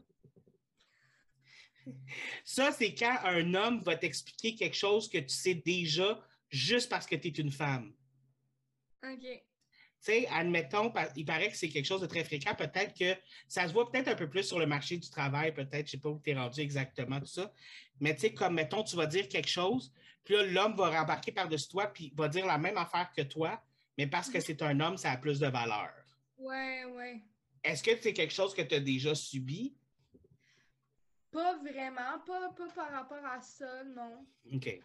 Ça, 2.44 2.70
c'est 2.72 2.94
quand 2.94 3.16
un 3.24 3.54
homme 3.54 3.80
va 3.80 3.96
t'expliquer 3.96 4.54
quelque 4.54 4.76
chose 4.76 5.08
que 5.08 5.18
tu 5.18 5.34
sais 5.34 5.54
déjà 5.54 6.20
juste 6.48 6.88
parce 6.88 7.06
que 7.06 7.16
tu 7.16 7.28
es 7.28 7.30
une 7.30 7.50
femme. 7.50 7.92
OK. 9.02 9.20
Tu 9.20 9.42
sais, 10.00 10.26
admettons, 10.28 10.92
il 11.16 11.24
paraît 11.24 11.48
que 11.48 11.56
c'est 11.56 11.68
quelque 11.68 11.86
chose 11.86 12.00
de 12.00 12.06
très 12.06 12.24
fréquent. 12.24 12.54
Peut-être 12.56 12.92
que 12.92 13.16
ça 13.46 13.68
se 13.68 13.72
voit 13.72 13.90
peut-être 13.90 14.08
un 14.08 14.16
peu 14.16 14.28
plus 14.28 14.42
sur 14.42 14.58
le 14.58 14.66
marché 14.66 14.96
du 14.96 15.08
travail, 15.08 15.54
peut-être, 15.54 15.72
je 15.72 15.82
ne 15.82 15.86
sais 15.86 15.98
pas 15.98 16.08
où 16.08 16.20
tu 16.22 16.30
es 16.30 16.34
rendu 16.34 16.60
exactement, 16.60 17.20
tout 17.20 17.26
ça. 17.26 17.52
Mais 18.00 18.14
tu 18.14 18.22
sais, 18.22 18.34
comme, 18.34 18.54
mettons, 18.54 18.82
tu 18.82 18.96
vas 18.96 19.06
dire 19.06 19.28
quelque 19.28 19.48
chose, 19.48 19.92
puis 20.24 20.34
là, 20.34 20.44
l'homme 20.44 20.74
va 20.74 20.90
rembarquer 20.90 21.30
par-dessus 21.30 21.68
toi, 21.68 21.86
puis 21.86 22.12
va 22.16 22.28
dire 22.28 22.46
la 22.46 22.58
même 22.58 22.76
affaire 22.76 23.12
que 23.16 23.22
toi, 23.22 23.62
mais 23.96 24.08
parce 24.08 24.28
que 24.28 24.40
c'est 24.40 24.60
un 24.62 24.78
homme, 24.80 24.96
ça 24.96 25.12
a 25.12 25.16
plus 25.16 25.38
de 25.38 25.46
valeur. 25.46 25.92
Ouais, 26.36 26.84
ouais. 26.84 27.22
Est-ce 27.64 27.82
que 27.82 27.90
c'est 28.00 28.12
quelque 28.12 28.34
chose 28.34 28.54
que 28.54 28.62
tu 28.62 28.74
as 28.74 28.80
déjà 28.80 29.14
subi? 29.14 29.74
Pas 31.30 31.56
vraiment, 31.58 32.18
pas, 32.26 32.50
pas 32.50 32.68
par 32.74 32.90
rapport 32.90 33.24
à 33.24 33.40
ça, 33.40 33.84
non. 33.84 34.26
OK. 34.52 34.80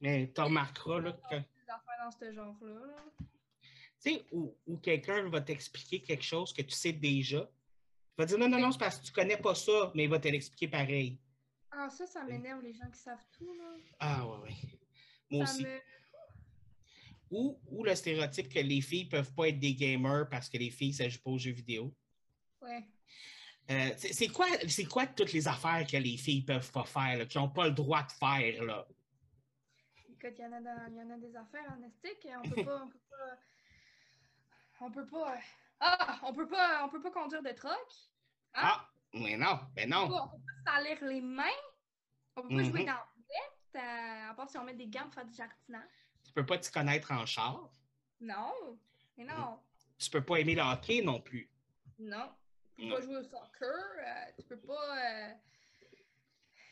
Mais 0.00 0.32
tu 0.34 0.40
remarqueras, 0.40 1.00
là, 1.00 1.12
que. 1.12 1.36
Des 1.36 1.68
affaires 1.68 2.04
dans 2.04 2.10
ce 2.10 2.32
genre-là. 2.32 2.86
là. 2.86 2.96
Tu 3.18 4.12
sais, 4.12 4.26
où, 4.32 4.56
où 4.66 4.76
quelqu'un 4.78 5.28
va 5.28 5.40
t'expliquer 5.40 6.02
quelque 6.02 6.24
chose 6.24 6.52
que 6.52 6.62
tu 6.62 6.72
sais 6.74 6.92
déjà. 6.92 7.48
Il 8.18 8.22
va 8.22 8.26
dire 8.26 8.38
non, 8.38 8.48
non, 8.48 8.58
non, 8.58 8.72
c'est 8.72 8.78
parce 8.78 8.98
que 8.98 9.06
tu 9.06 9.12
connais 9.12 9.36
pas 9.36 9.54
ça, 9.54 9.92
mais 9.94 10.04
il 10.04 10.10
va 10.10 10.18
te 10.18 10.28
l'expliquer 10.28 10.68
pareil. 10.68 11.18
Ah, 11.70 11.88
ça, 11.90 12.06
ça 12.06 12.24
m'énerve, 12.24 12.62
les 12.62 12.72
gens 12.72 12.90
qui 12.90 12.98
savent 12.98 13.24
tout, 13.32 13.52
là. 13.52 13.76
Ah, 14.00 14.26
ouais, 14.26 14.38
ouais. 14.44 14.56
Moi 15.30 15.46
ça 15.46 15.52
aussi. 15.52 15.64
me... 15.64 15.80
Ou, 17.30 17.58
ou 17.70 17.82
le 17.84 17.94
stéréotype 17.94 18.48
que 18.52 18.60
les 18.60 18.80
filles 18.80 19.06
peuvent 19.06 19.32
pas 19.34 19.48
être 19.48 19.58
des 19.58 19.74
gamers 19.74 20.28
parce 20.28 20.48
que 20.48 20.58
les 20.58 20.70
filles, 20.70 20.92
ça 20.94 21.08
joue 21.08 21.18
pas 21.20 21.30
aux 21.30 21.38
jeux 21.38 21.50
vidéo. 21.52 21.92
Ouais. 22.60 22.86
Euh, 23.68 23.90
c'est 23.96 24.28
quoi, 24.28 24.46
quoi 24.88 25.06
toutes 25.08 25.32
les 25.32 25.48
affaires 25.48 25.84
que 25.86 25.96
les 25.96 26.16
filles 26.16 26.42
peuvent 26.42 26.70
pas 26.70 26.84
faire, 26.84 27.18
là, 27.18 27.26
qui 27.26 27.36
n'ont 27.36 27.48
pas 27.48 27.64
le 27.66 27.72
droit 27.72 28.04
de 28.04 28.12
faire, 28.12 28.62
là? 28.62 28.86
Écoute, 30.08 30.34
il 30.38 30.44
y, 30.44 30.96
y 30.96 31.02
en 31.02 31.10
a 31.10 31.18
des 31.18 31.34
affaires 31.36 31.76
en 31.76 31.82
estique, 31.82 32.24
et 32.26 32.36
on 32.36 32.42
peut 32.42 32.64
pas... 32.64 32.82
On 32.82 32.88
peut 32.88 32.98
pas... 33.10 33.38
On 34.80 34.90
peut 34.90 35.06
pas... 35.06 35.38
Ah! 35.80 36.20
On 36.22 36.32
peut 36.32 36.48
pas, 36.48 36.84
on 36.84 36.88
peut 36.88 37.02
pas 37.02 37.10
conduire 37.10 37.42
de 37.42 37.50
truck. 37.50 37.74
Ah, 38.54 38.88
mais 39.12 39.36
non, 39.36 39.58
ben 39.74 39.92
On 39.92 40.06
peut 40.06 40.14
non. 40.14 40.22
on 40.22 40.28
peut 40.28 40.42
pas 40.64 40.72
salir 40.72 41.04
les 41.04 41.20
mains. 41.20 41.44
On 42.36 42.42
peut 42.42 42.48
pas 42.56 42.62
jouer 42.62 42.80
Mhm. 42.80 42.86
dans 42.86 42.92
la 42.92 43.08
boîte, 43.16 43.84
euh, 43.84 44.30
à 44.30 44.34
part 44.34 44.48
si 44.48 44.58
on 44.58 44.64
met 44.64 44.74
des 44.74 44.86
gants 44.86 45.04
pour 45.04 45.14
faire 45.14 45.26
du 45.26 45.34
jardinage. 45.34 46.05
Tu 46.26 46.32
peux 46.32 46.44
pas 46.44 46.58
t'y 46.58 46.70
connaître 46.70 47.12
en 47.12 47.24
char. 47.24 47.70
Non. 48.20 48.78
Mais 49.16 49.24
non. 49.24 49.58
Tu 49.98 50.10
peux 50.10 50.24
pas 50.24 50.36
aimer 50.40 50.54
le 50.54 50.62
hockey 50.62 51.00
non 51.02 51.20
plus. 51.20 51.48
Non. 51.98 52.28
Tu 52.76 52.82
peux 52.82 52.88
Non. 52.88 52.94
pas 52.96 53.00
jouer 53.02 53.16
au 53.16 53.22
soccer. 53.22 53.90
euh, 54.06 54.32
tu 54.38 54.44
peux 54.46 54.60
pas... 54.60 54.98
euh, 54.98 55.32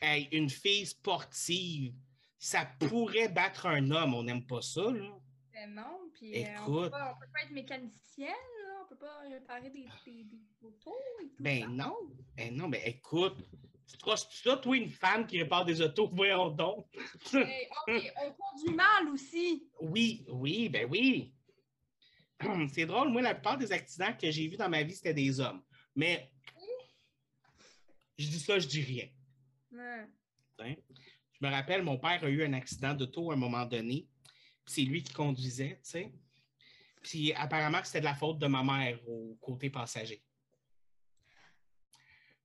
Hey, 0.01 0.27
une 0.33 0.49
fille 0.49 0.85
sportive, 0.85 1.93
ça 2.37 2.65
pourrait 2.79 3.29
battre 3.29 3.65
un 3.65 3.89
homme, 3.91 4.13
on 4.13 4.23
n'aime 4.23 4.45
pas 4.45 4.61
ça, 4.61 4.91
là. 4.91 5.17
Ben 5.53 5.73
non, 5.73 6.09
puis 6.13 6.43
euh, 6.45 6.47
on 6.67 6.81
peut 6.83 6.89
pas, 6.91 7.13
on 7.15 7.19
peut 7.19 7.31
pas 7.33 7.43
être 7.43 7.51
mécanicienne, 7.51 8.27
là, 8.27 8.81
on 8.83 8.89
peut 8.89 8.97
pas 8.97 9.19
réparer 9.21 9.69
des, 9.69 9.87
des, 10.05 10.23
des 10.25 10.41
autos 10.61 10.93
et 11.23 11.29
tout 11.29 11.41
Ben 11.41 11.61
ça. 11.61 11.67
non, 11.69 11.95
ben 12.35 12.55
non, 12.55 12.67
ben 12.67 12.81
écoute, 12.85 13.37
tu 13.87 13.97
trosses 13.97 14.27
ça, 14.31 14.57
toi, 14.57 14.75
une 14.75 14.89
femme 14.89 15.27
qui 15.27 15.39
répare 15.39 15.65
des 15.65 15.81
autos, 15.81 16.09
voyons 16.13 16.49
donc. 16.49 16.87
Ok, 17.33 18.13
on 18.17 18.31
conduit 18.31 18.75
mal 18.75 19.09
aussi. 19.09 19.67
Oui, 19.79 20.25
oui, 20.29 20.69
ben 20.69 20.87
oui. 20.89 21.33
C'est 22.73 22.85
drôle, 22.85 23.09
moi, 23.09 23.21
la 23.21 23.35
plupart 23.35 23.57
des 23.57 23.71
accidents 23.71 24.13
que 24.13 24.29
j'ai 24.31 24.47
vus 24.47 24.57
dans 24.57 24.69
ma 24.69 24.83
vie, 24.83 24.95
c'était 24.95 25.13
des 25.13 25.39
hommes. 25.39 25.63
Mais 25.95 26.31
je 28.17 28.27
dis 28.27 28.39
ça, 28.39 28.59
je 28.59 28.67
dis 28.67 28.81
rien. 28.81 29.07
Hein? 29.77 30.07
Je 30.59 31.45
me 31.45 31.51
rappelle, 31.51 31.83
mon 31.83 31.97
père 31.97 32.23
a 32.23 32.29
eu 32.29 32.43
un 32.43 32.53
accident 32.53 32.93
d'auto 32.93 33.31
à 33.31 33.33
un 33.33 33.37
moment 33.37 33.65
donné. 33.65 34.07
C'est 34.65 34.81
lui 34.81 35.03
qui 35.03 35.13
conduisait, 35.13 35.79
tu 35.83 35.89
sais. 35.89 36.13
Puis 37.01 37.33
apparemment 37.33 37.81
c'était 37.83 37.99
de 37.99 38.05
la 38.05 38.15
faute 38.15 38.39
de 38.39 38.47
ma 38.47 38.63
mère 38.63 38.99
au 39.07 39.37
côté 39.39 39.69
passager. 39.69 40.23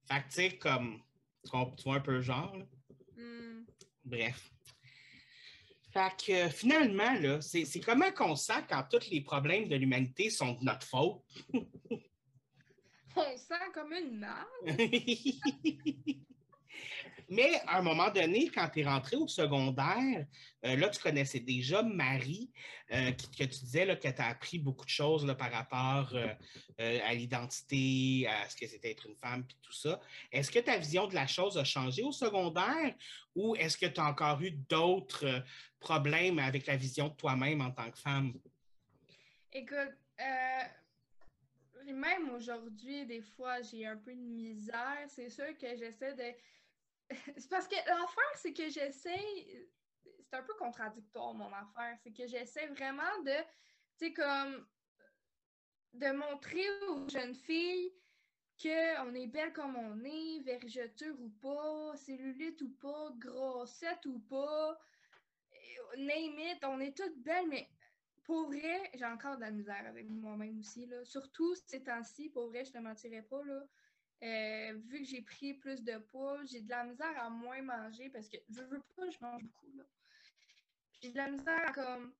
Fait 0.07 0.20
que, 0.22 0.26
tu 0.26 0.32
sais, 0.32 0.59
comme, 0.59 1.03
tu 1.45 1.82
vois 1.84 1.97
un 1.97 2.01
peu 2.01 2.12
le 2.12 2.22
genre, 2.22 2.57
là? 2.57 2.64
Hmm. 3.16 3.64
Bref. 4.05 4.51
Fait 5.93 6.16
que 6.24 6.49
finalement, 6.49 7.12
là, 7.14 7.41
c'est 7.41 7.64
c'est 7.64 7.80
comment 7.80 8.12
qu'on 8.12 8.36
sent 8.36 8.64
quand 8.68 8.84
tous 8.91 9.11
les 9.11 9.20
problèmes 9.22 9.68
de 9.68 9.74
l'humanité 9.76 10.30
sont 10.30 10.53
de 10.53 10.64
notre 10.64 10.86
faute? 10.86 11.22
On 13.16 13.36
sent 13.36 13.55
comme 13.74 13.93
une 13.93 14.20
marde. 14.20 14.47
Mais 17.31 17.61
à 17.68 17.78
un 17.78 17.83
moment 17.83 18.11
donné, 18.11 18.51
quand 18.53 18.68
tu 18.68 18.81
es 18.81 18.85
rentré 18.85 19.14
au 19.14 19.28
secondaire, 19.28 20.26
euh, 20.64 20.76
là, 20.76 20.89
tu 20.89 21.01
connaissais 21.01 21.39
déjà 21.39 21.81
Marie, 21.81 22.51
euh, 22.93 23.12
que 23.12 23.45
tu 23.45 23.61
disais 23.61 23.87
que 23.99 24.09
tu 24.09 24.20
as 24.20 24.26
appris 24.26 24.59
beaucoup 24.59 24.85
de 24.85 24.91
choses 24.91 25.24
là, 25.24 25.37
par 25.37 25.53
rapport 25.53 26.12
euh, 26.12 26.99
à 27.05 27.14
l'identité, 27.14 28.26
à 28.26 28.49
ce 28.49 28.57
que 28.57 28.66
c'était 28.66 28.91
être 28.91 29.07
une 29.07 29.14
femme, 29.14 29.47
puis 29.47 29.57
tout 29.62 29.72
ça. 29.72 30.01
Est-ce 30.33 30.51
que 30.51 30.59
ta 30.59 30.76
vision 30.76 31.07
de 31.07 31.14
la 31.14 31.28
chose 31.28 31.57
a 31.57 31.62
changé 31.62 32.03
au 32.03 32.11
secondaire 32.11 32.97
ou 33.37 33.55
est-ce 33.55 33.78
que 33.78 33.87
tu 33.87 34.01
as 34.01 34.07
encore 34.07 34.43
eu 34.43 34.51
d'autres 34.51 35.45
problèmes 35.78 36.41
avec 36.41 36.66
la 36.66 36.76
vision 36.76 37.09
de 37.09 37.14
toi-même 37.14 37.61
en 37.61 37.70
tant 37.70 37.89
que 37.93 37.99
femme? 37.99 38.33
Écoute, 39.53 39.95
même 41.93 42.31
aujourd'hui, 42.31 43.07
des 43.07 43.22
fois, 43.22 43.62
j'ai 43.62 43.87
un 43.87 43.97
peu 43.97 44.12
de 44.12 44.20
misère. 44.20 45.05
C'est 45.09 45.31
sûr 45.31 45.57
que 45.59 45.76
j'essaie 45.76 46.14
de. 46.14 46.35
C'est 47.36 47.48
parce 47.48 47.68
que 47.68 47.74
l'affaire, 47.74 48.36
c'est 48.36 48.52
que 48.52 48.68
j'essaie. 48.68 49.68
C'est 50.22 50.36
un 50.36 50.42
peu 50.42 50.54
contradictoire, 50.54 51.34
mon 51.34 51.52
affaire. 51.52 51.98
C'est 52.02 52.12
que 52.12 52.26
j'essaie 52.26 52.66
vraiment 52.68 53.18
de. 53.24 53.36
Tu 53.98 54.06
sais, 54.06 54.12
comme. 54.12 54.66
De 55.92 56.12
montrer 56.12 56.64
aux 56.88 57.08
jeunes 57.08 57.34
filles 57.34 57.92
qu'on 58.62 59.14
est 59.14 59.26
belle 59.26 59.52
comme 59.52 59.76
on 59.76 60.04
est, 60.04 60.40
vergeture 60.44 61.18
ou 61.18 61.30
pas, 61.40 61.96
cellulite 61.96 62.61
ou 62.62 62.70
pas, 62.74 63.11
grossette 63.18 64.04
ou 64.06 64.18
pas, 64.20 64.78
name 65.96 66.38
it, 66.38 66.64
on 66.64 66.80
est 66.80 66.96
toutes 66.96 67.18
belles, 67.22 67.48
mais 67.48 67.68
pour 68.24 68.46
vrai, 68.46 68.90
j'ai 68.94 69.04
encore 69.04 69.36
de 69.36 69.42
la 69.42 69.50
misère 69.50 69.84
avec 69.86 70.08
moi-même 70.08 70.58
aussi. 70.58 70.86
Là. 70.86 71.04
Surtout 71.04 71.54
ces 71.66 71.82
temps-ci, 71.82 72.28
pour 72.28 72.48
vrai, 72.48 72.64
je 72.64 72.72
te 72.72 72.78
mentirais 72.78 73.22
pas. 73.22 73.42
Là. 73.44 73.66
Euh, 74.22 74.74
vu 74.86 74.98
que 75.00 75.04
j'ai 75.08 75.22
pris 75.22 75.54
plus 75.54 75.82
de 75.82 75.96
poids, 75.98 76.38
j'ai 76.44 76.60
de 76.60 76.68
la 76.68 76.84
misère 76.84 77.18
à 77.18 77.30
moins 77.30 77.62
manger 77.62 78.10
parce 78.10 78.28
que 78.28 78.36
je 78.50 78.60
veux 78.62 78.82
pas, 78.94 79.08
je 79.10 79.16
mange 79.20 79.42
beaucoup. 79.44 79.72
Là. 79.78 79.84
J'ai 81.02 81.10
de 81.10 81.16
la 81.16 81.30
misère 81.30 81.68
à 81.68 81.72
comme, 81.72 82.12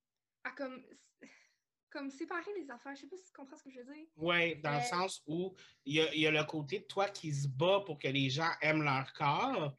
à 0.45 0.51
comme, 0.53 0.83
comme 1.91 2.11
séparer 2.11 2.51
les 2.57 2.71
affaires. 2.71 2.95
Je 2.95 3.03
sais 3.03 3.07
pas 3.07 3.17
si 3.19 3.25
tu 3.27 3.33
comprends 3.33 3.57
ce 3.59 3.65
que 3.65 3.71
je 3.71 3.81
veux 3.81 3.95
dire. 3.95 4.07
Oui, 4.17 4.57
dans 4.57 4.71
le 4.73 4.77
Euh, 4.79 4.81
sens 4.81 5.23
où 5.27 5.55
il 5.85 5.97
y, 5.97 6.01
a, 6.01 6.15
y 6.15 6.27
a 6.27 6.31
le 6.31 6.45
côté 6.45 6.79
de 6.79 6.85
toi 6.85 7.09
qui 7.11 7.35
se 7.35 7.47
bat 7.47 7.81
pour 7.85 7.99
que 7.99 8.09
les 8.09 8.31
gens 8.31 8.51
aiment 8.63 8.83
leur 8.83 9.13
corps, 9.13 9.77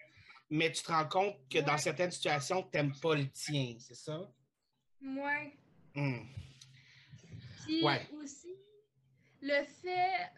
mais 0.52 0.72
tu 0.72 0.84
te 0.84 0.92
rends 0.92 1.08
compte 1.08 1.50
que 1.50 1.58
dans 1.60 1.78
certaines 1.80 2.12
situations, 2.12 2.62
tu 2.62 2.78
n'aimes 2.78 2.94
pas 3.00 3.16
le 3.16 3.28
tien, 3.32 3.76
c'est 3.80 3.96
ça? 3.96 4.32
Ouais. 5.02 5.58
Hmm. 5.96 6.28
Puis 7.66 7.84
Ouais. 7.84 8.08
aussi, 8.14 8.54
le 9.42 9.64
fait. 9.66 10.30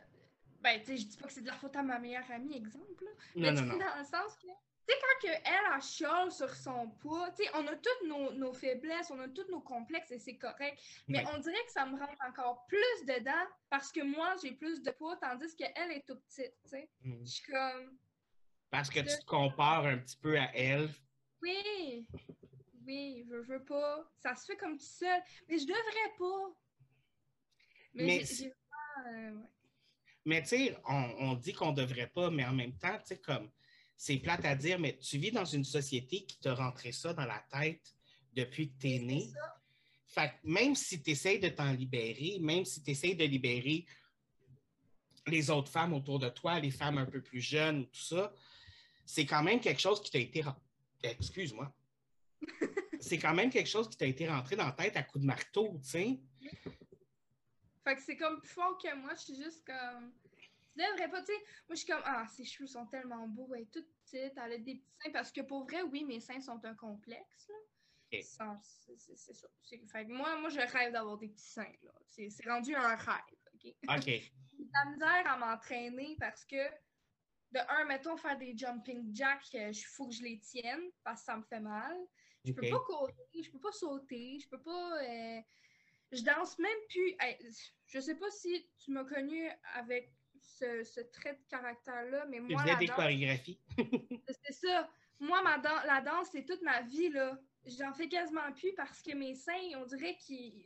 Ben, 0.63 0.79
tu 0.79 0.85
sais, 0.87 0.97
je 0.97 1.05
dis 1.07 1.17
pas 1.17 1.27
que 1.27 1.33
c'est 1.33 1.41
de 1.41 1.47
la 1.47 1.53
faute 1.53 1.75
à 1.75 1.83
ma 1.83 1.99
meilleure 1.99 2.29
amie, 2.31 2.55
exemple. 2.57 3.03
là. 3.03 3.11
Mais 3.35 3.51
Non, 3.51 3.61
tu 3.61 3.67
non, 3.67 3.77
dans 3.77 3.97
le 3.97 4.03
sens 4.05 4.35
que, 4.37 4.47
tu 4.47 4.53
sais, 4.87 4.95
quand 5.01 5.27
que 5.27 5.33
elle, 5.33 5.73
elle 5.75 5.81
chiale 5.81 6.31
sur 6.31 6.49
son 6.55 6.89
poids, 7.01 7.29
tu 7.31 7.43
sais, 7.43 7.49
on 7.55 7.67
a 7.67 7.75
toutes 7.75 8.07
nos, 8.07 8.31
nos 8.33 8.53
faiblesses, 8.53 9.11
on 9.11 9.19
a 9.19 9.27
tous 9.27 9.49
nos 9.51 9.61
complexes 9.61 10.11
et 10.11 10.19
c'est 10.19 10.37
correct. 10.37 10.79
Mais 11.07 11.19
Ouais. 11.19 11.31
on 11.33 11.37
dirait 11.39 11.63
que 11.65 11.71
ça 11.71 11.85
me 11.85 11.99
rentre 11.99 12.15
encore 12.27 12.65
plus 12.67 13.05
dedans 13.05 13.45
parce 13.69 13.91
que 13.91 14.01
moi, 14.01 14.35
j'ai 14.41 14.53
plus 14.53 14.81
de 14.81 14.91
poids, 14.91 15.17
tandis 15.17 15.53
qu'elle 15.55 15.91
est 15.91 16.05
tout 16.07 16.15
petite, 16.21 16.53
tu 16.63 16.69
sais. 16.69 16.89
Hmm. 17.03 17.25
Je 17.25 17.29
suis 17.31 17.51
comme, 17.51 17.97
Parce 18.71 18.89
que 18.89 18.99
tu 19.01 19.19
te 19.19 19.25
compares 19.25 19.85
un 19.85 19.97
petit 19.97 20.17
peu 20.17 20.37
à 20.39 20.49
elle. 20.55 20.89
oui, 21.41 22.07
oui, 22.85 23.25
je 23.29 23.35
veux 23.35 23.63
pas. 23.65 24.09
Ça 24.17 24.33
se 24.35 24.45
fait 24.45 24.57
comme 24.57 24.77
tout 24.77 24.83
seul. 24.85 25.21
Mais 25.49 25.57
je 25.59 25.65
devrais 25.65 26.13
pas. 26.17 26.55
Mais, 27.95 28.05
Mais 28.05 28.23
j'ai- 28.25 28.49
vraiment, 28.49 29.09
euh, 29.17 29.31
ouais. 29.41 29.47
Mais 30.25 30.41
tu 30.41 30.49
sais, 30.49 30.77
on, 30.87 31.15
on 31.19 31.33
dit 31.35 31.53
qu'on 31.53 31.71
ne 31.71 31.75
devrait 31.77 32.07
pas, 32.07 32.29
mais 32.29 32.45
en 32.45 32.53
même 32.53 32.77
temps, 32.77 32.97
tu 32.99 33.07
sais, 33.07 33.19
comme 33.19 33.49
c'est 33.97 34.17
plate 34.17 34.45
à 34.45 34.55
dire, 34.55 34.79
mais 34.79 34.97
tu 34.97 35.17
vis 35.17 35.31
dans 35.31 35.45
une 35.45 35.63
société 35.63 36.25
qui 36.25 36.39
t'a 36.39 36.55
rentré 36.55 36.91
ça 36.91 37.13
dans 37.13 37.25
la 37.25 37.43
tête 37.51 37.93
depuis 38.33 38.71
que 38.71 38.79
tu 38.79 38.89
es 38.91 38.99
né. 38.99 39.29
Fait 40.07 40.29
que 40.29 40.35
même 40.49 40.75
si 40.75 41.01
tu 41.01 41.11
essaies 41.11 41.39
de 41.39 41.49
t'en 41.49 41.71
libérer, 41.73 42.37
même 42.39 42.65
si 42.65 42.83
tu 42.83 42.91
essaies 42.91 43.15
de 43.15 43.25
libérer 43.25 43.85
les 45.27 45.49
autres 45.49 45.71
femmes 45.71 45.93
autour 45.93 46.19
de 46.19 46.29
toi, 46.29 46.59
les 46.59 46.71
femmes 46.71 46.97
un 46.97 47.05
peu 47.05 47.21
plus 47.21 47.41
jeunes, 47.41 47.85
tout 47.87 48.01
ça, 48.01 48.33
c'est 49.05 49.25
quand 49.25 49.43
même 49.43 49.59
quelque 49.59 49.79
chose 49.81 50.01
qui 50.01 50.11
t'a 50.11 50.19
été... 50.19 50.41
ren- 50.41 50.55
Excuse-moi. 51.01 51.73
c'est 52.99 53.17
quand 53.17 53.33
même 53.33 53.49
quelque 53.49 53.69
chose 53.69 53.89
qui 53.89 53.97
t'a 53.97 54.05
été 54.05 54.27
rentré 54.27 54.55
dans 54.55 54.65
la 54.65 54.71
tête 54.71 54.95
à 54.97 55.03
coup 55.03 55.19
de 55.19 55.25
marteau, 55.25 55.79
tu 55.83 55.89
sais. 55.89 56.19
Fait 57.83 57.95
que 57.95 58.01
c'est 58.01 58.15
comme 58.17 58.39
plus 58.39 58.49
fort 58.49 58.77
que 58.77 58.93
moi, 58.95 59.13
je 59.15 59.21
suis 59.21 59.35
juste 59.35 59.65
comme. 59.65 60.13
Tu 60.75 60.81
devrais 60.81 61.09
pas, 61.09 61.19
tu 61.21 61.27
sais. 61.27 61.37
Moi, 61.67 61.71
je 61.71 61.75
suis 61.75 61.87
comme, 61.87 62.01
ah, 62.05 62.25
ses 62.27 62.45
cheveux 62.45 62.67
sont 62.67 62.87
tellement 62.87 63.27
beaux, 63.27 63.53
elle 63.53 63.61
est 63.63 63.71
toute 63.71 63.87
petite, 64.03 64.33
elle 64.37 64.53
a 64.53 64.57
des 64.57 64.75
petits 64.75 64.91
seins. 65.03 65.11
Parce 65.11 65.31
que 65.31 65.41
pour 65.41 65.65
vrai, 65.65 65.81
oui, 65.83 66.03
mes 66.03 66.19
seins 66.19 66.41
sont 66.41 66.63
un 66.65 66.73
complexe, 66.75 67.47
là. 67.49 67.55
C'est- 69.15 69.33
ça. 69.33 69.47
Fait 69.91 70.05
que 70.05 70.11
moi, 70.11 70.35
moi, 70.39 70.49
je 70.49 70.59
rêve 70.59 70.91
d'avoir 70.93 71.17
des 71.17 71.29
petits 71.29 71.43
seins, 71.51 71.71
là. 71.83 71.91
C'est 72.07 72.29
rendu 72.47 72.73
un 72.75 72.95
rêve, 72.95 73.21
OK? 73.53 73.75
La 74.73 74.85
misère 74.91 75.31
à 75.31 75.37
m'entraîner 75.37 76.15
parce 76.19 76.45
que, 76.45 76.55
de 77.51 77.59
un, 77.69 77.85
mettons, 77.85 78.17
faire 78.17 78.37
des 78.37 78.57
jumping 78.57 79.13
jacks, 79.13 79.53
il 79.53 79.73
faut 79.75 80.07
que 80.07 80.13
je 80.15 80.23
les 80.23 80.39
tienne 80.39 80.89
parce 81.03 81.21
que 81.21 81.25
ça 81.25 81.37
me 81.37 81.43
fait 81.43 81.59
mal. 81.59 81.97
Je 82.45 82.51
peux 82.51 82.61
pas 82.71 82.79
courir, 82.79 83.15
je 83.43 83.51
peux 83.51 83.59
pas 83.59 83.71
sauter, 83.71 84.39
je 84.39 84.49
peux 84.49 84.61
pas. 84.61 85.01
euh, 85.03 85.41
je 86.13 86.23
danse 86.23 86.57
même 86.59 86.77
plus. 86.89 87.15
Je 87.87 87.99
sais 87.99 88.15
pas 88.15 88.29
si 88.31 88.65
tu 88.79 88.91
m'as 88.91 89.03
connu 89.05 89.49
avec 89.75 90.11
ce, 90.41 90.83
ce 90.83 91.01
trait 91.01 91.33
de 91.33 91.43
caractère-là, 91.49 92.25
mais 92.29 92.37
Tu 92.37 92.43
moi, 92.43 92.61
faisais 92.61 92.73
la 92.73 92.79
des 92.79 92.85
danse, 92.87 92.95
chorégraphies. 92.95 93.59
c'est 94.45 94.53
ça. 94.53 94.89
Moi, 95.19 95.41
ma 95.43 95.57
dan- 95.59 95.83
la 95.85 96.01
danse, 96.01 96.27
c'est 96.31 96.45
toute 96.45 96.61
ma 96.61 96.81
vie, 96.81 97.09
là. 97.09 97.39
J'en 97.65 97.93
fais 97.93 98.09
quasiment 98.09 98.51
plus 98.53 98.73
parce 98.73 99.01
que 99.01 99.13
mes 99.15 99.35
seins, 99.35 99.71
on 99.77 99.85
dirait 99.85 100.15
qu'ils. 100.17 100.65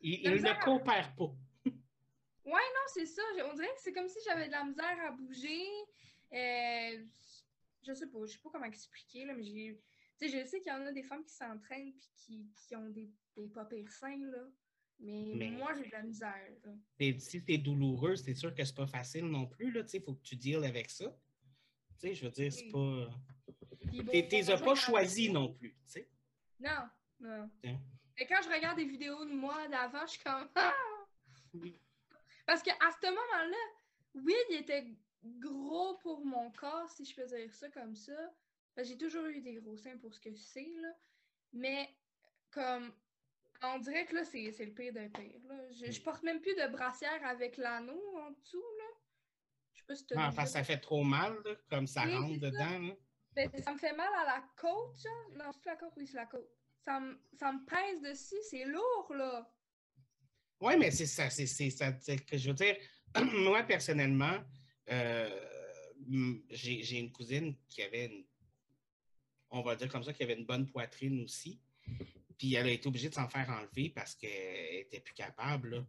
Il, 0.00 0.22
La 0.22 0.30
il 0.30 0.30
ne 0.30 0.34
misère. 0.36 0.58
coopère 0.60 1.14
pas. 1.16 1.30
Ouais, 2.46 2.52
non, 2.52 2.86
c'est 2.92 3.06
ça. 3.06 3.22
On 3.50 3.54
dirait 3.54 3.68
que 3.74 3.80
c'est 3.80 3.92
comme 3.94 4.08
si 4.08 4.18
j'avais 4.26 4.48
de 4.48 4.52
la 4.52 4.64
misère 4.64 5.00
à 5.06 5.10
bouger. 5.12 5.64
Euh, 6.32 7.04
je 7.86 7.92
sais 7.94 8.06
pas, 8.06 8.18
je 8.26 8.32
sais 8.32 8.38
pas 8.38 8.50
comment 8.50 8.66
expliquer, 8.66 9.24
là, 9.24 9.32
mais 9.34 9.42
j'ai. 9.44 9.80
Tu 10.18 10.28
sais, 10.28 10.40
je 10.40 10.46
sais 10.46 10.60
qu'il 10.60 10.70
y 10.70 10.74
en 10.76 10.84
a 10.86 10.92
des 10.92 11.02
femmes 11.02 11.24
qui 11.24 11.32
s'entraînent 11.32 11.92
puis 11.94 12.10
qui, 12.16 12.46
qui 12.54 12.76
ont 12.76 12.88
des, 12.90 13.10
des 13.36 13.48
pas 13.48 13.64
pires 13.64 13.90
seins, 13.90 14.18
là. 14.30 14.44
Mais, 15.00 15.32
Mais- 15.34 15.50
moi, 15.50 15.72
j'ai 15.74 15.86
de 15.86 15.92
la 15.92 16.02
misère. 16.02 16.50
là. 16.64 16.72
Si 17.18 17.42
c'est 17.46 17.58
douloureux, 17.58 18.16
c'est 18.16 18.34
sûr 18.34 18.54
que 18.54 18.64
c'est 18.64 18.74
pas 18.76 18.86
facile 18.86 19.26
non 19.26 19.46
plus. 19.46 19.74
Il 19.92 20.00
faut 20.02 20.14
que 20.14 20.22
tu 20.22 20.36
deals 20.36 20.64
avec 20.64 20.88
ça. 20.90 21.06
Tu 21.98 22.08
sais, 22.08 22.14
je 22.14 22.24
veux 22.24 22.30
dire, 22.30 22.52
c'est 22.52 22.68
pas. 22.70 23.10
Puis 23.88 24.02
bon, 24.02 24.12
Tu 24.12 24.28
les 24.36 24.50
as 24.50 24.58
mon 24.58 24.64
pas 24.64 24.74
choisis 24.76 25.30
travaille. 25.30 25.48
non 25.48 25.52
plus. 25.54 25.72
tu 25.72 25.78
sais. 25.92 26.08
Non, 26.60 26.88
non. 27.20 27.50
Hein? 27.64 27.78
Et 28.16 28.26
quand 28.26 28.40
je 28.42 28.48
regarde 28.48 28.76
des 28.76 28.84
vidéos 28.84 29.24
de 29.24 29.32
moi 29.32 29.66
d'avant, 29.68 30.06
je 30.06 30.12
suis 30.12 30.22
comme. 30.22 30.48
Ah! 30.56 30.72
Parce 32.46 32.62
qu'à 32.62 32.74
ce 33.00 33.06
moment-là, 33.06 33.56
oui, 34.14 34.34
il 34.50 34.56
était 34.56 34.86
gros 35.24 35.96
pour 35.98 36.24
mon 36.24 36.50
corps, 36.52 36.90
si 36.90 37.04
je 37.04 37.14
peux 37.14 37.26
dire 37.26 37.52
ça 37.54 37.68
comme 37.70 37.94
ça. 37.94 38.12
J'ai 38.82 38.98
toujours 38.98 39.26
eu 39.26 39.40
des 39.40 39.54
gros 39.54 39.76
seins 39.76 39.96
pour 39.98 40.12
ce 40.14 40.20
que 40.20 40.34
c'est, 40.34 40.72
là. 40.80 40.88
Mais, 41.52 41.88
comme, 42.50 42.92
on 43.74 43.78
dirait 43.78 44.06
que 44.06 44.14
là, 44.14 44.24
c'est 44.24 44.50
c'est 44.52 44.66
le 44.66 44.74
pire 44.74 44.92
d'un 44.92 45.08
pire. 45.08 45.40
Là. 45.48 45.54
Je, 45.72 45.90
je 45.90 46.00
porte 46.00 46.22
même 46.22 46.40
plus 46.40 46.54
de 46.54 46.66
brassière 46.72 47.24
avec 47.26 47.56
l'anneau 47.56 48.00
en 48.18 48.30
dessous, 48.30 48.62
là. 48.78 48.84
Je 49.72 49.80
sais 49.80 49.84
pas 49.86 49.94
si 49.96 50.06
tu 50.06 50.14
Ah, 50.16 50.32
que 50.36 50.48
ça 50.48 50.64
fait 50.64 50.78
trop 50.78 51.02
mal, 51.02 51.34
là, 51.44 51.54
comme 51.68 51.86
ça 51.86 52.04
Oui, 52.04 52.14
rentre 52.14 52.34
c'est 52.34 52.38
dedans. 52.40 52.78
là. 52.88 52.94
Ben, 53.34 53.50
ça 53.62 53.72
me 53.72 53.78
fait 53.78 53.92
mal 53.92 54.12
à 54.14 54.24
la 54.24 54.44
côte, 54.56 54.96
genre. 55.02 55.30
Non, 55.36 55.50
c'est 55.52 55.66
la 55.70 55.76
côte, 55.76 55.92
oui, 55.96 56.06
c'est 56.06 56.16
la 56.16 56.26
côte. 56.26 56.48
ça 56.84 57.00
me, 57.00 57.18
ça 57.38 57.52
me 57.52 57.64
pèse 57.64 58.00
dessus, 58.02 58.36
c'est 58.50 58.64
lourd, 58.64 59.12
là. 59.14 59.50
Oui, 60.60 60.76
mais 60.78 60.90
c'est 60.92 61.06
ça, 61.06 61.28
c'est 61.30 61.46
ça 61.70 61.92
que 61.92 62.38
je 62.38 62.48
veux 62.48 62.54
dire. 62.54 62.76
Moi, 63.44 63.62
personnellement, 63.64 64.38
euh, 64.90 65.40
j'ai 66.50 66.98
une 66.98 67.10
cousine 67.12 67.56
qui 67.68 67.82
avait 67.82 68.06
une, 68.06 68.24
on 69.50 69.62
va 69.62 69.74
dire 69.76 69.88
comme 69.88 70.04
ça, 70.04 70.12
qui 70.12 70.22
avait 70.22 70.34
une 70.34 70.46
bonne 70.46 70.66
poitrine 70.70 71.22
aussi. 71.24 71.60
Puis 72.38 72.54
elle 72.54 72.66
a 72.66 72.70
été 72.70 72.86
obligée 72.88 73.08
de 73.08 73.14
s'en 73.14 73.28
faire 73.28 73.48
enlever 73.50 73.90
parce 73.90 74.14
qu'elle 74.14 74.76
était 74.80 75.00
plus 75.00 75.14
capable. 75.14 75.86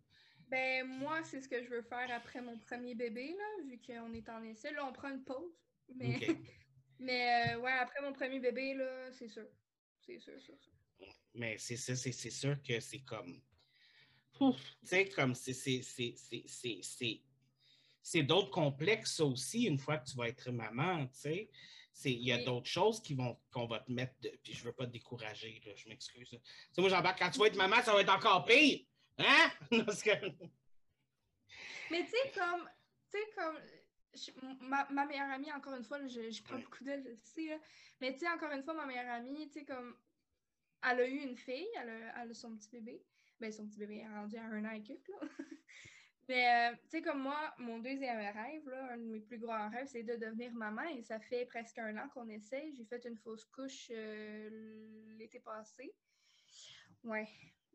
Ben, 0.48 0.86
moi, 0.88 1.24
c'est 1.24 1.42
ce 1.42 1.50
que 1.50 1.64
je 1.64 1.70
veux 1.70 1.82
faire 1.82 2.08
après 2.12 2.42
mon 2.42 2.58
premier 2.60 2.94
bébé, 2.94 3.36
là, 3.36 3.64
vu 3.68 3.80
qu'on 3.80 4.14
est 4.14 4.30
en 4.30 4.44
essai. 4.44 4.72
Là, 4.72 4.86
on 4.86 4.94
prend 4.94 5.10
une 5.10 5.24
pause. 5.24 5.54
Mais, 5.96 6.20
mais 7.00 7.54
euh, 7.56 7.60
ouais, 7.60 7.72
après 7.72 8.02
mon 8.02 8.14
premier 8.14 8.40
bébé, 8.40 8.76
là, 8.76 9.12
c'est 9.12 9.28
sûr. 9.28 9.48
C'est 10.00 10.20
sûr, 10.20 10.40
sûr, 10.40 10.56
sûr. 10.60 10.72
Mais 11.34 11.58
c'est 11.58 11.78
ça, 11.78 11.96
c'est 11.96 12.12
sûr 12.12 12.62
que 12.62 12.80
c'est 12.80 13.02
comme. 13.02 13.42
Tu 14.38 14.54
sais, 14.84 15.10
comme 15.10 15.34
c'est 15.34 15.54
c'est 18.02 18.22
d'autres 18.22 18.52
complexes 18.52 19.20
aussi 19.20 19.64
une 19.64 19.80
fois 19.80 19.98
que 19.98 20.10
tu 20.10 20.16
vas 20.16 20.28
être 20.28 20.52
maman, 20.52 21.08
tu 21.08 21.20
sais. 21.20 21.50
Il 22.04 22.24
y 22.24 22.32
a 22.32 22.44
d'autres 22.44 22.70
choses 22.70 23.02
qui 23.02 23.14
vont 23.14 23.40
qu'on 23.52 23.68
va 23.68 23.80
te 23.80 23.92
mettre. 23.92 24.14
De, 24.22 24.30
puis 24.44 24.54
je 24.54 24.64
veux 24.64 24.74
pas 24.74 24.86
te 24.86 24.92
décourager, 24.92 25.62
là, 25.66 25.74
je 25.76 25.88
m'excuse. 25.88 26.30
Tu 26.30 26.38
sais, 26.74 26.82
moi, 26.82 26.90
j'embarque, 26.90 27.20
quand 27.20 27.32
tu 27.32 27.40
vas 27.40 27.48
être 27.48 27.56
maman, 27.56 27.82
ça 27.82 27.94
va 27.94 28.02
être 28.02 28.14
encore 28.14 28.46
pire. 28.46 28.82
Hein? 29.18 29.50
Mais 31.92 32.04
tu 32.04 32.10
sais, 32.10 32.32
comme. 32.34 32.70
Tu 33.12 33.18
sais, 33.18 34.34
comme. 34.34 34.60
ma, 34.62 34.88
ma, 34.92 35.06
meilleure 35.06 35.32
amie, 35.32 35.52
encore 35.52 35.76
une 35.76 35.84
fois, 35.84 36.06
je, 36.08 36.30
je 36.30 36.44
prends 36.44 36.60
beaucoup 36.60 36.84
d'elle, 36.84 37.04
je 37.04 37.16
sais, 37.24 37.48
là, 37.48 37.58
mais 38.02 38.14
tu 38.14 38.20
sais, 38.20 38.30
encore 38.30 38.52
une 38.52 38.64
fois, 38.64 38.74
ma 38.74 38.86
meilleure 38.86 39.12
amie, 39.12 39.48
tu 39.48 39.60
sais, 39.60 39.66
comme, 39.66 39.96
elle 40.84 41.00
a 41.00 41.08
eu 41.08 41.18
une 41.18 41.38
fille, 41.38 41.68
elle 41.80 41.90
a, 41.90 42.22
elle 42.22 42.32
a 42.32 42.34
son 42.34 42.56
petit 42.56 42.70
bébé, 42.70 43.04
ben 43.40 43.52
son 43.52 43.68
petit 43.68 43.80
bébé 43.80 43.98
est 43.98 44.08
rendu 44.08 44.38
à 44.38 44.46
un 44.46 44.66
an 44.66 44.72
et 44.72 44.84
quelques, 44.84 45.08
là. 45.08 45.20
Mais, 46.28 46.72
euh, 46.72 46.76
tu 46.90 46.90
sais, 46.90 47.02
comme 47.02 47.22
moi, 47.22 47.54
mon 47.60 47.80
deuxième 47.80 48.18
rêve, 48.18 48.68
là, 48.68 48.94
un 48.94 48.98
de 48.98 49.04
mes 49.04 49.20
plus 49.20 49.38
grands 49.38 49.70
rêves, 49.70 49.88
c'est 49.88 50.04
de 50.04 50.16
devenir 50.16 50.52
maman. 50.54 50.84
Et 50.90 51.04
ça 51.04 51.20
fait 51.20 51.46
presque 51.46 51.78
un 51.78 51.96
an 51.98 52.10
qu'on 52.10 52.28
essaie. 52.30 52.72
J'ai 52.74 52.86
fait 52.86 53.06
une 53.06 53.18
fausse 53.18 53.46
couche 53.46 53.90
euh, 53.92 55.16
l'été 55.18 55.40
passé. 55.40 55.94
Ouais. 57.04 57.28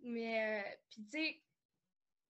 Mais, 0.02 0.62
euh, 0.62 0.76
puis, 0.90 1.04
tu 1.04 1.10
sais, 1.10 1.42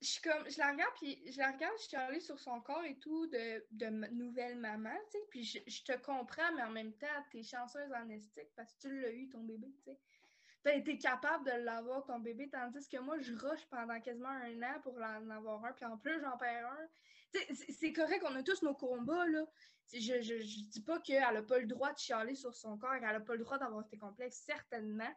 je 0.02 0.50
je 0.50 0.58
la 0.58 0.72
regarde, 0.72 0.92
puis 0.96 1.22
je 1.30 1.38
la 1.38 1.52
regarde, 1.52 1.74
je 1.78 1.88
suis 1.88 1.96
allée 1.96 2.20
sur 2.20 2.38
son 2.38 2.60
corps 2.60 2.84
et 2.84 2.98
tout, 2.98 3.26
de, 3.28 3.64
de 3.70 3.86
nouvelle 4.12 4.56
maman, 4.56 4.96
tu 5.10 5.18
sais. 5.18 5.24
Puis, 5.30 5.44
je, 5.44 5.84
te 5.84 5.96
comprends, 5.98 6.52
mais 6.54 6.62
en 6.62 6.70
même 6.70 6.92
temps, 6.94 7.06
t'es 7.30 7.42
chanceuse 7.42 7.92
en 7.92 8.08
esthétique 8.10 8.52
parce 8.56 8.74
que 8.74 8.80
tu 8.80 9.00
l'as 9.00 9.12
eu, 9.12 9.28
ton 9.30 9.42
bébé, 9.44 9.68
tu 9.78 9.92
sais 9.92 9.98
t'as 10.62 10.74
été 10.74 10.98
capable 10.98 11.44
de 11.46 11.64
l'avoir, 11.64 12.04
ton 12.04 12.18
bébé, 12.18 12.48
tandis 12.50 12.88
que 12.88 12.98
moi, 12.98 13.18
je 13.18 13.34
rush 13.34 13.64
pendant 13.66 14.00
quasiment 14.00 14.28
un 14.28 14.62
an 14.62 14.80
pour 14.82 14.96
en 14.96 15.30
avoir 15.30 15.64
un, 15.64 15.72
puis 15.72 15.84
en 15.84 15.96
plus, 15.96 16.20
j'en 16.20 16.36
perds 16.36 16.66
un. 16.66 16.88
C'est 17.54 17.92
correct, 17.92 18.24
on 18.28 18.34
a 18.34 18.42
tous 18.42 18.62
nos 18.62 18.74
combats, 18.74 19.26
là. 19.26 19.44
Je, 19.92 19.98
je, 19.98 20.40
je 20.40 20.64
dis 20.64 20.82
pas 20.82 21.00
qu'elle 21.00 21.36
a 21.36 21.42
pas 21.42 21.58
le 21.58 21.66
droit 21.66 21.92
de 21.92 21.98
chialer 21.98 22.34
sur 22.34 22.54
son 22.54 22.76
corps, 22.78 22.94
elle 22.94 23.04
a 23.04 23.20
pas 23.20 23.34
le 23.34 23.42
droit 23.42 23.58
d'avoir 23.58 23.84
ses 23.84 23.98
complexes, 23.98 24.42
certainement. 24.44 25.12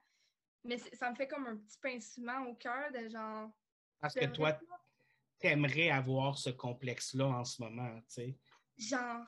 Mais 0.64 0.78
ça 0.78 1.12
me 1.12 1.16
fait 1.16 1.28
comme 1.28 1.46
un 1.46 1.58
petit 1.58 1.78
pincement 1.80 2.46
au 2.48 2.56
cœur 2.56 2.92
de 2.92 3.10
genre. 3.10 3.52
Parce 4.00 4.16
que 4.16 4.26
toi, 4.26 4.58
t'aimerais 5.40 5.90
avoir 5.90 6.38
ce 6.38 6.50
complexe-là 6.50 7.28
en 7.28 7.44
ce 7.44 7.62
moment, 7.62 8.00
tu 8.02 8.06
sais. 8.08 8.38
Genre, 8.78 9.26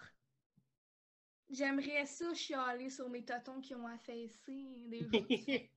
J'aimerais 1.49 2.05
ça 2.05 2.33
chialer 2.33 2.89
sur 2.89 3.07
mes 3.09 3.23
totons 3.23 3.61
qui 3.61 3.75
ont 3.75 3.87
affaissé 3.87 4.65
des 4.87 5.07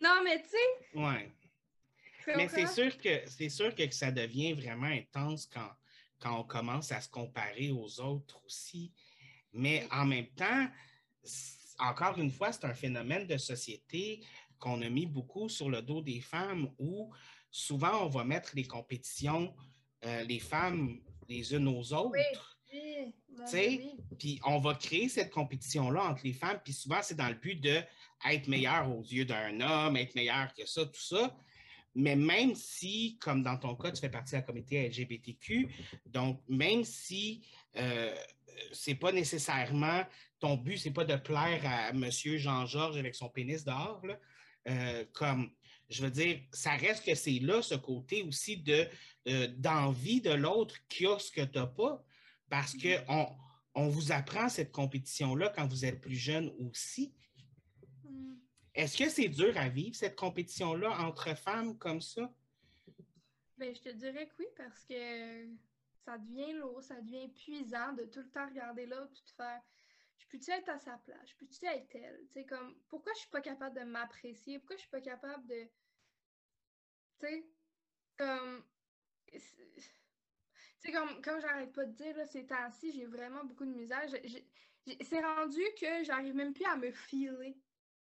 Non, 0.00 0.20
mais 0.22 0.42
tu 0.42 0.48
sais. 0.50 0.98
Ouais. 0.98 1.32
Mais 2.36 2.48
c'est 2.48 2.66
sûr 2.66 2.96
que 2.98 3.26
c'est 3.26 3.48
sûr 3.48 3.74
que 3.74 3.90
ça 3.90 4.12
devient 4.12 4.52
vraiment 4.52 4.86
intense 4.86 5.46
quand, 5.46 5.70
quand 6.20 6.38
on 6.40 6.44
commence 6.44 6.92
à 6.92 7.00
se 7.00 7.08
comparer 7.08 7.70
aux 7.70 8.00
autres 8.00 8.44
aussi. 8.44 8.92
Mais 9.52 9.86
en 9.90 10.04
même 10.04 10.28
temps, 10.28 10.68
encore 11.78 12.18
une 12.18 12.30
fois, 12.30 12.52
c'est 12.52 12.64
un 12.64 12.74
phénomène 12.74 13.26
de 13.26 13.38
société 13.38 14.24
qu'on 14.58 14.82
a 14.82 14.88
mis 14.88 15.06
beaucoup 15.06 15.48
sur 15.48 15.70
le 15.70 15.82
dos 15.82 16.02
des 16.02 16.20
femmes 16.20 16.70
où 16.78 17.12
souvent 17.50 18.04
on 18.04 18.08
va 18.08 18.24
mettre 18.24 18.52
les 18.54 18.64
compétitions, 18.64 19.54
euh, 20.04 20.22
les 20.24 20.40
femmes 20.40 21.00
les 21.28 21.54
unes 21.54 21.68
aux 21.68 21.92
autres. 21.92 22.57
Puis 24.18 24.40
on 24.44 24.58
va 24.58 24.74
créer 24.74 25.08
cette 25.08 25.30
compétition-là 25.30 26.04
entre 26.04 26.22
les 26.24 26.32
femmes, 26.32 26.60
puis 26.62 26.72
souvent 26.72 27.00
c'est 27.02 27.14
dans 27.14 27.28
le 27.28 27.34
but 27.34 27.60
d'être 27.60 28.48
meilleur 28.48 28.90
aux 28.90 29.02
yeux 29.02 29.24
d'un 29.24 29.60
homme, 29.60 29.96
être 29.96 30.14
meilleur 30.14 30.52
que 30.54 30.66
ça, 30.66 30.84
tout 30.84 31.00
ça. 31.00 31.36
Mais 31.94 32.16
même 32.16 32.54
si, 32.54 33.18
comme 33.20 33.42
dans 33.42 33.56
ton 33.56 33.74
cas, 33.74 33.90
tu 33.90 34.00
fais 34.00 34.10
partie 34.10 34.32
de 34.32 34.36
la 34.36 34.42
communauté 34.42 34.88
LGBTQ, 34.88 35.68
donc 36.06 36.42
même 36.48 36.84
si 36.84 37.44
euh, 37.76 38.14
c'est 38.72 38.94
pas 38.94 39.12
nécessairement 39.12 40.04
ton 40.38 40.56
but, 40.56 40.78
c'est 40.78 40.92
pas 40.92 41.04
de 41.04 41.16
plaire 41.16 41.60
à 41.64 41.92
Monsieur 41.92 42.38
Jean-Georges 42.38 42.98
avec 42.98 43.14
son 43.14 43.28
pénis 43.28 43.64
dehors, 43.64 44.02
euh, 44.68 45.04
comme 45.12 45.50
je 45.88 46.02
veux 46.02 46.10
dire, 46.10 46.40
ça 46.52 46.72
reste 46.72 47.04
que 47.04 47.14
c'est 47.14 47.38
là 47.40 47.62
ce 47.62 47.74
côté 47.74 48.22
aussi 48.22 48.58
de 48.58 48.86
euh, 49.26 49.48
d'envie 49.56 50.20
de 50.20 50.30
l'autre 50.30 50.76
qui 50.88 51.06
a 51.06 51.18
ce 51.18 51.30
que 51.32 51.40
tu 51.40 51.58
n'as 51.58 51.66
pas 51.66 52.04
parce 52.48 52.74
mm-hmm. 52.74 53.06
qu'on 53.06 53.36
on 53.74 53.88
vous 53.88 54.12
apprend 54.12 54.48
cette 54.48 54.72
compétition-là 54.72 55.52
quand 55.54 55.66
vous 55.66 55.84
êtes 55.84 56.00
plus 56.00 56.16
jeune 56.16 56.50
aussi. 56.58 57.14
Mm. 58.04 58.34
Est-ce 58.74 58.96
que 58.96 59.08
c'est 59.08 59.28
dur 59.28 59.56
à 59.56 59.68
vivre, 59.68 59.96
cette 59.96 60.16
compétition-là, 60.16 60.90
entre 61.00 61.36
femmes 61.36 61.78
comme 61.78 62.00
ça? 62.00 62.32
Bien, 63.56 63.72
je 63.74 63.80
te 63.80 63.88
dirais 63.90 64.26
que 64.26 64.34
oui, 64.38 64.46
parce 64.56 64.84
que 64.84 65.48
ça 66.04 66.16
devient 66.18 66.52
lourd, 66.54 66.82
ça 66.82 67.00
devient 67.00 67.24
épuisant 67.24 67.92
de 67.92 68.04
tout 68.04 68.20
le 68.20 68.30
temps 68.30 68.48
regarder 68.48 68.86
l'autre 68.86 69.12
et 69.12 69.30
de 69.30 69.34
faire 69.36 69.60
je 70.18 70.26
peux-tu 70.26 70.50
être 70.50 70.68
à 70.68 70.78
sa 70.78 70.98
place? 70.98 71.30
Je 71.30 71.36
peux-tu 71.36 71.64
être 71.64 71.94
elle? 71.94 72.26
Tu 72.26 72.32
sais, 72.32 72.44
comme, 72.44 72.74
pourquoi 72.88 73.12
je 73.14 73.20
suis 73.20 73.30
pas 73.30 73.40
capable 73.40 73.78
de 73.78 73.84
m'apprécier? 73.84 74.58
Pourquoi 74.58 74.76
je 74.76 74.82
suis 74.82 74.90
pas 74.90 75.00
capable 75.00 75.46
de. 75.46 75.68
Tu 77.20 77.26
sais, 77.26 77.46
comme 78.16 78.64
sais, 80.80 80.92
comme, 80.92 81.20
comme 81.22 81.40
j'arrête 81.40 81.72
pas 81.72 81.84
de 81.84 81.92
dire, 81.92 82.16
là, 82.16 82.26
ces 82.26 82.46
temps-ci, 82.46 82.92
j'ai 82.92 83.06
vraiment 83.06 83.44
beaucoup 83.44 83.64
de 83.64 83.72
misère. 83.72 84.06
C'est 85.02 85.20
rendu 85.20 85.60
que 85.80 86.04
j'arrive 86.04 86.34
même 86.34 86.54
plus 86.54 86.64
à 86.64 86.76
me 86.76 86.90
filer. 86.90 87.56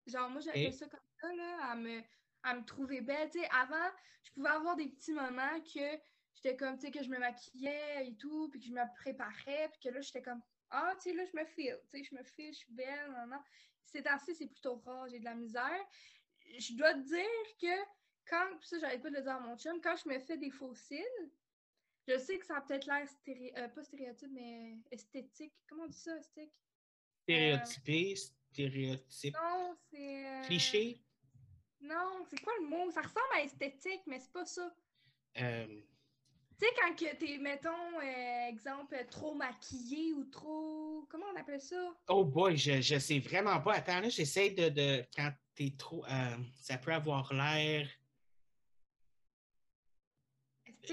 Genre, 0.07 0.29
moi, 0.29 0.41
j'avais 0.41 0.71
ça 0.71 0.87
comme 0.87 0.99
ça, 1.19 1.33
là, 1.35 1.71
à 1.71 1.75
me, 1.75 2.01
à 2.43 2.55
me 2.55 2.65
trouver 2.65 3.01
belle. 3.01 3.29
Tu 3.29 3.39
sais, 3.39 3.49
avant, 3.51 3.89
je 4.23 4.31
pouvais 4.31 4.49
avoir 4.49 4.75
des 4.75 4.87
petits 4.87 5.13
moments 5.13 5.59
que 5.61 5.99
j'étais 6.33 6.55
comme, 6.55 6.77
tu 6.77 6.87
sais, 6.87 6.91
que 6.91 7.03
je 7.03 7.09
me 7.09 7.19
maquillais 7.19 8.07
et 8.07 8.15
tout, 8.17 8.49
puis 8.49 8.59
que 8.59 8.65
je 8.65 8.71
me 8.71 8.95
préparais, 8.95 9.69
puis 9.71 9.89
que 9.89 9.89
là, 9.93 10.01
j'étais 10.01 10.21
comme, 10.21 10.41
ah, 10.71 10.93
tu 10.95 11.09
sais, 11.09 11.15
là, 11.15 11.25
je 11.25 11.37
me 11.37 11.45
file, 11.45 11.79
tu 11.89 11.97
sais, 11.97 12.03
je 12.03 12.15
me 12.15 12.23
file, 12.23 12.53
je 12.53 12.59
suis 12.59 12.73
belle, 12.73 13.11
non, 13.11 13.27
non. 13.27 13.41
Ces 13.85 14.03
temps-ci, 14.03 14.33
c'est 14.33 14.47
plutôt 14.47 14.77
rare, 14.77 15.07
j'ai 15.09 15.19
de 15.19 15.25
la 15.25 15.35
misère. 15.35 15.85
Je 16.57 16.75
dois 16.75 16.93
te 16.93 16.99
dire 16.99 17.57
que 17.61 17.91
quand, 18.25 18.61
ça, 18.61 18.79
j'arrête 18.79 19.01
pas 19.01 19.09
de 19.09 19.15
le 19.15 19.21
dire 19.21 19.35
à 19.35 19.39
mon 19.39 19.57
chum, 19.57 19.81
quand 19.81 19.95
je 19.97 20.07
me 20.07 20.17
fais 20.19 20.37
des 20.37 20.49
faux 20.49 20.73
cils, 20.73 21.31
je 22.07 22.17
sais 22.17 22.37
que 22.37 22.45
ça 22.45 22.57
a 22.57 22.61
peut-être 22.61 22.85
l'air 22.87 23.07
stéréo... 23.07 23.51
Euh, 23.57 23.67
pas 23.67 23.83
stéréotype, 23.83 24.29
mais 24.31 24.77
esthétique. 24.91 25.53
Comment 25.67 25.83
on 25.83 25.87
dit 25.87 25.97
ça, 25.97 26.17
esthétique? 26.17 26.53
Stéréotypé, 27.23 28.15
stéréotype. 28.15 29.35
Non, 29.35 29.77
c'est. 29.89 30.25
Euh, 30.25 30.41
Cliché? 30.43 31.01
Non, 31.79 32.25
c'est 32.29 32.41
quoi 32.41 32.53
le 32.61 32.67
mot? 32.67 32.89
Ça 32.91 33.01
ressemble 33.01 33.33
à 33.35 33.43
esthétique, 33.43 34.01
mais 34.07 34.19
c'est 34.19 34.31
pas 34.31 34.45
ça. 34.45 34.73
Euh... 35.39 35.81
Tu 36.59 36.67
sais, 36.67 36.73
quand 36.79 36.95
que 36.95 37.15
t'es, 37.15 37.37
mettons, 37.39 37.99
euh, 37.99 38.47
exemple, 38.49 38.95
trop 39.09 39.33
maquillé 39.33 40.13
ou 40.13 40.25
trop. 40.25 41.07
Comment 41.09 41.25
on 41.33 41.39
appelle 41.39 41.61
ça? 41.61 41.95
Oh 42.07 42.23
boy, 42.23 42.55
je, 42.55 42.81
je 42.81 42.99
sais 42.99 43.19
vraiment 43.19 43.59
pas. 43.61 43.73
Attends, 43.73 43.99
là, 43.99 44.09
j'essaie 44.09 44.51
de, 44.51 44.69
de. 44.69 45.03
Quand 45.15 45.31
t'es 45.55 45.73
trop. 45.77 46.05
ça 46.55 46.77
peut 46.77 46.93
avoir 46.93 47.33
l'air 47.33 47.87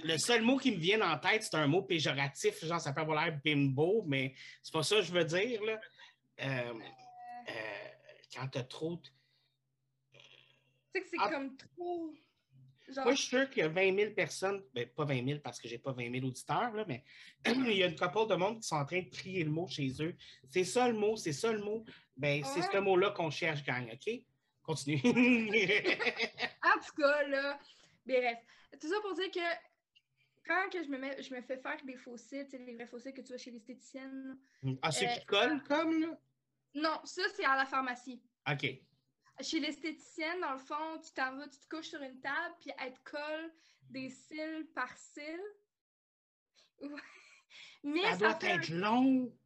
le 0.03 0.19
seul 0.19 0.43
mot 0.43 0.57
qui 0.59 0.73
me 0.73 0.77
vient 0.77 1.01
en 1.01 1.19
tête, 1.19 1.43
c'est 1.43 1.57
un 1.57 1.67
mot 1.67 1.83
péjoratif, 1.83 2.65
genre 2.65 2.81
ça 2.81 2.93
peut 2.93 3.01
avoir 3.01 3.25
l'air 3.25 3.39
bimbo, 3.45 4.05
mais 4.07 4.35
c'est 4.63 4.73
pas 4.73 4.83
ça 4.83 4.97
que 4.97 5.03
je 5.03 5.13
veux 5.13 5.25
dire. 5.25 5.63
Là. 5.65 5.81
Euh, 6.41 6.75
euh, 7.49 7.89
quand 8.35 8.49
t'as 8.49 8.63
trop. 8.63 9.01
Tu 10.13 10.21
sais 10.95 11.01
que 11.03 11.09
c'est 11.09 11.17
ah. 11.21 11.31
comme 11.31 11.57
trop. 11.57 12.15
Moi, 12.97 13.13
je 13.13 13.19
suis 13.19 13.29
sûr 13.29 13.51
qu'il 13.51 13.63
y 13.63 13.67
a 13.67 13.69
20 13.69 13.95
000 13.95 14.13
personnes, 14.13 14.63
ben, 14.75 14.89
pas 14.89 15.05
20 15.05 15.27
000 15.27 15.41
parce 15.41 15.61
que 15.61 15.69
j'ai 15.69 15.77
pas 15.79 15.93
20 15.93 16.11
000 16.11 16.27
auditeurs, 16.27 16.73
là, 16.73 16.85
mais 16.89 17.05
il 17.47 17.77
y 17.77 17.83
a 17.83 17.87
une 17.87 17.97
couple 17.97 18.31
de 18.31 18.35
monde 18.35 18.61
qui 18.61 18.69
sont 18.69 18.77
en 18.77 18.87
train 18.87 19.01
de 19.01 19.09
crier 19.11 19.45
le 19.45 19.51
mot 19.51 19.67
chez 19.69 19.93
eux. 20.01 20.17
C'est 20.49 20.65
ça 20.65 20.89
le 20.89 20.95
mot, 20.95 21.17
c'est 21.17 21.35
ça 21.35 21.53
le 21.53 21.61
mot. 21.61 21.85
Ben, 22.17 22.43
c'est 22.45 22.63
ce 22.63 22.79
mot-là 22.79 23.11
qu'on 23.11 23.31
cherche, 23.31 23.63
gang, 23.63 23.91
OK? 23.93 24.23
Continue. 24.63 25.01
en 25.05 26.79
tout 26.81 26.95
cas, 26.97 27.23
là, 27.29 27.59
bref. 28.07 28.39
Tout 28.81 28.89
ça 28.89 28.97
pour 29.03 29.15
dire 29.15 29.31
que 29.31 29.41
quand 30.49 30.69
que 30.73 30.83
je, 30.83 30.89
me 30.89 30.99
mets, 30.99 31.23
je 31.23 31.33
me 31.35 31.41
fais 31.43 31.59
faire 31.59 31.77
des 31.85 31.97
fossiles, 31.97 32.45
tu 32.47 32.53
sais, 32.53 32.59
les 32.59 32.75
vrais 32.75 32.87
fossiles 32.87 33.13
que 33.13 33.21
tu 33.21 33.29
vois 33.29 33.37
chez 33.39 33.51
l'esthéticienne. 33.53 34.39
Ah, 34.83 34.91
ceux 34.91 35.07
qui 35.07 35.21
euh, 35.21 35.25
collent 35.27 35.63
comme, 35.65 36.01
là? 36.01 36.19
Non, 36.75 37.01
ça, 37.05 37.23
c'est 37.37 37.45
à 37.45 37.55
la 37.57 37.67
pharmacie. 37.67 38.23
OK. 38.51 38.67
chez 39.41 39.61
l'esthéticienne, 39.61 40.41
dans 40.41 40.53
le 40.55 40.59
fond, 40.59 41.01
tu 41.05 41.13
t'en 41.13 41.37
vas, 41.37 41.47
tu 41.49 41.61
te 41.61 41.69
couches 41.69 41.89
sur 41.91 42.01
une 42.03 42.19
table, 42.21 42.55
puis 42.61 42.71
elle 42.79 42.93
te 42.95 43.11
colle 43.11 43.53
des 43.91 44.09
cils 44.11 44.67
par 44.75 44.97
cils. 44.97 45.23
Ouais. 46.81 47.01
Mais 47.83 48.03
Ça 48.13 48.17
doit 48.17 48.35
fait 48.39 48.53
un- 48.53 48.59
être 48.61 48.69
long. 48.71 49.37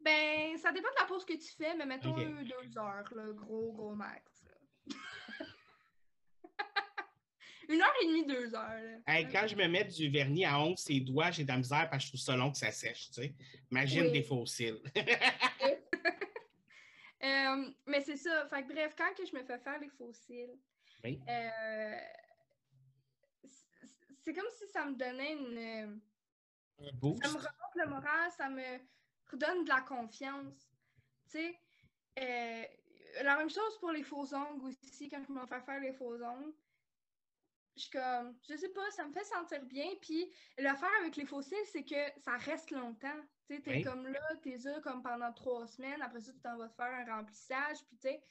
Ben, 0.00 0.56
ça 0.58 0.72
dépend 0.72 0.88
de 0.88 1.00
la 1.00 1.06
pause 1.06 1.24
que 1.24 1.34
tu 1.34 1.54
fais, 1.54 1.74
mais 1.76 1.86
mettons 1.86 2.12
deux 2.14 2.78
heures, 2.78 3.14
là, 3.14 3.32
gros, 3.32 3.72
gros 3.72 3.94
max. 3.94 4.42
Une 7.68 7.80
heure 7.80 7.92
et 8.02 8.06
demie, 8.06 8.26
deux 8.26 8.54
heures. 8.54 9.00
Hey, 9.06 9.26
quand 9.28 9.46
je 9.46 9.54
me 9.56 9.66
mets 9.68 9.84
du 9.84 10.08
vernis 10.10 10.44
à 10.44 10.58
ongles 10.60 10.78
ses 10.78 11.00
doigts, 11.00 11.30
j'ai 11.30 11.44
de 11.44 11.48
la 11.48 11.58
misère 11.58 11.88
parce 11.90 12.02
que 12.04 12.06
je 12.06 12.08
trouve 12.12 12.20
ça 12.20 12.36
long 12.36 12.50
que 12.50 12.58
ça 12.58 12.70
sèche, 12.72 13.08
tu 13.10 13.22
sais. 13.22 13.34
Imagine 13.70 14.02
Oui. 14.06 14.12
des 14.12 14.22
fossiles. 14.22 14.80
Euh, 17.24 17.70
mais 17.86 18.00
c'est 18.00 18.16
ça. 18.16 18.48
Fait 18.48 18.64
que 18.64 18.72
bref, 18.72 18.94
quand 18.98 19.14
que 19.16 19.24
je 19.24 19.32
me 19.32 19.44
fais 19.44 19.56
faire 19.60 19.78
les 19.78 19.88
fossiles, 19.90 20.58
Oui. 21.04 21.20
euh, 21.28 21.98
c'est 24.24 24.34
comme 24.34 24.48
si 24.58 24.66
ça 24.66 24.84
me 24.86 24.96
donnait 24.96 25.32
une. 25.34 26.00
Un 26.80 26.92
boost. 26.94 27.22
Ça 27.24 27.28
me 27.30 27.36
remonte 27.36 27.74
le 27.76 27.86
moral, 27.88 28.30
ça 28.36 28.48
me 28.48 28.80
redonne 29.30 29.62
de 29.62 29.68
la 29.68 29.82
confiance. 29.82 30.68
Tu 31.30 31.38
sais, 31.38 31.58
euh, 32.18 32.64
la 33.22 33.36
même 33.36 33.50
chose 33.50 33.78
pour 33.78 33.92
les 33.92 34.02
faux 34.02 34.34
ongles 34.34 34.64
aussi, 34.66 35.08
quand 35.08 35.22
je 35.24 35.32
me 35.32 35.46
fais 35.46 35.60
faire 35.60 35.80
les 35.80 35.92
faux 35.92 36.20
ongles. 36.20 36.52
Je 37.76 37.82
suis 37.82 37.90
comme, 37.90 38.38
je 38.48 38.54
sais 38.56 38.68
pas, 38.68 38.90
ça 38.90 39.06
me 39.06 39.12
fait 39.12 39.24
sentir 39.24 39.64
bien. 39.64 39.86
Puis 40.00 40.30
l'affaire 40.58 40.90
avec 41.00 41.16
les 41.16 41.24
fossiles, 41.24 41.56
c'est 41.64 41.84
que 41.84 42.20
ça 42.20 42.36
reste 42.36 42.70
longtemps. 42.70 43.20
Tu 43.46 43.56
sais, 43.56 43.62
t'es 43.62 43.70
Oui. 43.76 43.82
comme 43.82 44.06
là, 44.06 44.20
t'es 44.42 44.56
là 44.58 44.80
comme 44.80 45.02
pendant 45.02 45.32
trois 45.32 45.66
semaines. 45.66 46.02
Après 46.02 46.20
ça, 46.20 46.32
tu 46.32 46.40
t'en 46.40 46.56
vas 46.58 46.68
te 46.68 46.74
faire 46.74 46.92
un 46.92 47.16
remplissage. 47.16 47.78
Puis 47.88 47.96
tu 47.96 48.08
sais, 48.08 48.22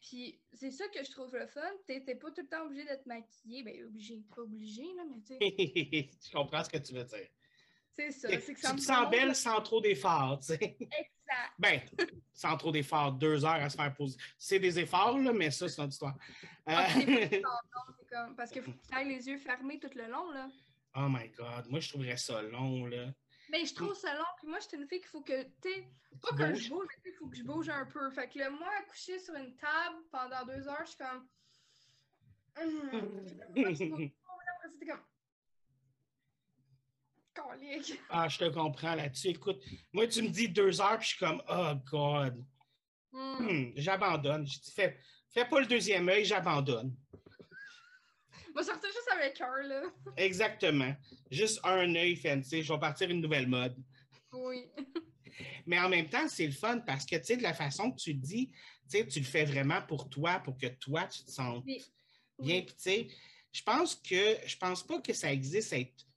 puis 0.00 0.40
c'est 0.52 0.70
ça 0.70 0.86
que 0.88 1.02
je 1.02 1.10
trouve 1.10 1.34
le 1.34 1.46
fun. 1.46 1.70
T'es 1.86 2.00
pas 2.00 2.30
tout 2.30 2.42
le 2.42 2.48
temps 2.48 2.64
obligé 2.66 2.84
d'être 2.84 3.06
maquillé. 3.06 3.62
Ben, 3.62 3.84
obligé, 3.86 4.22
pas 4.34 4.42
obligé, 4.42 4.84
là, 4.94 5.04
mais 5.08 5.20
tu 5.22 5.34
sais, 5.34 5.38
je 6.28 6.32
comprends 6.32 6.62
ce 6.62 6.68
que 6.70 6.78
tu 6.78 6.92
veux 6.94 7.04
dire. 7.04 7.28
C'est 7.98 8.10
ça. 8.12 8.28
Tu 8.28 8.40
C'est 8.40 8.54
que 8.54 8.60
ça 8.60 8.72
me 8.72 8.78
te 8.78 8.82
sens 8.84 9.10
belle 9.10 9.28
le- 9.28 9.34
sans 9.34 9.60
trop 9.60 9.80
d'efforts, 9.80 10.38
tu 10.40 10.46
sais. 10.54 10.76
Exact. 10.80 11.52
Ben, 11.58 11.80
sans 12.32 12.56
trop 12.56 12.70
d'efforts, 12.72 13.12
deux 13.12 13.44
heures 13.44 13.52
à 13.54 13.68
se 13.68 13.76
faire 13.76 13.94
poser. 13.94 14.16
C'est 14.38 14.58
des 14.60 14.78
efforts, 14.78 15.18
là, 15.18 15.32
mais 15.32 15.50
ça, 15.50 15.68
c'est 15.68 15.80
notre 15.80 15.92
histoire. 15.92 16.14
Euh, 16.68 16.72
Ah, 16.74 16.86
comme- 18.10 18.36
Parce 18.36 18.50
que 18.50 18.62
faut 18.62 18.72
que 18.72 18.86
tu 18.88 18.94
ailles 18.96 19.08
les 19.08 19.28
yeux 19.28 19.38
fermés 19.38 19.78
tout 19.78 19.90
le 19.94 20.06
long, 20.08 20.30
là. 20.30 20.48
oh 20.96 21.06
my 21.08 21.28
God, 21.30 21.66
moi, 21.68 21.80
je 21.80 21.88
trouverais 21.90 22.16
ça 22.16 22.40
long, 22.42 22.86
là. 22.86 23.06
Mais 23.50 23.64
je 23.64 23.74
trouve 23.74 23.94
ça 23.94 24.14
long, 24.14 24.24
puis 24.38 24.46
moi, 24.46 24.58
je 24.60 24.68
suis 24.68 24.76
une 24.76 24.86
fille 24.88 25.00
qu'il 25.00 25.08
faut 25.08 25.22
que, 25.22 25.42
tu 25.42 25.50
sais, 25.62 25.88
pas 26.22 26.28
Tu 26.30 26.36
que 26.36 26.54
je 26.54 26.68
bouge, 26.70 26.86
mais 26.88 27.02
tu 27.02 27.10
il 27.10 27.14
faut 27.18 27.26
que 27.28 27.36
je 27.36 27.42
bouge 27.42 27.68
un 27.68 27.86
peu. 27.86 28.10
Fait 28.10 28.28
que 28.28 28.38
là, 28.38 28.50
moi, 28.50 28.70
coucher 28.88 29.18
sur 29.18 29.34
une 29.34 29.56
table 29.56 29.96
pendant 30.10 30.44
deux 30.46 30.66
heures, 30.68 30.84
je 30.84 30.88
suis 30.90 30.98
comme... 30.98 31.26
Tu 33.54 33.64
après, 33.64 33.74
c'était 33.74 34.86
comme... 34.86 35.00
Ah, 38.10 38.28
je 38.28 38.38
te 38.38 38.48
comprends 38.48 38.94
là-dessus. 38.94 39.28
Écoute, 39.28 39.62
moi, 39.92 40.06
tu 40.06 40.22
me 40.22 40.28
dis 40.28 40.48
deux 40.48 40.80
heures, 40.80 40.98
puis 40.98 41.08
je 41.08 41.16
suis 41.16 41.18
comme, 41.18 41.42
oh 41.48 41.72
God. 41.90 42.44
Hum. 43.12 43.38
Hmm, 43.40 43.72
j'abandonne. 43.76 44.46
Je 44.46 44.58
dis, 44.60 44.70
fais, 44.70 44.98
fais 45.32 45.44
pas 45.44 45.60
le 45.60 45.66
deuxième 45.66 46.08
œil, 46.08 46.24
j'abandonne. 46.24 46.94
Va 48.54 48.62
sortir 48.62 48.88
juste 48.90 49.08
avec 49.12 49.40
un, 49.40 49.62
là. 49.62 49.82
Exactement. 50.16 50.94
Juste 51.30 51.60
un 51.64 51.94
œil 51.94 52.16
fancy. 52.16 52.62
Je 52.62 52.72
vais 52.72 52.78
partir 52.78 53.08
une 53.10 53.20
nouvelle 53.20 53.46
mode. 53.46 53.76
Oui. 54.32 54.66
Mais 55.66 55.78
en 55.78 55.88
même 55.88 56.08
temps, 56.08 56.26
c'est 56.28 56.46
le 56.46 56.52
fun 56.52 56.78
parce 56.80 57.06
que, 57.06 57.16
tu 57.16 57.24
sais, 57.24 57.36
de 57.36 57.42
la 57.42 57.54
façon 57.54 57.92
que 57.92 58.00
tu 58.00 58.12
le 58.12 58.18
dis, 58.18 58.48
tu 58.90 58.98
sais, 58.98 59.06
tu 59.06 59.20
le 59.20 59.24
fais 59.24 59.44
vraiment 59.44 59.80
pour 59.82 60.08
toi, 60.08 60.40
pour 60.40 60.56
que 60.56 60.66
toi, 60.66 61.04
tu 61.06 61.22
te 61.24 61.30
sentes 61.30 61.64
Oui. 61.66 61.84
bien. 62.38 62.56
Oui. 62.56 62.66
Tu 62.66 62.74
sais, 62.78 63.08
je 63.52 63.62
pense 63.62 63.94
que, 63.94 64.36
je 64.46 64.56
pense 64.56 64.84
pas 64.86 65.00
que 65.00 65.12
ça 65.12 65.32
existe 65.32 65.72
être 65.72 66.07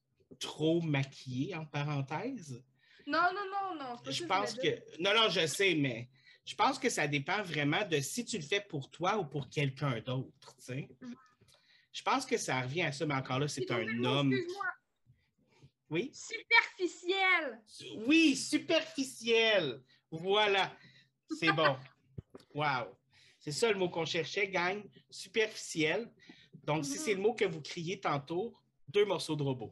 trop 0.42 0.82
maquillé, 0.82 1.56
en 1.56 1.66
parenthèse. 1.66 2.62
Non, 3.08 3.20
non, 3.34 3.46
non, 3.50 3.76
non. 3.80 3.98
pas 3.98 4.12
Je 4.12 4.24
pense 4.26 4.54
que, 4.56 4.68
non, 5.00 5.14
non, 5.16 5.30
je 5.30 5.46
sais, 5.48 5.76
mais 5.76 6.10
je 6.46 6.56
pense 6.56 6.78
que 6.78 6.90
ça 6.90 7.08
dépend 7.08 7.42
vraiment 7.44 7.86
de 7.88 8.00
si 8.00 8.26
tu 8.26 8.38
le 8.38 8.44
fais 8.44 8.60
pour 8.62 8.90
toi 8.92 9.18
ou 9.18 9.26
pour 9.26 9.50
quelqu'un 9.50 10.00
d'autre, 10.02 10.56
tu 10.58 10.66
sais. 10.66 10.90
Mhm. 11.00 11.16
Je 11.94 12.02
pense 12.04 12.26
que 12.26 12.38
ça 12.38 12.62
revient 12.62 12.84
à 12.84 12.92
ça, 12.92 13.06
mais 13.06 13.16
encore 13.16 13.40
là, 13.40 13.48
c'est 13.48 13.70
un 13.72 14.04
homme. 14.04 14.34
Excuse-moi. 14.34 14.66
Oui? 15.90 16.12
Superficiel. 16.14 17.62
Oui, 18.08 18.36
superficiel. 18.36 19.82
Voilà. 20.10 20.76
C'est 21.40 21.52
bon. 21.54 21.76
Wow. 22.54 22.98
C'est 23.40 23.52
ça 23.54 23.72
le 23.72 23.78
mot 23.78 23.90
qu'on 23.90 24.06
cherchait, 24.06 24.48
gang. 24.48 24.82
Superficiel. 25.10 26.10
Donc, 26.64 26.86
si 26.86 26.92
Mhm. 26.94 26.98
c'est 26.98 27.14
le 27.14 27.22
mot 27.22 27.34
que 27.34 27.46
vous 27.46 27.62
criez 27.62 28.00
tantôt, 28.00 28.54
deux 28.88 29.06
morceaux 29.06 29.36
de 29.36 29.44
robot. 29.44 29.70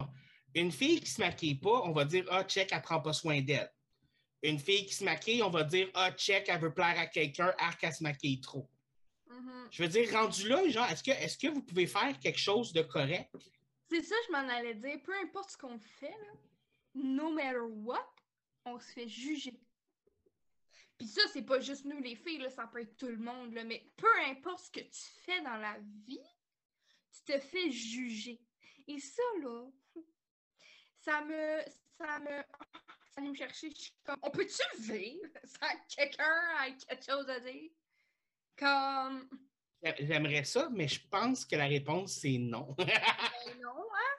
Une 0.56 0.72
fille 0.72 1.00
qui 1.00 1.06
ne 1.06 1.10
se 1.10 1.22
maquille 1.22 1.56
pas, 1.56 1.82
on 1.84 1.91
va 1.91 2.06
dire 2.06 2.26
Ah, 2.30 2.43
check, 2.43 2.72
elle 2.72 2.80
ne 2.80 2.84
prend 2.84 3.02
pas 3.02 3.14
soin 3.14 3.41
d'elle. 3.41 3.72
Une 4.41 4.60
fille 4.60 4.86
qui 4.86 4.93
se 4.93 5.04
maquille, 5.04 5.43
on 5.43 5.50
va 5.50 5.64
dire 5.64 5.89
Ah, 5.93 6.12
check, 6.12 6.47
elle 6.50 6.60
veut 6.60 6.74
plaire 6.74 6.97
à 6.97 7.06
quelqu'un, 7.06 7.54
arc, 7.58 7.84
elle 7.84 7.93
se 7.93 8.04
maquille 8.04 8.41
trop. 8.41 8.70
Mhm. 9.28 9.68
Je 9.72 9.84
veux 9.84 9.89
dire, 9.89 10.12
rendu 10.12 10.47
là, 10.47 10.68
genre, 10.70 10.89
est-ce 10.89 11.04
que, 11.04 11.12
est 11.12 11.39
que 11.39 11.47
vous 11.47 11.62
pouvez 11.62 11.88
faire 11.88 12.18
quelque 12.20 12.39
chose 12.39 12.74
de 12.74 12.82
correct? 12.82 13.30
C'est 13.89 14.04
ça, 14.04 14.16
je 14.28 14.32
m'en 14.32 14.47
allais 14.47 14.76
dire. 14.76 15.02
Peu 15.04 15.14
importe 15.24 15.52
ce 15.52 15.58
qu'on 15.58 15.80
fait, 15.80 16.10
là, 16.10 16.34
no 16.95 17.32
matter 17.32 17.60
what, 17.60 18.14
on 18.66 18.80
se 18.80 18.91
fait 18.91 19.08
juger. 19.08 19.60
Puis 20.97 21.08
ça, 21.08 21.22
c'est 21.32 21.45
pas 21.45 21.60
juste 21.62 21.86
nous 21.86 22.02
les 22.02 22.16
filles, 22.16 22.39
là, 22.39 22.50
ça 22.50 22.68
peut 22.68 22.82
être 22.82 22.97
tout 22.97 23.08
le 23.08 23.18
monde, 23.18 23.54
là, 23.54 23.64
mais 23.64 23.89
peu 23.95 24.08
importe 24.30 24.66
ce 24.66 24.72
que 24.72 24.82
tu 24.82 25.02
fais 25.24 25.41
dans 25.41 25.56
la 25.56 25.78
vie, 26.06 26.20
tu 27.12 27.34
te 27.34 27.39
fais 27.39 27.72
juger. 27.72 28.41
Et 28.88 29.00
ça, 29.00 29.24
là, 29.41 29.70
ça 31.10 31.22
me. 31.22 31.62
Ça 31.97 32.20
me. 32.20 32.43
Ça 33.12 33.22
me 33.22 33.34
chercher. 33.34 33.72
Je 33.72 33.82
suis 33.82 33.93
comme, 34.03 34.20
on 34.22 34.30
peut-tu 34.30 34.82
vivre 34.82 35.30
sans 35.43 35.68
que 35.68 35.95
quelqu'un 35.95 36.64
ait 36.66 36.76
quelque 36.78 37.05
chose 37.05 37.30
à 37.30 37.39
dire? 37.39 37.72
Comme. 38.57 39.30
J'aimerais 39.99 40.43
ça, 40.43 40.70
mais 40.72 40.88
je 40.88 40.99
pense 41.10 41.45
que 41.45 41.55
la 41.55 41.68
réponse, 41.68 42.14
c'est 42.14 42.38
non. 42.38 42.76
Ben 42.78 43.60
non, 43.62 43.86
hein? 43.93 44.16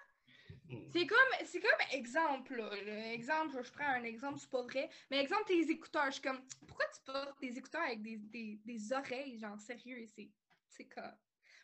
Hmm. 0.68 0.88
C'est 0.92 1.06
comme, 1.06 1.18
c'est 1.44 1.60
comme 1.60 1.80
exemple, 1.92 2.56
là. 2.56 3.12
Exemple, 3.12 3.62
je 3.62 3.70
prends 3.70 3.88
un 3.88 4.04
exemple, 4.04 4.38
c'est 4.38 4.50
pas 4.50 4.62
vrai. 4.62 4.88
Mais 5.10 5.20
exemple, 5.20 5.44
tes 5.46 5.70
écouteurs, 5.70 6.06
je 6.06 6.12
suis 6.12 6.22
comme, 6.22 6.40
pourquoi 6.66 6.86
tu 6.94 7.00
portes 7.04 7.40
des 7.40 7.58
écouteurs 7.58 7.82
avec 7.82 8.02
des, 8.02 8.16
des, 8.16 8.60
des 8.64 8.92
oreilles, 8.92 9.38
genre, 9.38 9.58
sérieux, 9.60 10.06
c'est, 10.14 10.30
c'est 10.68 10.86
comme... 10.86 11.12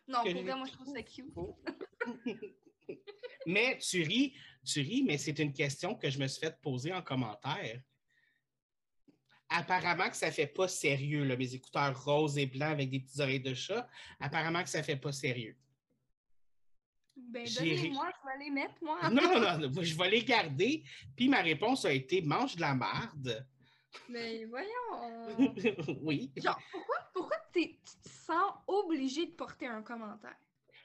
Non, 0.08 0.22
pour 0.24 0.42
vrai, 0.42 0.56
moi, 0.56 0.66
je 0.66 0.72
trouve 0.72 0.92
ça 0.92 1.02
cute. 1.02 1.32
mais 3.46 3.78
tu 3.78 4.02
ris, 4.02 4.34
tu 4.64 4.80
ris, 4.80 5.04
mais 5.04 5.18
c'est 5.18 5.38
une 5.38 5.52
question 5.52 5.94
que 5.94 6.10
je 6.10 6.18
me 6.18 6.26
suis 6.26 6.40
fait 6.40 6.60
poser 6.60 6.92
en 6.92 7.02
commentaire. 7.02 7.80
Apparemment 9.48 10.10
que 10.10 10.16
ça 10.16 10.32
fait 10.32 10.48
pas 10.48 10.66
sérieux, 10.66 11.24
là, 11.24 11.36
mes 11.36 11.54
écouteurs 11.54 12.04
roses 12.04 12.36
et 12.36 12.46
blancs 12.46 12.72
avec 12.72 12.90
des 12.90 13.00
petites 13.00 13.20
oreilles 13.20 13.40
de 13.40 13.54
chat. 13.54 13.88
Apparemment 14.18 14.62
que 14.62 14.68
ça 14.68 14.82
fait 14.82 14.96
pas 14.96 15.12
sérieux. 15.12 15.56
Ben, 17.16 17.46
donnez-moi, 17.56 18.10
je 18.12 18.28
vais 18.28 18.44
les 18.44 18.50
mettre, 18.50 18.74
moi. 18.82 19.08
Non, 19.08 19.40
non, 19.40 19.58
non, 19.58 19.82
je 19.82 19.96
vais 19.96 20.10
les 20.10 20.24
garder. 20.24 20.84
Puis 21.16 21.28
ma 21.28 21.40
réponse 21.42 21.84
a 21.84 21.92
été 21.92 22.20
mange 22.20 22.56
de 22.56 22.60
la 22.60 22.74
marde. 22.74 23.46
Mais 24.08 24.44
voyons. 24.44 24.68
oui. 26.02 26.30
Genre, 26.36 26.60
pourquoi, 26.70 26.96
pourquoi 27.14 27.36
tu 27.52 27.78
te 27.78 28.08
sens 28.08 28.52
obligé 28.66 29.26
de 29.26 29.32
porter 29.32 29.66
un 29.66 29.82
commentaire? 29.82 30.36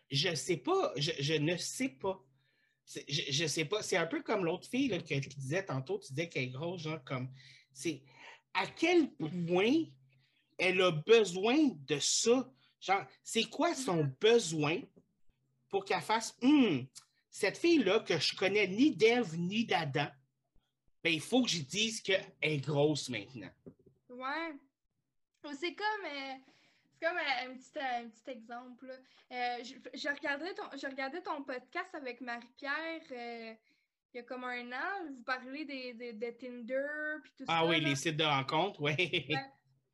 Je 0.10 0.34
sais 0.36 0.58
pas, 0.58 0.94
je, 0.98 1.12
je 1.20 1.34
ne 1.34 1.58
sais 1.58 1.90
pas. 1.90 2.24
Je, 3.08 3.22
je 3.32 3.46
sais 3.48 3.66
pas. 3.66 3.82
C'est 3.84 3.98
un 3.98 4.08
peu 4.08 4.22
comme 4.22 4.44
l'autre 4.46 4.68
fille 4.68 4.88
là, 4.90 5.00
que- 5.00 5.06
qui 5.20 5.38
disait 5.38 5.66
tantôt, 5.66 6.00
tu 6.00 6.14
disais 6.14 6.30
qu'elle 6.30 6.44
est 6.44 6.50
grosse, 6.50 6.82
genre 6.82 7.04
comme. 7.04 7.32
C'est 7.74 8.04
à 8.54 8.68
quel 8.68 9.12
point 9.48 9.86
elle 10.58 10.82
a 10.82 10.92
besoin 10.92 11.70
de 11.88 12.00
ça? 12.00 12.52
Genre, 12.80 13.06
c'est 13.24 13.44
quoi 13.46 13.74
son 13.76 14.12
besoin 14.20 14.82
pour 15.70 15.86
qu'elle 15.86 16.02
fasse 16.02 16.36
Hum, 16.42 16.86
cette 17.30 17.58
fille-là 17.58 18.00
que 18.02 18.18
je 18.20 18.36
connais 18.36 18.68
ni 18.68 18.96
d'Ève 18.96 19.38
ni 19.38 19.66
d'Adam, 19.66 20.08
ben, 21.04 21.14
il 21.14 21.22
faut 21.22 21.44
que 21.44 21.50
je 21.50 21.62
dise 21.62 22.02
qu'elle 22.02 22.26
est 22.42 22.58
grosse 22.58 23.08
maintenant. 23.10 23.50
Ouais. 24.10 24.54
Ou 25.46 25.50
C'est 25.60 25.74
comme, 25.74 26.06
euh, 26.06 26.34
c'est 27.02 27.08
comme 27.08 27.18
un, 27.18 27.54
petit, 27.56 27.78
euh, 27.78 28.06
un 28.06 28.10
petit 28.10 28.30
exemple. 28.32 28.86
là. 28.88 28.94
Euh, 29.32 29.64
je, 29.64 29.74
je 29.98 30.10
regardais 30.10 30.54
ton, 30.54 30.64
je 30.78 30.88
regardais 30.88 31.22
ton 31.22 31.44
podcast 31.44 31.94
avec 31.96 32.22
Marie-Pierre 32.22 33.02
euh, 33.12 33.54
il 34.14 34.18
y 34.18 34.20
a 34.20 34.24
comme 34.24 34.44
un 34.44 34.72
an. 34.74 35.06
Vous 35.08 35.24
parlez 35.24 35.66
des, 35.66 35.94
des- 35.94 36.14
de 36.14 36.30
Tinder 36.32 36.88
puis 37.24 37.32
tout 37.38 37.46
Ah 37.48 37.62
ça. 37.62 37.66
oui, 37.66 37.82
là. 37.82 37.90
les 37.90 37.96
sites 37.96 38.18
de 38.18 38.24
rencontres, 38.26 38.82
oui. 38.82 38.96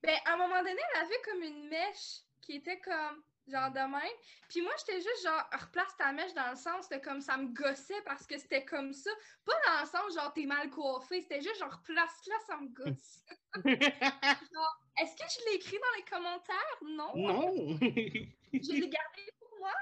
Ben, 0.03 0.15
à 0.25 0.33
un 0.33 0.37
moment 0.37 0.59
donné, 0.59 0.79
elle 0.95 1.01
avait 1.05 1.21
comme 1.25 1.43
une 1.43 1.69
mèche 1.69 2.21
qui 2.41 2.53
était 2.57 2.79
comme 2.79 3.23
genre 3.49 3.71
de 3.71 3.79
même. 3.79 4.17
Puis 4.49 4.61
moi, 4.61 4.71
j'étais 4.79 5.01
juste 5.01 5.23
genre, 5.23 5.43
replace 5.51 5.95
ta 5.97 6.11
mèche 6.11 6.33
dans 6.33 6.49
le 6.49 6.55
sens 6.55 6.89
de 6.89 6.97
comme 6.97 7.21
ça 7.21 7.37
me 7.37 7.47
gossait 7.47 8.01
parce 8.05 8.25
que 8.25 8.37
c'était 8.37 8.65
comme 8.65 8.93
ça. 8.93 9.09
Pas 9.45 9.53
dans 9.65 9.81
le 9.81 9.87
sens 9.87 10.13
genre, 10.15 10.33
t'es 10.33 10.45
mal 10.45 10.69
coiffé. 10.69 11.21
C'était 11.21 11.41
juste 11.41 11.59
genre, 11.59 11.71
replace 11.71 12.27
là, 12.27 12.35
ça 12.45 12.57
me 12.57 12.67
gosse. 12.69 13.23
genre, 14.53 14.81
est-ce 14.99 15.15
que 15.15 15.29
je 15.29 15.49
l'ai 15.49 15.55
écrit 15.55 15.77
dans 15.77 15.97
les 15.97 16.03
commentaires? 16.03 16.77
Non. 16.81 17.15
Non. 17.15 17.77
je 18.53 18.71
l'ai 18.73 18.89
gardé 18.89 19.31
pour 19.39 19.49
moi. 19.59 19.73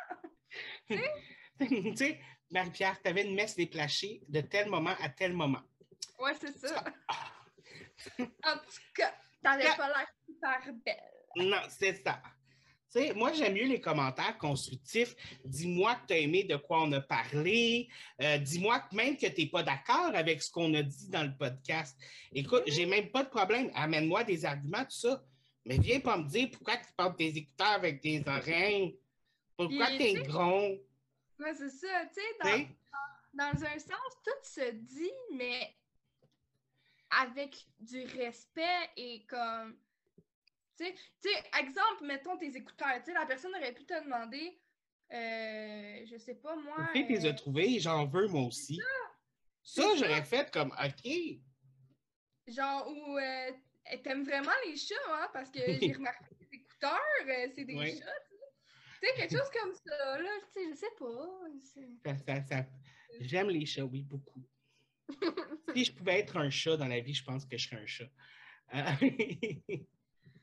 tu 1.59 1.95
sais, 1.95 2.20
Marie-Pierre, 2.51 3.01
t'avais 3.01 3.24
une 3.26 3.36
messe 3.36 3.55
déplachée 3.55 4.22
de 4.28 4.41
tel 4.41 4.70
moment 4.70 4.95
à 5.01 5.09
tel 5.09 5.34
moment. 5.34 5.61
Ouais, 6.20 6.34
c'est 6.39 6.57
ça. 6.57 6.84
en 8.20 8.57
tout 8.57 8.82
cas, 8.93 9.13
t'avais 9.43 9.76
pas 9.76 9.88
l'air 9.88 10.07
super 10.26 10.74
belle. 10.86 11.16
Non, 11.36 11.61
c'est 11.70 12.01
ça. 12.01 12.22
Moi, 13.16 13.34
j'aime 13.34 13.54
mieux 13.54 13.68
les 13.68 13.82
commentaires 13.82 14.38
constructifs. 14.38 15.16
Dis-moi 15.43 15.96
que 15.96 16.08
tu 16.08 16.14
as 16.14 16.20
aimé 16.20 16.43
de 16.46 16.56
quoi 16.56 16.84
on 16.84 16.91
a 16.93 17.02
parlé. 17.02 17.89
Euh, 18.22 18.38
dis-moi 18.38 18.82
même 18.93 19.18
que 19.18 19.28
tu 19.28 19.41
n'es 19.41 19.50
pas 19.50 19.64
d'accord 19.64 20.12
avec 20.14 20.41
ce 20.41 20.50
qu'on 20.50 20.74
a 20.74 20.82
dit 20.82 21.10
dans 21.10 21.24
le 21.24 21.36
podcast. 21.36 21.98
Écoute, 22.32 22.64
j'ai 22.68 22.86
même 22.86 23.12
pas 23.12 23.24
de 23.24 23.30
problème. 23.30 23.70
Amène-moi 23.76 24.24
des 24.24 24.46
arguments, 24.46 24.84
tout 24.86 24.91
ça. 24.91 25.24
Mais 25.66 25.78
viens 25.78 26.00
pas 26.00 26.18
me 26.18 26.28
dire 26.28 26.50
pourquoi 26.52 26.78
tu 26.78 26.86
portes 26.96 27.18
tes 27.18 27.36
écouteurs 27.36 27.68
avec 27.68 28.00
tes 28.00 28.24
oreilles. 28.28 28.98
Pourquoi 29.58 29.88
tu 29.88 30.04
es 30.04 30.14
gros? 30.24 30.78
Ouais, 31.39 31.54
c'est 31.58 31.70
ça. 31.70 32.06
Tu 32.14 32.22
sais, 32.22 32.68
dans, 33.34 33.43
dans 33.43 33.64
un 33.66 33.80
sens, 33.80 34.12
tout 34.24 34.43
se 34.43 34.72
dit, 34.72 35.12
mais 35.34 35.76
avec 37.10 37.56
du 37.80 38.06
respect 38.18 38.89
et 38.96 39.26
comme. 39.26 39.76
Tu 40.78 40.86
sais, 41.20 41.44
exemple, 41.60 42.06
mettons 42.06 42.38
tes 42.38 42.56
écouteurs. 42.56 42.98
Tu 43.00 43.06
sais, 43.06 43.14
la 43.14 43.26
personne 43.26 43.56
aurait 43.56 43.74
pu 43.74 43.86
te 43.86 44.04
demander, 44.04 44.60
euh, 45.12 46.06
je 46.06 46.18
sais 46.18 46.36
pas 46.36 46.56
moi. 46.56 46.90
Tu 46.94 47.06
les 47.08 47.26
as 47.26 47.30
euh, 47.30 47.34
trouvés, 47.34 47.80
j'en 47.80 48.06
veux 48.06 48.28
moi 48.28 48.44
aussi. 48.44 48.80
Ça, 49.64 49.84
j'aurais 49.98 50.24
fait 50.24 50.52
comme, 50.52 50.72
OK. 50.72 51.12
Genre, 52.48 52.88
ou 52.88 53.18
euh, 53.18 53.52
t'aimes 54.04 54.24
vraiment 54.24 54.52
les 54.66 54.76
chats, 54.76 54.96
hein, 55.10 55.30
parce 55.34 55.50
que 55.50 55.60
j'ai 55.60 55.94
remarqué 55.94 56.26
que 56.26 56.36
tes 56.36 56.56
écouteurs, 56.56 57.00
euh, 57.28 57.48
c'est 57.56 57.66
des 57.66 57.76
chats. 57.76 58.06
Tu 59.02 59.08
sais, 59.08 59.14
quelque 59.16 59.38
chose 59.38 59.50
comme 59.52 59.74
ça, 59.74 60.22
là, 60.22 60.30
tu 60.54 60.62
sais, 60.62 60.70
je 60.70 60.76
sais 60.76 60.92
pas. 61.00 62.18
Ça, 62.26 62.42
ça, 62.44 62.66
J'aime 63.22 63.50
les 63.50 63.66
chats, 63.66 63.86
oui, 63.86 64.04
beaucoup. 64.04 64.44
si 65.76 65.86
je 65.86 65.94
pouvais 65.94 66.20
être 66.20 66.38
un 66.38 66.50
chat 66.50 66.78
dans 66.78 66.88
la 66.88 67.00
vie, 67.00 67.14
je 67.14 67.24
pense 67.24 67.46
que 67.46 67.58
je 67.58 67.68
serais 67.68 67.82
un 67.82 67.86
chat. 67.86 68.10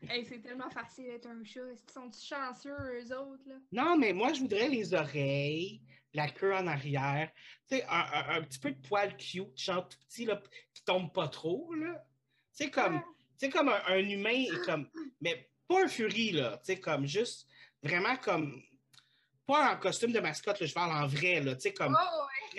c'est 0.09 0.43
tellement 0.43 0.71
facile 0.71 1.07
d'être 1.07 1.27
un 1.27 1.45
chat. 1.45 1.61
Ils 1.73 1.93
sont 1.93 2.11
chanceux, 2.13 2.71
eux 2.71 3.17
autres? 3.17 3.43
Là? 3.47 3.55
Non, 3.71 3.97
mais 3.99 4.13
moi, 4.13 4.33
je 4.33 4.41
voudrais 4.41 4.69
les 4.69 4.95
oreilles, 4.95 5.81
la 6.15 6.29
queue 6.29 6.55
en 6.55 6.67
arrière, 6.67 7.31
tu 7.69 7.77
sais, 7.77 7.87
un, 7.89 8.43
petit 8.43 8.59
peu 8.59 8.71
de 8.73 8.87
poil 8.87 9.17
cute, 9.17 9.59
genre 9.59 9.89
tout 9.89 9.99
petit, 10.07 10.25
là, 10.25 10.41
qui 10.75 10.85
tombe 10.85 11.13
pas 11.13 11.29
trop, 11.29 11.73
là. 11.75 12.05
Tu 12.57 12.65
sais, 12.65 12.71
comme, 12.71 13.01
comme 13.53 13.69
un, 13.69 13.99
humain, 13.99 14.45
comme, 14.65 14.89
mais 15.21 15.49
pas 15.67 15.85
un 15.85 15.89
furie, 15.89 16.33
là, 16.33 16.59
tu 16.59 16.75
sais, 16.75 16.81
comme 16.81 17.07
juste, 17.07 17.49
vraiment 17.83 18.17
comme, 18.17 18.63
pas 19.47 19.73
en 19.75 19.79
costume 19.79 20.13
de 20.13 20.21
mascotte, 20.21 20.65
je 20.65 20.75
parle 20.75 20.93
en 20.93 21.07
vrai, 21.07 21.41
là, 21.41 21.55
tu 21.55 21.63
sais, 21.63 21.73
comme, 21.73 21.97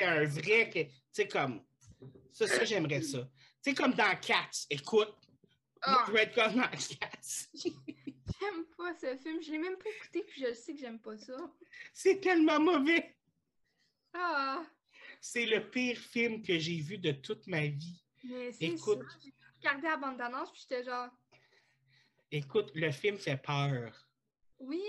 un 0.02 0.26
vrai, 0.26 0.70
tu 0.74 0.90
sais, 1.12 1.28
comme, 1.28 1.64
ça, 2.32 2.48
ça, 2.48 2.66
j'aimerais 2.66 3.02
ça. 3.02 3.20
Tu 3.20 3.70
sais, 3.70 3.74
comme 3.76 3.94
dans 3.94 4.20
Cats, 4.20 4.66
écoute, 4.70 5.16
ah. 5.86 6.06
Red 6.08 6.34
Cats. 6.34 6.52
j'aime 7.64 8.66
pas 8.78 8.94
ce 9.00 9.18
film, 9.18 9.42
je 9.42 9.52
l'ai 9.52 9.60
même 9.60 9.78
pas 9.78 9.90
écouté, 9.90 10.24
puis 10.28 10.46
je 10.46 10.54
sais 10.54 10.74
que 10.74 10.80
j'aime 10.80 11.00
pas 11.00 11.18
ça. 11.18 11.38
C'est 11.94 12.20
tellement 12.20 12.60
mauvais. 12.60 13.16
Ah. 14.14 14.64
C'est 15.22 15.46
le 15.46 15.70
pire 15.70 15.98
film 15.98 16.42
que 16.42 16.58
j'ai 16.58 16.80
vu 16.80 16.98
de 16.98 17.12
toute 17.12 17.48
ma 17.48 17.68
vie. 17.68 18.04
Mais 18.24 18.52
c'est 18.52 18.66
Écoute, 18.66 19.02
j'ai 19.22 19.32
regardé 19.60 19.88
la 19.88 19.98
bande 19.98 20.18
d'annonce, 20.18 20.52
puis 20.52 20.62
j'étais 20.62 20.84
genre... 20.84 21.10
Écoute, 22.32 22.72
le 22.74 22.92
film 22.92 23.18
fait 23.18 23.38
peur. 23.38 24.08
Oui, 24.60 24.82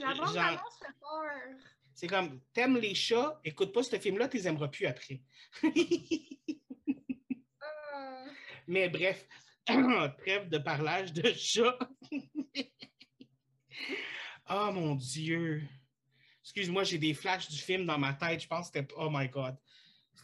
la 0.00 0.14
bande 0.14 0.34
d'annonce 0.34 0.78
fait 0.78 0.92
peur. 1.00 1.56
C'est 1.94 2.06
comme, 2.06 2.40
t'aimes 2.54 2.78
les 2.78 2.94
chats, 2.94 3.38
écoute 3.44 3.72
pas 3.72 3.82
ce 3.82 3.98
film-là, 3.98 4.28
tu 4.28 4.38
les 4.38 4.48
aimeras 4.48 4.68
plus 4.68 4.86
après. 4.86 5.20
Ah. 7.92 8.24
Mais 8.66 8.88
bref, 8.88 9.26
trêve 10.18 10.48
de 10.48 10.58
parlage 10.58 11.12
de 11.12 11.32
chat. 11.32 11.78
oh 14.50 14.70
mon 14.72 14.94
Dieu. 14.94 15.62
Excuse-moi, 16.42 16.84
j'ai 16.84 16.98
des 16.98 17.14
flashs 17.14 17.48
du 17.48 17.58
film 17.58 17.86
dans 17.86 17.98
ma 17.98 18.14
tête. 18.14 18.40
Je 18.40 18.48
pense 18.48 18.70
que 18.70 18.78
c'était. 18.78 18.94
Oh 18.96 19.08
my 19.10 19.28
God. 19.28 19.56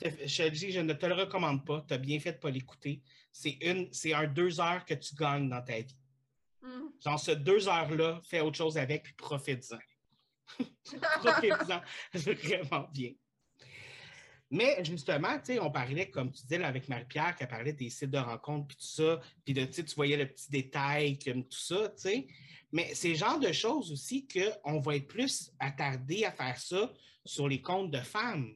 Je 0.02 0.08
te 0.08 0.48
dis, 0.48 0.72
je 0.72 0.80
ne 0.80 0.92
te 0.92 1.06
le 1.06 1.14
recommande 1.14 1.64
pas. 1.64 1.84
Tu 1.86 1.94
as 1.94 1.98
bien 1.98 2.18
fait 2.20 2.32
de 2.32 2.36
ne 2.36 2.40
pas 2.40 2.50
l'écouter. 2.50 3.02
C'est 3.32 3.58
une, 3.60 3.92
c'est 3.92 4.12
un 4.12 4.26
deux 4.26 4.60
heures 4.60 4.84
que 4.84 4.94
tu 4.94 5.14
gagnes 5.14 5.48
dans 5.48 5.62
ta 5.62 5.80
vie. 5.80 5.96
Mm. 6.62 6.88
Genre, 7.04 7.20
ce 7.20 7.30
deux 7.30 7.68
heures-là, 7.68 8.20
fais 8.28 8.40
autre 8.40 8.56
chose 8.56 8.76
avec 8.76 9.04
puis 9.04 9.14
profite-en. 9.14 9.78
profite-en 11.20 11.80
vraiment 12.14 12.88
bien. 12.92 13.12
Mais 14.50 14.84
justement, 14.84 15.38
tu 15.38 15.54
sais, 15.54 15.60
on 15.60 15.70
parlait, 15.70 16.08
comme 16.08 16.30
tu 16.30 16.42
disais 16.42 16.62
avec 16.62 16.88
Marie-Pierre, 16.88 17.34
qui 17.34 17.44
parlait 17.46 17.72
des 17.72 17.90
sites 17.90 18.10
de 18.10 18.18
rencontres, 18.18 18.68
puis 18.68 18.76
tout 18.76 18.84
ça, 18.84 19.20
puis 19.44 19.54
de, 19.54 19.64
tu 19.64 19.82
voyais 19.96 20.16
le 20.16 20.28
petit 20.28 20.50
détail, 20.50 21.18
comme 21.18 21.44
tout 21.44 21.58
ça, 21.58 21.88
tu 21.88 22.02
sais. 22.02 22.26
Mais 22.72 22.94
c'est 22.94 23.08
le 23.08 23.14
genre 23.14 23.40
de 23.40 23.52
choses 23.52 23.90
aussi 23.92 24.26
qu'on 24.28 24.80
va 24.80 24.96
être 24.96 25.08
plus 25.08 25.52
attardé 25.58 26.24
à 26.24 26.32
faire 26.32 26.58
ça 26.58 26.92
sur 27.24 27.48
les 27.48 27.60
comptes 27.60 27.90
de 27.90 28.00
femmes. 28.00 28.54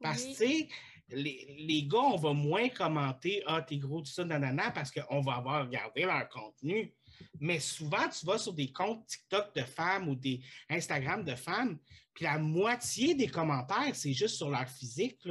Parce 0.00 0.22
que, 0.22 0.28
tu 0.30 0.34
sais, 0.34 0.68
les, 1.08 1.56
les, 1.58 1.82
gars, 1.84 1.98
on 1.98 2.16
va 2.16 2.32
moins 2.32 2.68
commenter 2.68 3.42
Ah, 3.46 3.62
t'es 3.62 3.78
gros, 3.78 4.00
tout 4.00 4.10
ça, 4.10 4.24
nanana, 4.24 4.70
parce 4.70 4.90
qu'on 4.90 5.20
va 5.20 5.34
avoir 5.34 5.64
regardé 5.66 6.02
leur 6.02 6.28
contenu. 6.28 6.94
Mais 7.40 7.60
souvent, 7.60 8.08
tu 8.08 8.26
vas 8.26 8.38
sur 8.38 8.52
des 8.52 8.72
comptes 8.72 9.06
TikTok 9.06 9.54
de 9.54 9.62
femmes 9.62 10.08
ou 10.08 10.14
des 10.14 10.40
Instagram 10.68 11.24
de 11.24 11.34
femmes, 11.34 11.78
puis 12.14 12.24
la 12.24 12.38
moitié 12.38 13.14
des 13.14 13.26
commentaires, 13.26 13.94
c'est 13.94 14.12
juste 14.12 14.36
sur 14.36 14.48
leur 14.48 14.68
physique. 14.68 15.28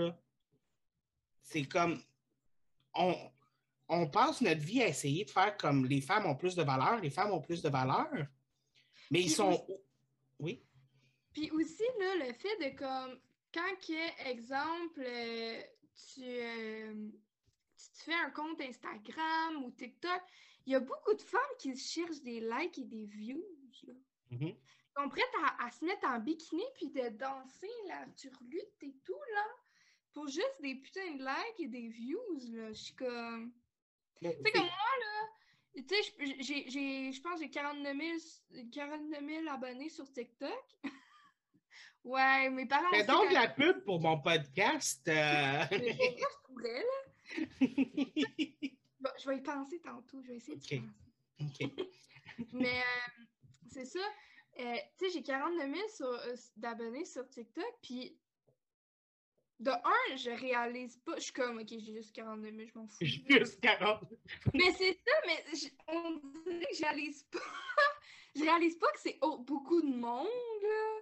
C'est 1.41 1.63
comme 1.63 2.01
on, 2.93 3.15
on 3.87 4.09
passe 4.09 4.41
notre 4.41 4.61
vie 4.61 4.81
à 4.81 4.87
essayer 4.89 5.23
de 5.23 5.29
faire 5.29 5.55
comme 5.57 5.85
les 5.85 6.01
femmes 6.01 6.25
ont 6.25 6.35
plus 6.35 6.55
de 6.55 6.63
valeur, 6.63 6.99
les 6.99 7.09
femmes 7.09 7.31
ont 7.31 7.41
plus 7.41 7.61
de 7.61 7.69
valeur, 7.69 8.09
mais 9.09 9.21
ils 9.21 9.31
sont. 9.31 9.65
oui. 10.39 10.61
Puis 11.31 11.49
aussi, 11.51 11.83
là, 11.99 12.27
le 12.27 12.33
fait 12.33 12.57
de 12.59 12.77
comme 12.77 13.19
quand, 13.53 14.29
exemple, 14.29 14.99
euh, 14.99 15.61
tu, 16.13 16.21
euh, 16.21 17.09
tu 17.77 17.89
te 17.97 18.03
fais 18.03 18.13
un 18.13 18.29
compte 18.31 18.59
Instagram 18.61 19.63
ou 19.63 19.71
TikTok, 19.71 20.21
il 20.65 20.73
y 20.73 20.75
a 20.75 20.79
beaucoup 20.79 21.13
de 21.13 21.21
femmes 21.21 21.41
qui 21.59 21.75
cherchent 21.77 22.21
des 22.21 22.39
likes 22.39 22.77
et 22.77 22.85
des 22.85 23.05
views. 23.05 23.43
Là. 23.87 23.93
Mm-hmm 24.31 24.55
sont 24.95 25.09
prêtes 25.09 25.25
à, 25.59 25.71
se 25.71 25.83
mettre 25.85 26.07
en 26.07 26.19
bikini 26.19 26.63
puis 26.75 26.89
de 26.89 27.09
danser 27.09 27.71
la 27.87 28.05
turlute 28.15 28.83
et 28.83 28.95
tout, 29.05 29.21
là, 29.33 29.45
pour 30.13 30.27
juste 30.27 30.61
des 30.61 30.75
putains 30.75 31.15
de 31.15 31.23
likes 31.23 31.59
et 31.59 31.67
des 31.67 31.87
views, 31.87 32.39
là. 32.51 32.71
Je 32.73 32.81
suis 32.81 32.95
comme... 32.95 33.53
Tu 34.21 34.29
sais, 34.29 34.51
comme 34.51 34.61
moi, 34.61 34.69
là, 34.69 35.27
tu 35.75 35.83
sais, 35.87 36.01
j'ai, 36.39 37.11
je 37.11 37.21
pense 37.21 37.39
que 37.39 37.45
j'ai 37.45 37.49
49 37.49 37.97
000, 38.51 39.49
abonnés 39.49 39.89
sur 39.89 40.09
TikTok. 40.11 40.65
ouais, 42.03 42.49
mes 42.49 42.65
parents... 42.67 42.91
Fais 42.91 43.05
donc 43.05 43.31
la 43.31 43.47
pub 43.49 43.83
pour 43.83 43.99
mon 43.99 44.19
podcast. 44.19 45.07
Euh... 45.07 45.65
je 45.71 46.43
pourrais, 46.45 46.83
là. 46.83 47.13
bon, 48.99 49.09
je 49.19 49.29
vais 49.29 49.37
y 49.37 49.41
penser 49.41 49.81
tantôt. 49.81 50.21
Je 50.21 50.27
vais 50.27 50.37
essayer 50.37 50.57
de 50.57 50.61
penser. 50.61 50.83
OK. 51.41 51.87
Mais 52.53 52.79
euh, 52.79 53.23
c'est 53.71 53.85
ça. 53.85 53.99
Euh, 54.59 54.75
tu 54.99 55.05
sais, 55.05 55.11
j'ai 55.13 55.23
49 55.23 55.97
000 55.97 56.11
euh, 56.11 56.35
d'abonnés 56.57 57.05
sur 57.05 57.27
TikTok, 57.27 57.73
puis 57.81 58.17
de 59.59 59.71
un, 59.71 60.15
je 60.15 60.29
réalise 60.29 60.97
pas. 60.97 61.15
Je 61.15 61.21
suis 61.21 61.33
comme, 61.33 61.57
ok, 61.59 61.67
j'ai 61.69 61.93
juste 61.93 62.13
49 62.13 62.53
000, 62.53 62.67
je 62.67 62.79
m'en 62.79 62.87
fous. 62.87 62.97
J'ai 63.01 63.23
juste 63.27 63.61
40 63.61 64.03
Mais 64.53 64.71
c'est 64.73 64.93
ça, 64.93 65.11
mais 65.25 65.43
on 65.87 66.21
dirait 66.49 66.65
que 66.65 66.75
je 66.75 66.83
réalise 66.83 67.23
pas. 67.23 67.39
je 68.35 68.41
réalise 68.41 68.77
pas 68.77 68.91
que 68.91 68.99
c'est 68.99 69.19
beaucoup 69.39 69.81
de 69.81 69.95
monde, 69.95 70.27
là. 70.61 70.99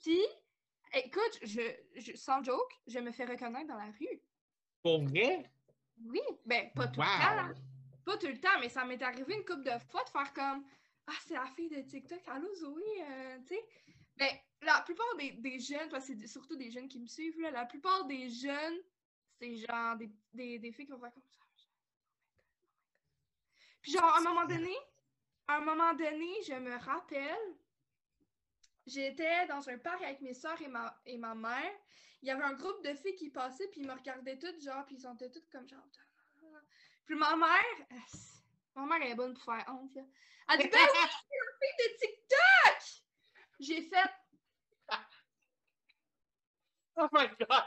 Puis, 0.00 0.20
écoute, 0.94 1.38
je, 1.42 2.14
sans 2.14 2.42
joke, 2.44 2.72
je 2.86 2.98
me 2.98 3.10
fais 3.10 3.24
reconnaître 3.24 3.68
dans 3.68 3.78
la 3.78 3.90
rue. 3.98 4.22
Pour 4.82 5.02
vrai? 5.04 5.50
Oui, 6.04 6.20
ben, 6.44 6.70
pas 6.74 6.88
tout 6.88 7.00
le 7.00 7.06
temps. 7.06 7.60
Pas 8.04 8.16
tout 8.18 8.26
le 8.26 8.38
temps, 8.38 8.60
mais 8.60 8.68
ça 8.68 8.84
m'est 8.84 9.02
arrivé 9.02 9.34
une 9.34 9.44
couple 9.44 9.64
de 9.64 9.78
fois 9.88 10.04
de 10.04 10.10
faire 10.10 10.32
comme 10.34 10.64
ah, 11.06 11.12
c'est 11.26 11.34
la 11.34 11.46
fille 11.54 11.68
de 11.68 11.82
TikTok, 11.82 12.20
allô 12.28 12.52
Zoé, 12.54 12.82
euh, 13.02 13.38
tu 13.46 13.54
sais. 13.54 13.64
Ben, 14.16 14.30
la 14.62 14.80
plupart 14.82 15.16
des, 15.18 15.32
des 15.32 15.58
jeunes, 15.58 15.88
parce 15.90 16.06
que 16.06 16.14
c'est 16.18 16.26
surtout 16.26 16.56
des 16.56 16.70
jeunes 16.70 16.88
qui 16.88 17.00
me 17.00 17.06
suivent, 17.06 17.38
là, 17.40 17.50
la 17.50 17.66
plupart 17.66 18.04
des 18.06 18.30
jeunes, 18.30 18.78
c'est 19.38 19.56
genre 19.56 19.96
des, 19.96 20.10
des, 20.32 20.58
des, 20.58 20.72
filles 20.72 20.86
qui 20.86 20.92
vont 20.92 21.00
comme 21.00 21.10
ça. 21.10 21.38
Puis 23.82 23.92
genre, 23.92 24.04
à 24.04 24.18
un 24.18 24.22
moment 24.22 24.46
donné, 24.46 24.74
à 25.48 25.56
un 25.56 25.60
moment 25.60 25.92
donné, 25.94 26.42
je 26.46 26.54
me 26.54 26.76
rappelle 26.78 27.56
j'étais 28.86 29.46
dans 29.46 29.68
un 29.68 29.78
parc 29.78 30.02
avec 30.02 30.20
mes 30.20 30.34
soeurs 30.34 30.60
et 30.60 30.68
ma, 30.68 31.00
et 31.06 31.18
ma 31.18 31.34
mère. 31.34 31.72
Il 32.22 32.28
y 32.28 32.30
avait 32.30 32.44
un 32.44 32.54
groupe 32.54 32.82
de 32.84 32.94
filles 32.94 33.16
qui 33.16 33.30
passaient, 33.30 33.68
puis 33.68 33.82
ils 33.82 33.86
me 33.86 33.92
regardaient 33.92 34.38
toutes, 34.38 34.62
genre, 34.62 34.84
puis 34.86 34.96
ils 34.96 35.02
sont 35.02 35.16
toutes 35.16 35.50
comme 35.50 35.68
genre. 35.68 35.86
Puis 37.04 37.16
ma 37.16 37.36
mère, 37.36 37.86
ma 38.74 38.86
mère 38.86 38.98
elle 39.02 39.12
est 39.12 39.14
bonne 39.14 39.34
pour 39.34 39.44
faire 39.44 39.64
honte, 39.68 39.94
là. 39.94 40.02
Elle 40.50 40.58
dit, 40.58 40.68
ben 40.68 40.78
oui, 40.78 41.08
c'est 41.10 41.36
une 41.36 41.52
fille 41.60 41.78
de 41.78 41.96
TikTok! 41.98 42.78
J'ai 43.60 43.82
fait, 43.82 44.10
Oh 46.96 47.08
my 47.12 47.26
God! 47.40 47.64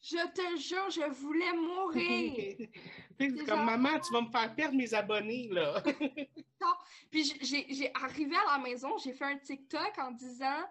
je 0.00 0.26
te 0.32 0.56
jure, 0.56 0.90
je 0.90 1.10
voulais 1.10 1.52
mourir. 1.52 2.56
Puis 3.18 3.36
comme 3.36 3.46
genre- 3.46 3.64
maman, 3.64 3.98
tu 4.00 4.12
vas 4.12 4.22
me 4.22 4.30
faire 4.30 4.54
perdre 4.54 4.76
mes 4.76 4.94
abonnés, 4.94 5.48
là. 5.50 5.82
Puis 7.10 7.34
j'ai 7.40 7.90
arrivé 7.94 8.36
à 8.36 8.56
la 8.56 8.58
maison, 8.58 8.96
j'ai 8.98 9.12
fait 9.12 9.24
un 9.24 9.38
TikTok 9.38 9.98
en 9.98 10.12
disant 10.12 10.64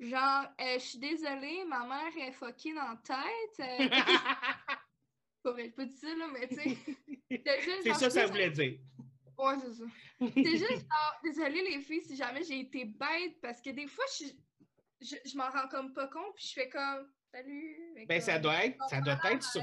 genre 0.00 0.46
euh, 0.60 0.74
je 0.74 0.84
suis 0.84 0.98
désolée, 0.98 1.64
ma 1.66 1.86
mère 1.86 2.16
est 2.18 2.32
fuckée 2.32 2.74
dans 2.74 2.82
la 2.82 2.96
tête. 2.96 3.60
Euh, 3.60 4.76
pas 5.44 5.52
vrai, 5.52 5.68
dit 5.68 5.96
ça 5.96 6.14
là, 6.14 6.26
mais 6.32 6.48
tu 6.48 6.54
sais. 6.56 6.76
c'est 7.82 7.94
ça, 7.94 8.10
ça 8.10 8.26
voulait 8.26 8.50
dire. 8.50 8.78
Ouais, 9.36 9.54
c'est 9.60 9.74
ça. 9.74 9.84
C'est 10.18 10.44
juste 10.56 10.70
genre 10.70 11.20
désolée 11.22 11.62
les 11.62 11.80
filles 11.80 12.02
si 12.02 12.16
jamais 12.16 12.42
j'ai 12.42 12.60
été 12.60 12.84
bête 12.86 13.40
parce 13.42 13.60
que 13.60 13.70
des 13.70 13.86
fois 13.86 14.04
je 14.18 14.24
je, 15.00 15.16
je 15.24 15.36
m'en 15.36 15.50
rends 15.50 15.68
comme 15.68 15.92
pas 15.92 16.08
compte 16.08 16.34
puis 16.34 16.46
je 16.46 16.52
fais 16.54 16.68
comme 16.68 17.12
salut. 17.30 18.06
Ben, 18.08 18.20
ça 18.20 18.38
doit 18.38 18.64
être, 18.64 18.78
ça 18.88 19.00
doit 19.00 19.18
être, 19.30 19.42
sur- 19.42 19.62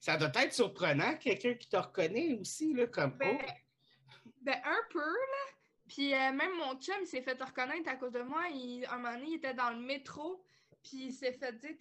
ça 0.00 0.16
doit 0.16 0.32
être 0.42 0.52
surprenant, 0.52 1.16
quelqu'un 1.16 1.54
qui 1.54 1.68
te 1.68 1.76
reconnaît 1.76 2.32
aussi, 2.34 2.72
là, 2.74 2.86
comme, 2.86 3.16
Ben, 3.18 3.38
oh, 3.40 4.30
ben, 4.42 4.60
un 4.64 4.80
peu, 4.90 4.98
là. 4.98 5.52
Puis 5.86 6.12
euh, 6.12 6.32
même 6.32 6.56
mon 6.56 6.78
chum, 6.80 6.96
il 7.00 7.06
s'est 7.06 7.22
fait 7.22 7.40
reconnaître 7.40 7.88
à 7.88 7.96
cause 7.96 8.12
de 8.12 8.22
moi. 8.22 8.48
Il, 8.52 8.84
un 8.86 8.96
moment 8.96 9.14
donné, 9.14 9.26
il 9.28 9.34
était 9.36 9.54
dans 9.54 9.70
le 9.70 9.80
métro, 9.80 10.44
puis 10.82 11.06
il 11.06 11.12
s'est 11.12 11.32
fait 11.32 11.52
dire 11.52 11.76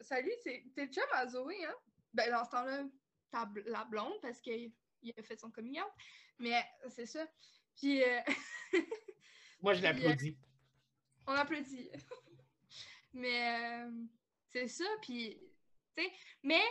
Salut, 0.00 0.32
t'es 0.42 0.64
le 0.76 0.86
chum 0.86 1.04
à 1.12 1.26
Zoé, 1.26 1.64
hein? 1.64 1.74
Ben, 2.14 2.30
dans 2.30 2.44
ce 2.44 2.50
temps-là, 2.50 2.84
la 3.66 3.84
blonde, 3.84 4.20
parce 4.22 4.40
qu'il 4.40 4.72
il 5.02 5.12
a 5.18 5.22
fait 5.22 5.38
son 5.38 5.50
coming 5.50 5.80
out. 5.80 5.90
Mais 6.38 6.64
c'est 6.88 7.06
ça. 7.06 7.26
Puis 7.76 8.02
euh, 8.02 8.20
moi, 9.60 9.74
je 9.74 9.82
l'applaudis. 9.82 10.38
on 11.26 11.32
applaudit. 11.32 11.90
mais 13.12 13.84
euh, 13.84 13.90
c'est 14.52 14.68
ça, 14.68 14.84
puis, 15.02 15.40
tu 15.96 16.02
sais, 16.02 16.12
mais 16.42 16.62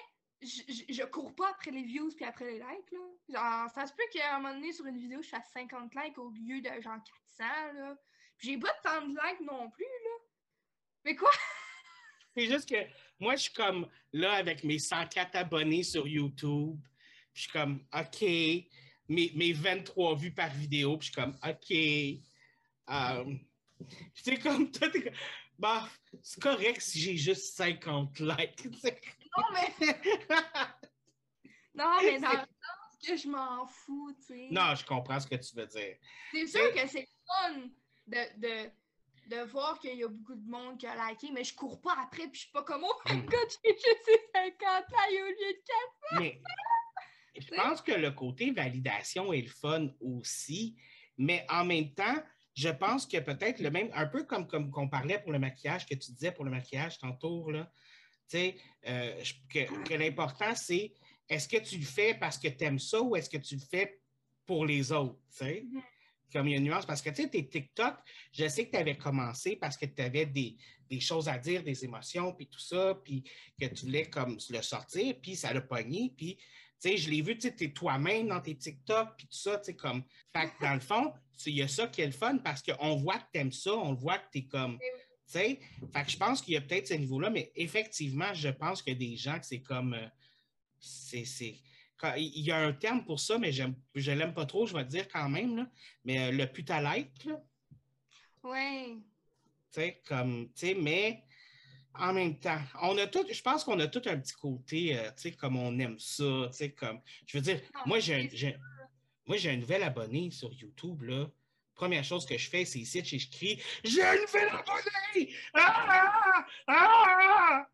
je 0.41 1.05
cours 1.05 1.33
pas 1.35 1.49
après 1.49 1.71
les 1.71 1.83
views 1.83 2.11
puis 2.15 2.25
après 2.25 2.45
les 2.45 2.59
likes, 2.59 2.91
là. 2.91 2.99
Genre, 3.29 3.71
ça 3.71 3.87
se 3.87 3.93
peut 3.93 4.03
qu'à 4.11 4.35
un 4.35 4.39
moment 4.39 4.53
donné, 4.53 4.73
sur 4.73 4.85
une 4.85 4.97
vidéo, 4.97 5.21
je 5.21 5.29
fasse 5.29 5.49
50 5.53 5.95
likes 5.95 6.17
au 6.17 6.29
lieu 6.31 6.61
de 6.61 6.81
genre 6.81 6.97
400, 7.37 7.73
là. 7.73 7.97
Puis 8.37 8.49
j'ai 8.49 8.57
pas 8.57 8.73
tant 8.83 9.01
de 9.01 9.09
likes 9.09 9.41
non 9.41 9.69
plus, 9.69 9.85
là. 9.85 10.25
Mais 11.05 11.15
quoi? 11.15 11.31
C'est 12.35 12.47
juste 12.47 12.67
que 12.67 12.75
moi, 13.23 13.35
je 13.35 13.43
suis 13.43 13.53
comme 13.53 13.87
là 14.11 14.33
avec 14.33 14.63
mes 14.63 14.79
104 14.79 15.35
abonnés 15.35 15.83
sur 15.83 16.07
YouTube. 16.07 16.79
Puis 17.33 17.33
je 17.33 17.41
suis 17.41 17.51
comme, 17.51 17.83
OK, 17.93 18.21
mes, 18.21 19.31
mes 19.33 19.53
23 19.53 20.15
vues 20.15 20.33
par 20.33 20.49
vidéo. 20.53 20.97
Puis 20.97 21.07
je 21.07 21.13
suis 21.13 21.21
comme, 21.21 21.37
OK. 21.43 22.21
Um, 22.87 23.39
c'est 24.13 24.37
comme, 24.37 24.69
toi, 24.71 24.89
t'es 24.89 25.03
comme, 25.03 25.13
bah, 25.57 25.87
c'est 26.21 26.41
correct 26.41 26.81
si 26.81 26.99
j'ai 26.99 27.17
juste 27.17 27.55
50 27.55 28.19
likes. 28.19 28.65
Non, 28.65 29.43
mais, 29.53 29.87
non, 31.73 31.97
mais 32.03 32.19
dans 32.19 32.31
le 32.31 32.37
sens 32.37 33.07
que 33.07 33.17
je 33.17 33.27
m'en 33.27 33.65
fous, 33.65 34.13
tu 34.19 34.27
sais. 34.27 34.47
non, 34.51 34.75
je 34.75 34.85
comprends 34.85 35.19
ce 35.19 35.27
que 35.27 35.35
tu 35.35 35.55
veux 35.55 35.65
dire. 35.65 35.95
C'est 36.31 36.47
sûr 36.47 36.73
que 36.73 36.87
c'est 36.87 37.07
fun 37.25 37.61
de, 38.07 38.39
de, 38.39 38.69
de 39.27 39.37
voir 39.51 39.79
qu'il 39.79 39.97
y 39.97 40.03
a 40.03 40.07
beaucoup 40.07 40.35
de 40.35 40.49
monde 40.49 40.77
qui 40.77 40.85
a 40.85 41.09
liké, 41.09 41.29
mais 41.31 41.43
je 41.43 41.55
cours 41.55 41.79
pas 41.81 41.95
après, 42.01 42.27
puis 42.27 42.35
je 42.35 42.39
suis 42.41 42.51
pas 42.51 42.63
comme, 42.63 42.83
oh 42.83 43.01
my 43.09 43.17
Mm. 43.17 43.25
god, 43.25 43.49
j'ai 43.63 43.71
juste 43.73 44.07
eu 44.07 44.17
50 44.33 44.85
likes 44.89 45.21
au 45.21 45.25
lieu 45.27 45.53
de 45.53 45.63
4. 46.11 46.19
Mais 46.19 46.41
je 47.39 47.55
pense 47.55 47.81
que 47.81 47.91
le 47.93 48.11
côté 48.11 48.51
validation 48.51 49.31
est 49.33 49.41
le 49.41 49.49
fun 49.49 49.89
aussi, 50.01 50.75
mais 51.17 51.45
en 51.49 51.65
même 51.65 51.93
temps, 51.93 52.21
je 52.55 52.69
pense 52.69 53.07
que 53.07 53.17
peut-être 53.17 53.59
le 53.59 53.71
même, 53.71 53.89
un 53.93 54.05
peu 54.05 54.25
comme, 54.25 54.47
comme 54.47 54.69
qu'on 54.69 54.87
parlait 54.89 55.19
pour 55.19 55.31
le 55.31 55.39
maquillage, 55.39 55.85
que 55.87 55.95
tu 55.95 56.11
disais 56.11 56.31
pour 56.31 56.45
le 56.45 56.51
maquillage 56.51 56.99
tantôt, 56.99 57.49
là, 57.49 57.71
tu 58.29 58.37
sais, 58.37 58.55
euh, 58.87 59.23
que, 59.49 59.83
que 59.83 59.93
l'important, 59.95 60.53
c'est 60.55 60.93
est-ce 61.29 61.47
que 61.47 61.57
tu 61.57 61.77
le 61.77 61.85
fais 61.85 62.13
parce 62.13 62.37
que 62.37 62.47
tu 62.49 62.63
aimes 62.63 62.79
ça 62.79 63.01
ou 63.01 63.15
est-ce 63.15 63.29
que 63.29 63.37
tu 63.37 63.55
le 63.55 63.61
fais 63.61 63.99
pour 64.45 64.65
les 64.65 64.91
autres, 64.91 65.17
tu 65.31 65.37
sais? 65.37 65.61
Mhm. 65.71 65.81
Comme 66.33 66.47
il 66.47 66.51
y 66.51 66.53
a 66.55 66.57
une 66.57 66.63
nuance, 66.63 66.85
parce 66.85 67.01
que 67.01 67.11
tu 67.11 67.21
sais, 67.21 67.29
tes 67.29 67.47
TikTok, 67.47 67.95
je 68.31 68.47
sais 68.47 68.65
que 68.65 68.71
tu 68.71 68.77
avais 68.77 68.97
commencé 68.97 69.55
parce 69.55 69.77
que 69.77 69.85
tu 69.85 70.01
avais 70.01 70.25
des, 70.25 70.57
des 70.89 70.99
choses 70.99 71.29
à 71.29 71.37
dire, 71.37 71.63
des 71.63 71.85
émotions, 71.85 72.33
puis 72.33 72.47
tout 72.47 72.59
ça, 72.59 72.99
puis 73.03 73.23
que 73.59 73.67
tu 73.67 73.85
voulais 73.85 74.09
comme 74.09 74.37
le 74.49 74.61
sortir, 74.61 75.15
puis 75.21 75.35
ça 75.35 75.53
l'a 75.53 75.61
pogné, 75.61 76.11
puis 76.17 76.37
tu 76.83 76.89
sais, 76.89 76.97
je 76.97 77.09
l'ai 77.09 77.21
vu, 77.21 77.35
tu 77.35 77.47
sais, 77.47 77.55
t'es 77.55 77.69
toi-même 77.69 78.27
dans 78.27 78.41
tes 78.41 78.55
TikTok, 78.55 79.15
puis 79.17 79.27
tout 79.27 79.37
ça, 79.37 79.57
tu 79.57 79.65
sais, 79.65 79.75
comme... 79.75 80.03
Fait 80.35 80.47
que 80.47 80.65
dans 80.65 80.73
le 80.73 80.79
fond, 80.79 81.13
il 81.45 81.55
y 81.55 81.61
a 81.61 81.67
ça 81.67 81.87
qui 81.87 82.01
est 82.01 82.07
le 82.07 82.11
fun, 82.11 82.39
parce 82.39 82.61
qu'on 82.61 82.95
voit 82.97 83.19
que 83.19 83.31
t'aimes 83.31 83.51
ça, 83.51 83.73
on 83.73 83.93
voit 83.93 84.17
que 84.17 84.31
t'es 84.31 84.43
comme... 84.43 84.77
Tu 84.79 85.39
sais, 85.39 85.59
fait 85.93 86.03
que 86.03 86.11
je 86.11 86.17
pense 86.17 86.41
qu'il 86.41 86.55
y 86.55 86.57
a 86.57 86.61
peut-être 86.61 86.87
ce 86.87 86.95
niveau-là, 86.95 87.29
mais 87.29 87.51
effectivement, 87.55 88.33
je 88.33 88.49
pense 88.49 88.83
a 88.85 88.93
des 88.93 89.15
gens 89.15 89.39
que 89.39 89.45
c'est 89.45 89.61
comme... 89.61 89.93
euh, 89.93 90.07
c'est... 90.79 91.55
quand- 92.03 92.15
Il 92.17 92.41
y 92.41 92.51
a 92.51 92.57
un 92.57 92.73
terme 92.73 93.05
pour 93.05 93.19
ça, 93.19 93.37
mais 93.37 93.51
je 93.53 94.11
l'aime 94.11 94.33
pas 94.33 94.45
trop, 94.45 94.65
je 94.65 94.73
vais 94.73 94.83
te 94.83 94.89
dire 94.89 95.07
quand 95.07 95.29
même, 95.29 95.55
là, 95.55 95.67
mais 96.03 96.19
euh, 96.19 96.31
le 96.31 96.45
putalike, 96.47 97.23
là, 97.25 97.41
Ouais. 98.43 98.97
tu 99.71 99.81
sais, 99.81 100.01
comme, 100.05 100.47
tu 100.53 100.67
sais, 100.67 100.73
mais 100.73 101.23
en 101.95 102.11
même 102.11 102.37
temps, 102.39 102.59
on 102.81 102.97
a 102.97 103.07
tout, 103.07 103.25
je 103.31 103.41
pense 103.41 103.63
qu'on 103.63 103.79
a 103.79 103.87
tout 103.87 104.01
un 104.05 104.17
petit 104.17 104.33
côté, 104.33 104.97
euh, 104.97 105.05
tu 105.15 105.21
sais, 105.23 105.31
comme 105.31 105.55
on 105.55 105.77
aime 105.79 105.97
ça, 105.97 106.47
tu 106.51 106.57
sais, 106.57 106.71
comme, 106.73 106.99
je 107.25 107.37
veux 107.37 107.41
dire, 107.43 107.61
Non, 107.73 107.81
moi, 107.85 107.99
j'ai 107.99 108.57
moi, 109.25 109.37
j'ai 109.37 109.51
un 109.51 109.55
nouvel 109.57 109.83
abonné 109.83 110.29
sur 110.31 110.51
YouTube, 110.51 111.03
là. 111.03 111.27
Première 111.73 112.03
chose 112.03 112.25
que 112.25 112.37
je 112.37 112.49
fais, 112.49 112.65
c'est 112.65 112.79
ici, 112.79 113.01
je 113.03 113.29
crie 113.31 113.57
«J'ai 113.85 114.03
un 114.03 114.19
nouvel 114.19 114.49
abonné! 114.49 115.33
Ah! 115.53 115.85
Ah! 115.87 116.45
Ah! 116.67 117.67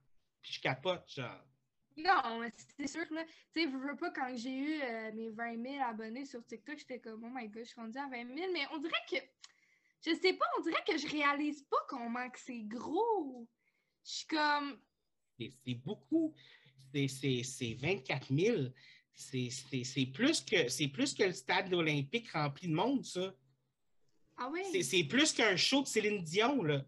Puis 0.44 0.54
je 0.54 0.60
capote, 0.62 1.12
genre. 1.16 1.44
Non, 1.98 2.50
c'est 2.78 2.88
sûr 2.88 3.08
que 3.08 3.14
là, 3.14 3.26
tu 3.54 3.62
sais, 3.64 3.70
je 3.70 3.76
veux 3.76 3.96
pas, 3.98 4.10
quand 4.12 4.32
j'ai 4.36 4.56
eu 4.58 4.82
euh, 4.82 5.12
mes 5.14 5.30
20 5.32 5.62
000 5.62 5.84
abonnés 5.84 6.26
sur 6.26 6.46
TikTok, 6.46 6.78
j'étais 6.78 7.00
comme, 7.00 7.24
oh 7.26 7.30
my 7.34 7.48
god, 7.50 7.64
je 7.66 7.70
suis 7.70 7.80
rendue 7.82 7.98
à 7.98 8.08
20 8.08 8.36
000, 8.36 8.52
mais 8.54 8.66
on 8.72 8.78
dirait 8.78 8.94
que, 9.10 9.18
je 10.06 10.16
sais 10.16 10.34
pas, 10.34 10.46
on 10.58 10.62
dirait 10.62 10.84
que 10.88 10.98
je 10.98 11.08
réalise 11.08 11.64
pas 11.64 11.78
comment 11.90 12.30
que 12.30 12.40
c'est 12.40 12.62
gros. 12.62 13.48
Je 14.06 14.12
suis 14.12 14.28
comme, 14.28 14.80
C'est 15.38 15.76
beaucoup. 15.76 16.34
C'est- 16.94 17.08
C'est 17.08 17.44
c'est 17.44 17.74
24 17.76 18.34
000. 18.34 18.68
C'est- 19.14 20.06
plus, 20.14 20.42
que- 20.42 20.70
c'est 20.70 20.88
plus 20.88 21.14
que 21.14 21.24
le 21.24 21.34
stade 21.34 21.74
olympique 21.74 22.32
rempli 22.32 22.68
de 22.70 22.74
monde, 22.74 23.04
ça. 23.06 23.34
ah 24.38 24.50
ouais, 24.50 24.64
C'est- 24.84 25.04
plus 25.04 25.34
qu'un 25.34 25.58
show 25.58 25.82
de 25.82 25.88
Céline 25.88 26.24
Dion, 26.24 26.64
là. 26.64 26.86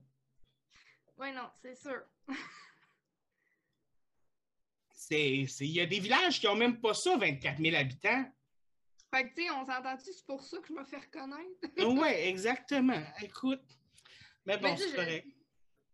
ouais, 1.18 1.34
non, 1.34 1.50
c'est 1.62 1.76
sûr. 1.76 2.02
Il 5.12 5.72
y 5.72 5.82
a 5.82 5.86
des 5.86 6.00
villages 6.00 6.40
qui 6.40 6.46
n'ont 6.48 6.56
même 6.56 6.80
pas 6.80 6.94
ça, 6.94 7.18
24 7.18 7.58
000 7.62 7.76
habitants. 7.76 8.26
Fait 9.14 9.30
que, 9.30 9.36
tu 9.36 9.44
sais, 9.44 9.50
on 9.52 9.66
s'entend-tu, 9.66 10.14
c'est 10.14 10.26
pour 10.26 10.42
ça 10.42 10.58
que 10.60 10.68
je 10.68 10.74
me 10.74 10.84
fais 10.86 10.98
reconnaître. 10.98 11.42
Oui, 12.02 12.08
exactement. 12.10 13.02
Écoute. 13.22 13.62
Mais 14.46 14.58
bon, 14.58 14.76
c'est 14.78 14.96
correct. 14.96 15.28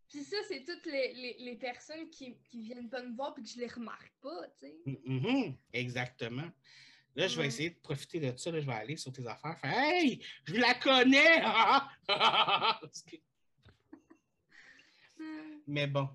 Puis 0.07 0.23
ça, 0.23 0.37
c'est 0.47 0.63
toutes 0.63 0.85
les, 0.85 1.13
les, 1.15 1.35
les 1.39 1.55
personnes 1.55 2.09
qui, 2.09 2.37
qui 2.43 2.61
viennent 2.61 2.89
pas 2.89 3.01
me 3.03 3.13
voir 3.15 3.33
puis 3.33 3.43
que 3.43 3.49
je 3.49 3.57
les 3.59 3.67
remarque 3.67 4.13
pas, 4.21 4.47
tu 4.59 4.67
sais. 4.67 4.75
Mhm, 5.05 5.57
Exactement. 5.73 6.49
Là, 7.15 7.27
je 7.27 7.35
vais 7.35 7.41
Ouais. 7.41 7.47
essayer 7.47 7.71
de 7.71 7.79
profiter 7.79 8.19
de 8.19 8.37
ça. 8.37 8.51
Là, 8.51 8.59
je 8.61 8.65
vais 8.67 8.73
aller 8.73 8.95
sur 8.95 9.11
tes 9.11 9.25
affaires. 9.27 9.59
Faire 9.59 9.73
Hey, 9.73 10.23
je 10.45 10.53
la 10.53 10.75
connais! 10.75 11.41
Mais 15.67 15.87
bon. 15.87 16.07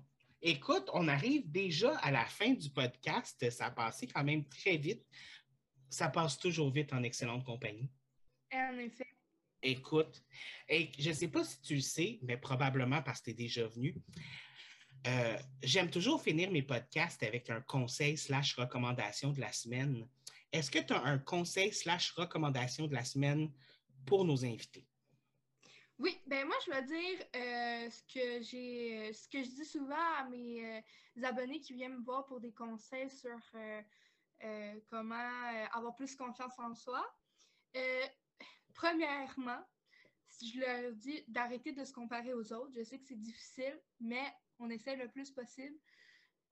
Écoute, 0.45 0.89
on 0.93 1.07
arrive 1.07 1.49
déjà 1.49 1.95
à 1.99 2.11
la 2.11 2.25
fin 2.25 2.51
du 2.51 2.69
podcast. 2.69 3.49
Ça 3.49 3.67
a 3.67 3.71
passé 3.71 4.07
quand 4.07 4.25
même 4.25 4.45
très 4.49 4.75
vite. 4.75 5.01
Ça 5.89 6.09
passe 6.09 6.37
toujours 6.37 6.69
vite 6.69 6.91
en 6.91 7.01
excellente 7.01 7.45
compagnie. 7.45 7.89
En 8.51 8.77
effet. 8.77 9.07
Écoute, 9.61 10.21
et 10.67 10.91
je 10.99 11.09
ne 11.09 11.13
sais 11.13 11.29
pas 11.29 11.45
si 11.45 11.61
tu 11.61 11.75
le 11.75 11.81
sais, 11.81 12.19
mais 12.23 12.35
probablement 12.35 13.01
parce 13.01 13.21
que 13.21 13.25
tu 13.25 13.31
es 13.31 13.33
déjà 13.35 13.65
venu. 13.67 13.95
Euh, 15.07 15.37
J'aime 15.63 15.89
toujours 15.89 16.21
finir 16.21 16.51
mes 16.51 16.61
podcasts 16.61 17.23
avec 17.23 17.49
un 17.49 17.61
conseil 17.61 18.17
slash 18.17 18.55
recommandation 18.55 19.31
de 19.31 19.39
la 19.39 19.53
semaine. 19.53 20.05
Est-ce 20.51 20.69
que 20.69 20.79
tu 20.79 20.91
as 20.91 21.03
un 21.03 21.19
conseil 21.19 21.71
slash 21.71 22.11
recommandation 22.11 22.87
de 22.87 22.93
la 22.93 23.05
semaine 23.05 23.49
pour 24.05 24.25
nos 24.25 24.43
invités? 24.43 24.85
Oui, 26.03 26.19
ben 26.27 26.45
moi 26.45 26.55
je 26.65 26.71
vais 26.71 26.83
dire 26.83 27.25
euh, 27.33 27.89
ce 27.89 28.03
que 28.13 28.41
j'ai 28.41 29.07
euh, 29.07 29.13
ce 29.13 29.29
que 29.29 29.41
je 29.41 29.49
dis 29.51 29.63
souvent 29.63 29.95
à 30.17 30.25
mes 30.25 30.65
euh, 30.65 31.25
abonnés 31.25 31.61
qui 31.61 31.71
viennent 31.71 31.95
me 31.95 32.03
voir 32.03 32.25
pour 32.25 32.41
des 32.41 32.51
conseils 32.51 33.09
sur 33.09 33.39
comment 34.89 35.15
avoir 35.71 35.95
plus 35.95 36.13
confiance 36.17 36.59
en 36.59 36.75
soi. 36.75 37.01
Premièrement, 38.73 39.65
je 40.41 40.59
leur 40.59 40.91
dis 40.91 41.23
d'arrêter 41.29 41.71
de 41.71 41.85
se 41.85 41.93
comparer 41.93 42.33
aux 42.33 42.51
autres. 42.51 42.73
Je 42.75 42.83
sais 42.83 42.99
que 42.99 43.05
c'est 43.05 43.15
difficile, 43.21 43.79
mais 44.01 44.25
on 44.59 44.69
essaie 44.69 44.97
le 44.97 45.07
plus 45.07 45.31
possible. 45.31 45.79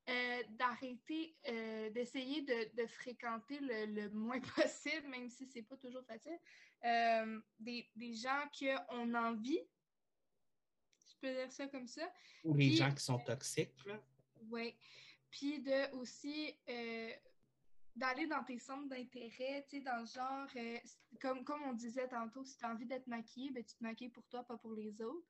Euh, 0.09 0.43
d'arrêter, 0.57 1.35
euh, 1.47 1.91
d'essayer 1.91 2.41
de, 2.41 2.87
fréquenter 2.87 3.59
le, 3.61 4.09
moins 4.09 4.39
possible, 4.55 5.07
même 5.07 5.29
si 5.29 5.45
c'est 5.45 5.61
pas 5.61 5.77
toujours 5.77 6.03
facile, 6.05 6.39
euh, 6.83 7.39
des, 7.59 7.87
gens 8.15 8.47
qui 8.51 8.67
ont 8.89 9.13
envie, 9.13 9.59
je 11.07 11.15
peux 11.21 11.31
dire 11.31 11.51
ça 11.51 11.67
comme 11.67 11.87
ça. 11.87 12.11
Ou 12.43 12.55
les 12.55 12.71
gens 12.71 12.91
qui 12.91 13.03
sont 13.03 13.19
toxiques. 13.19 13.75
Oui. 14.49 14.75
Puis 15.29 15.59
de 15.59 15.95
aussi 15.95 16.55
d'aller 17.95 18.25
dans 18.25 18.43
tes 18.43 18.57
centres 18.57 18.89
d'intérêt, 18.89 19.65
tu 19.69 19.77
sais, 19.77 19.83
dans 19.83 19.99
le 19.99 20.07
genre, 20.07 20.47
comme, 21.21 21.43
comme 21.43 21.61
on 21.63 21.73
disait 21.73 22.07
tantôt, 22.07 22.43
si 22.43 22.57
tu 22.57 22.65
as 22.65 22.71
envie 22.71 22.87
d'être 22.87 23.07
maquillée, 23.07 23.51
ben, 23.51 23.63
tu 23.63 23.75
te 23.75 23.83
maquilles 23.83 24.09
pour 24.09 24.27
toi, 24.27 24.43
pas 24.43 24.57
pour 24.57 24.73
les 24.73 24.99
autres. 24.99 25.27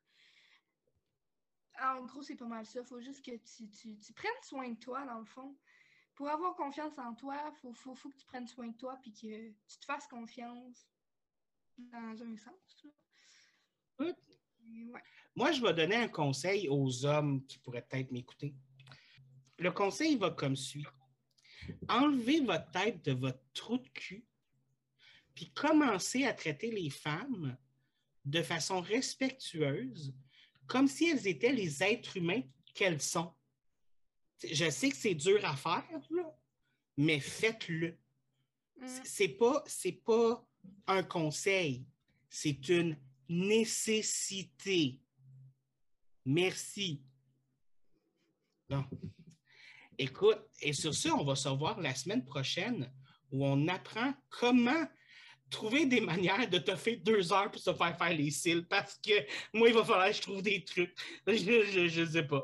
En 1.80 2.06
gros, 2.06 2.22
c'est 2.22 2.36
pas 2.36 2.46
mal 2.46 2.66
ça. 2.66 2.80
Il 2.82 2.86
faut 2.86 3.02
juste 3.02 3.24
que 3.24 3.32
tu, 3.32 4.14
prennes 4.14 4.32
soin 4.44 4.70
de 4.70 4.80
toi, 4.80 5.06
dans 5.06 5.20
le 5.20 5.26
fond. 5.26 5.56
Pour 6.16 6.30
avoir 6.30 6.56
confiance 6.56 6.98
en 6.98 7.16
toi, 7.16 7.36
il 7.64 7.74
faut, 7.74 7.96
faut, 7.96 8.10
que 8.10 8.18
tu 8.18 8.26
prennes 8.26 8.48
soin 8.48 8.68
de 8.68 8.78
toi 8.78 8.98
puis 9.02 9.12
que 9.14 9.50
tu 9.50 9.80
te 9.80 9.86
fasses 9.86 10.08
confiance 10.08 10.88
dans 11.78 12.24
un 12.24 12.38
sens. 12.38 12.86
Moi, 15.36 15.52
je 15.52 15.62
vais 15.62 15.74
donner 15.74 15.96
un 15.96 16.08
conseil 16.08 16.68
aux 16.70 17.06
hommes 17.06 17.46
qui 17.46 17.58
pourraient 17.60 17.86
peut-être 17.90 18.12
m'écouter. 18.12 18.54
Le 19.58 19.72
conseil 19.72 20.18
va 20.18 20.32
comme 20.32 20.56
suit. 20.56 20.86
Enlevez 21.88 22.42
votre 22.42 22.70
tête 22.72 23.06
de 23.06 23.14
votre 23.14 23.42
trou 23.54 23.78
de 23.78 23.88
cul, 23.90 24.26
puis 25.34 25.52
commencez 25.52 26.26
à 26.26 26.34
traiter 26.34 26.72
les 26.72 26.90
femmes 26.90 27.58
de 28.26 28.42
façon 28.42 28.82
respectueuse, 28.82 30.14
comme 30.72 30.88
si 30.88 31.10
elles 31.10 31.28
étaient 31.28 31.52
les 31.52 31.84
êtres 31.84 32.16
humains 32.16 32.44
qu'elles 32.74 33.02
sont. 33.02 33.34
Je 34.42 34.70
sais 34.70 34.90
que 34.90 34.96
c'est 34.96 35.16
dur 35.16 35.44
à 35.44 35.58
faire, 35.58 35.84
mais 36.96 37.20
faites-le. 37.20 37.98
Mm. 38.80 38.88
C'est 39.04 39.28
pas, 39.28 39.66
pas 40.06 40.48
un 40.88 41.04
conseil, 41.04 41.86
c'est 42.30 42.70
une 42.70 42.98
nécessité. 43.28 45.02
Merci. 46.24 47.04
Bon. 48.70 48.86
Écoute, 49.98 50.40
et 50.62 50.72
sur 50.72 50.96
ce, 50.96 51.10
on 51.10 51.26
va 51.26 51.36
se 51.36 51.50
revoir 51.50 51.82
la 51.82 51.94
semaine 51.94 52.24
prochaine 52.24 52.90
où 53.30 53.46
on 53.46 53.68
apprend 53.68 54.14
comment 54.30 54.88
trouver 55.52 55.86
des 55.86 56.02
manières 56.02 56.50
de 56.50 56.58
te 56.58 56.76
faire 56.76 56.98
deux 57.04 57.32
heures 57.32 57.52
pour 57.52 57.62
se 57.62 57.74
faire 57.74 57.96
faire 57.98 58.14
les 58.14 58.32
cils 58.32 58.66
parce 58.66 58.98
que 59.06 59.14
moi, 59.54 59.68
il 59.68 59.76
va 59.76 59.84
falloir 59.84 60.08
que 60.08 60.16
je 60.16 60.22
trouve 60.22 60.42
des 60.42 60.64
trucs. 60.64 60.96
Je, 61.28 62.02
ne 62.02 62.06
sais 62.06 62.24
pas. 62.24 62.42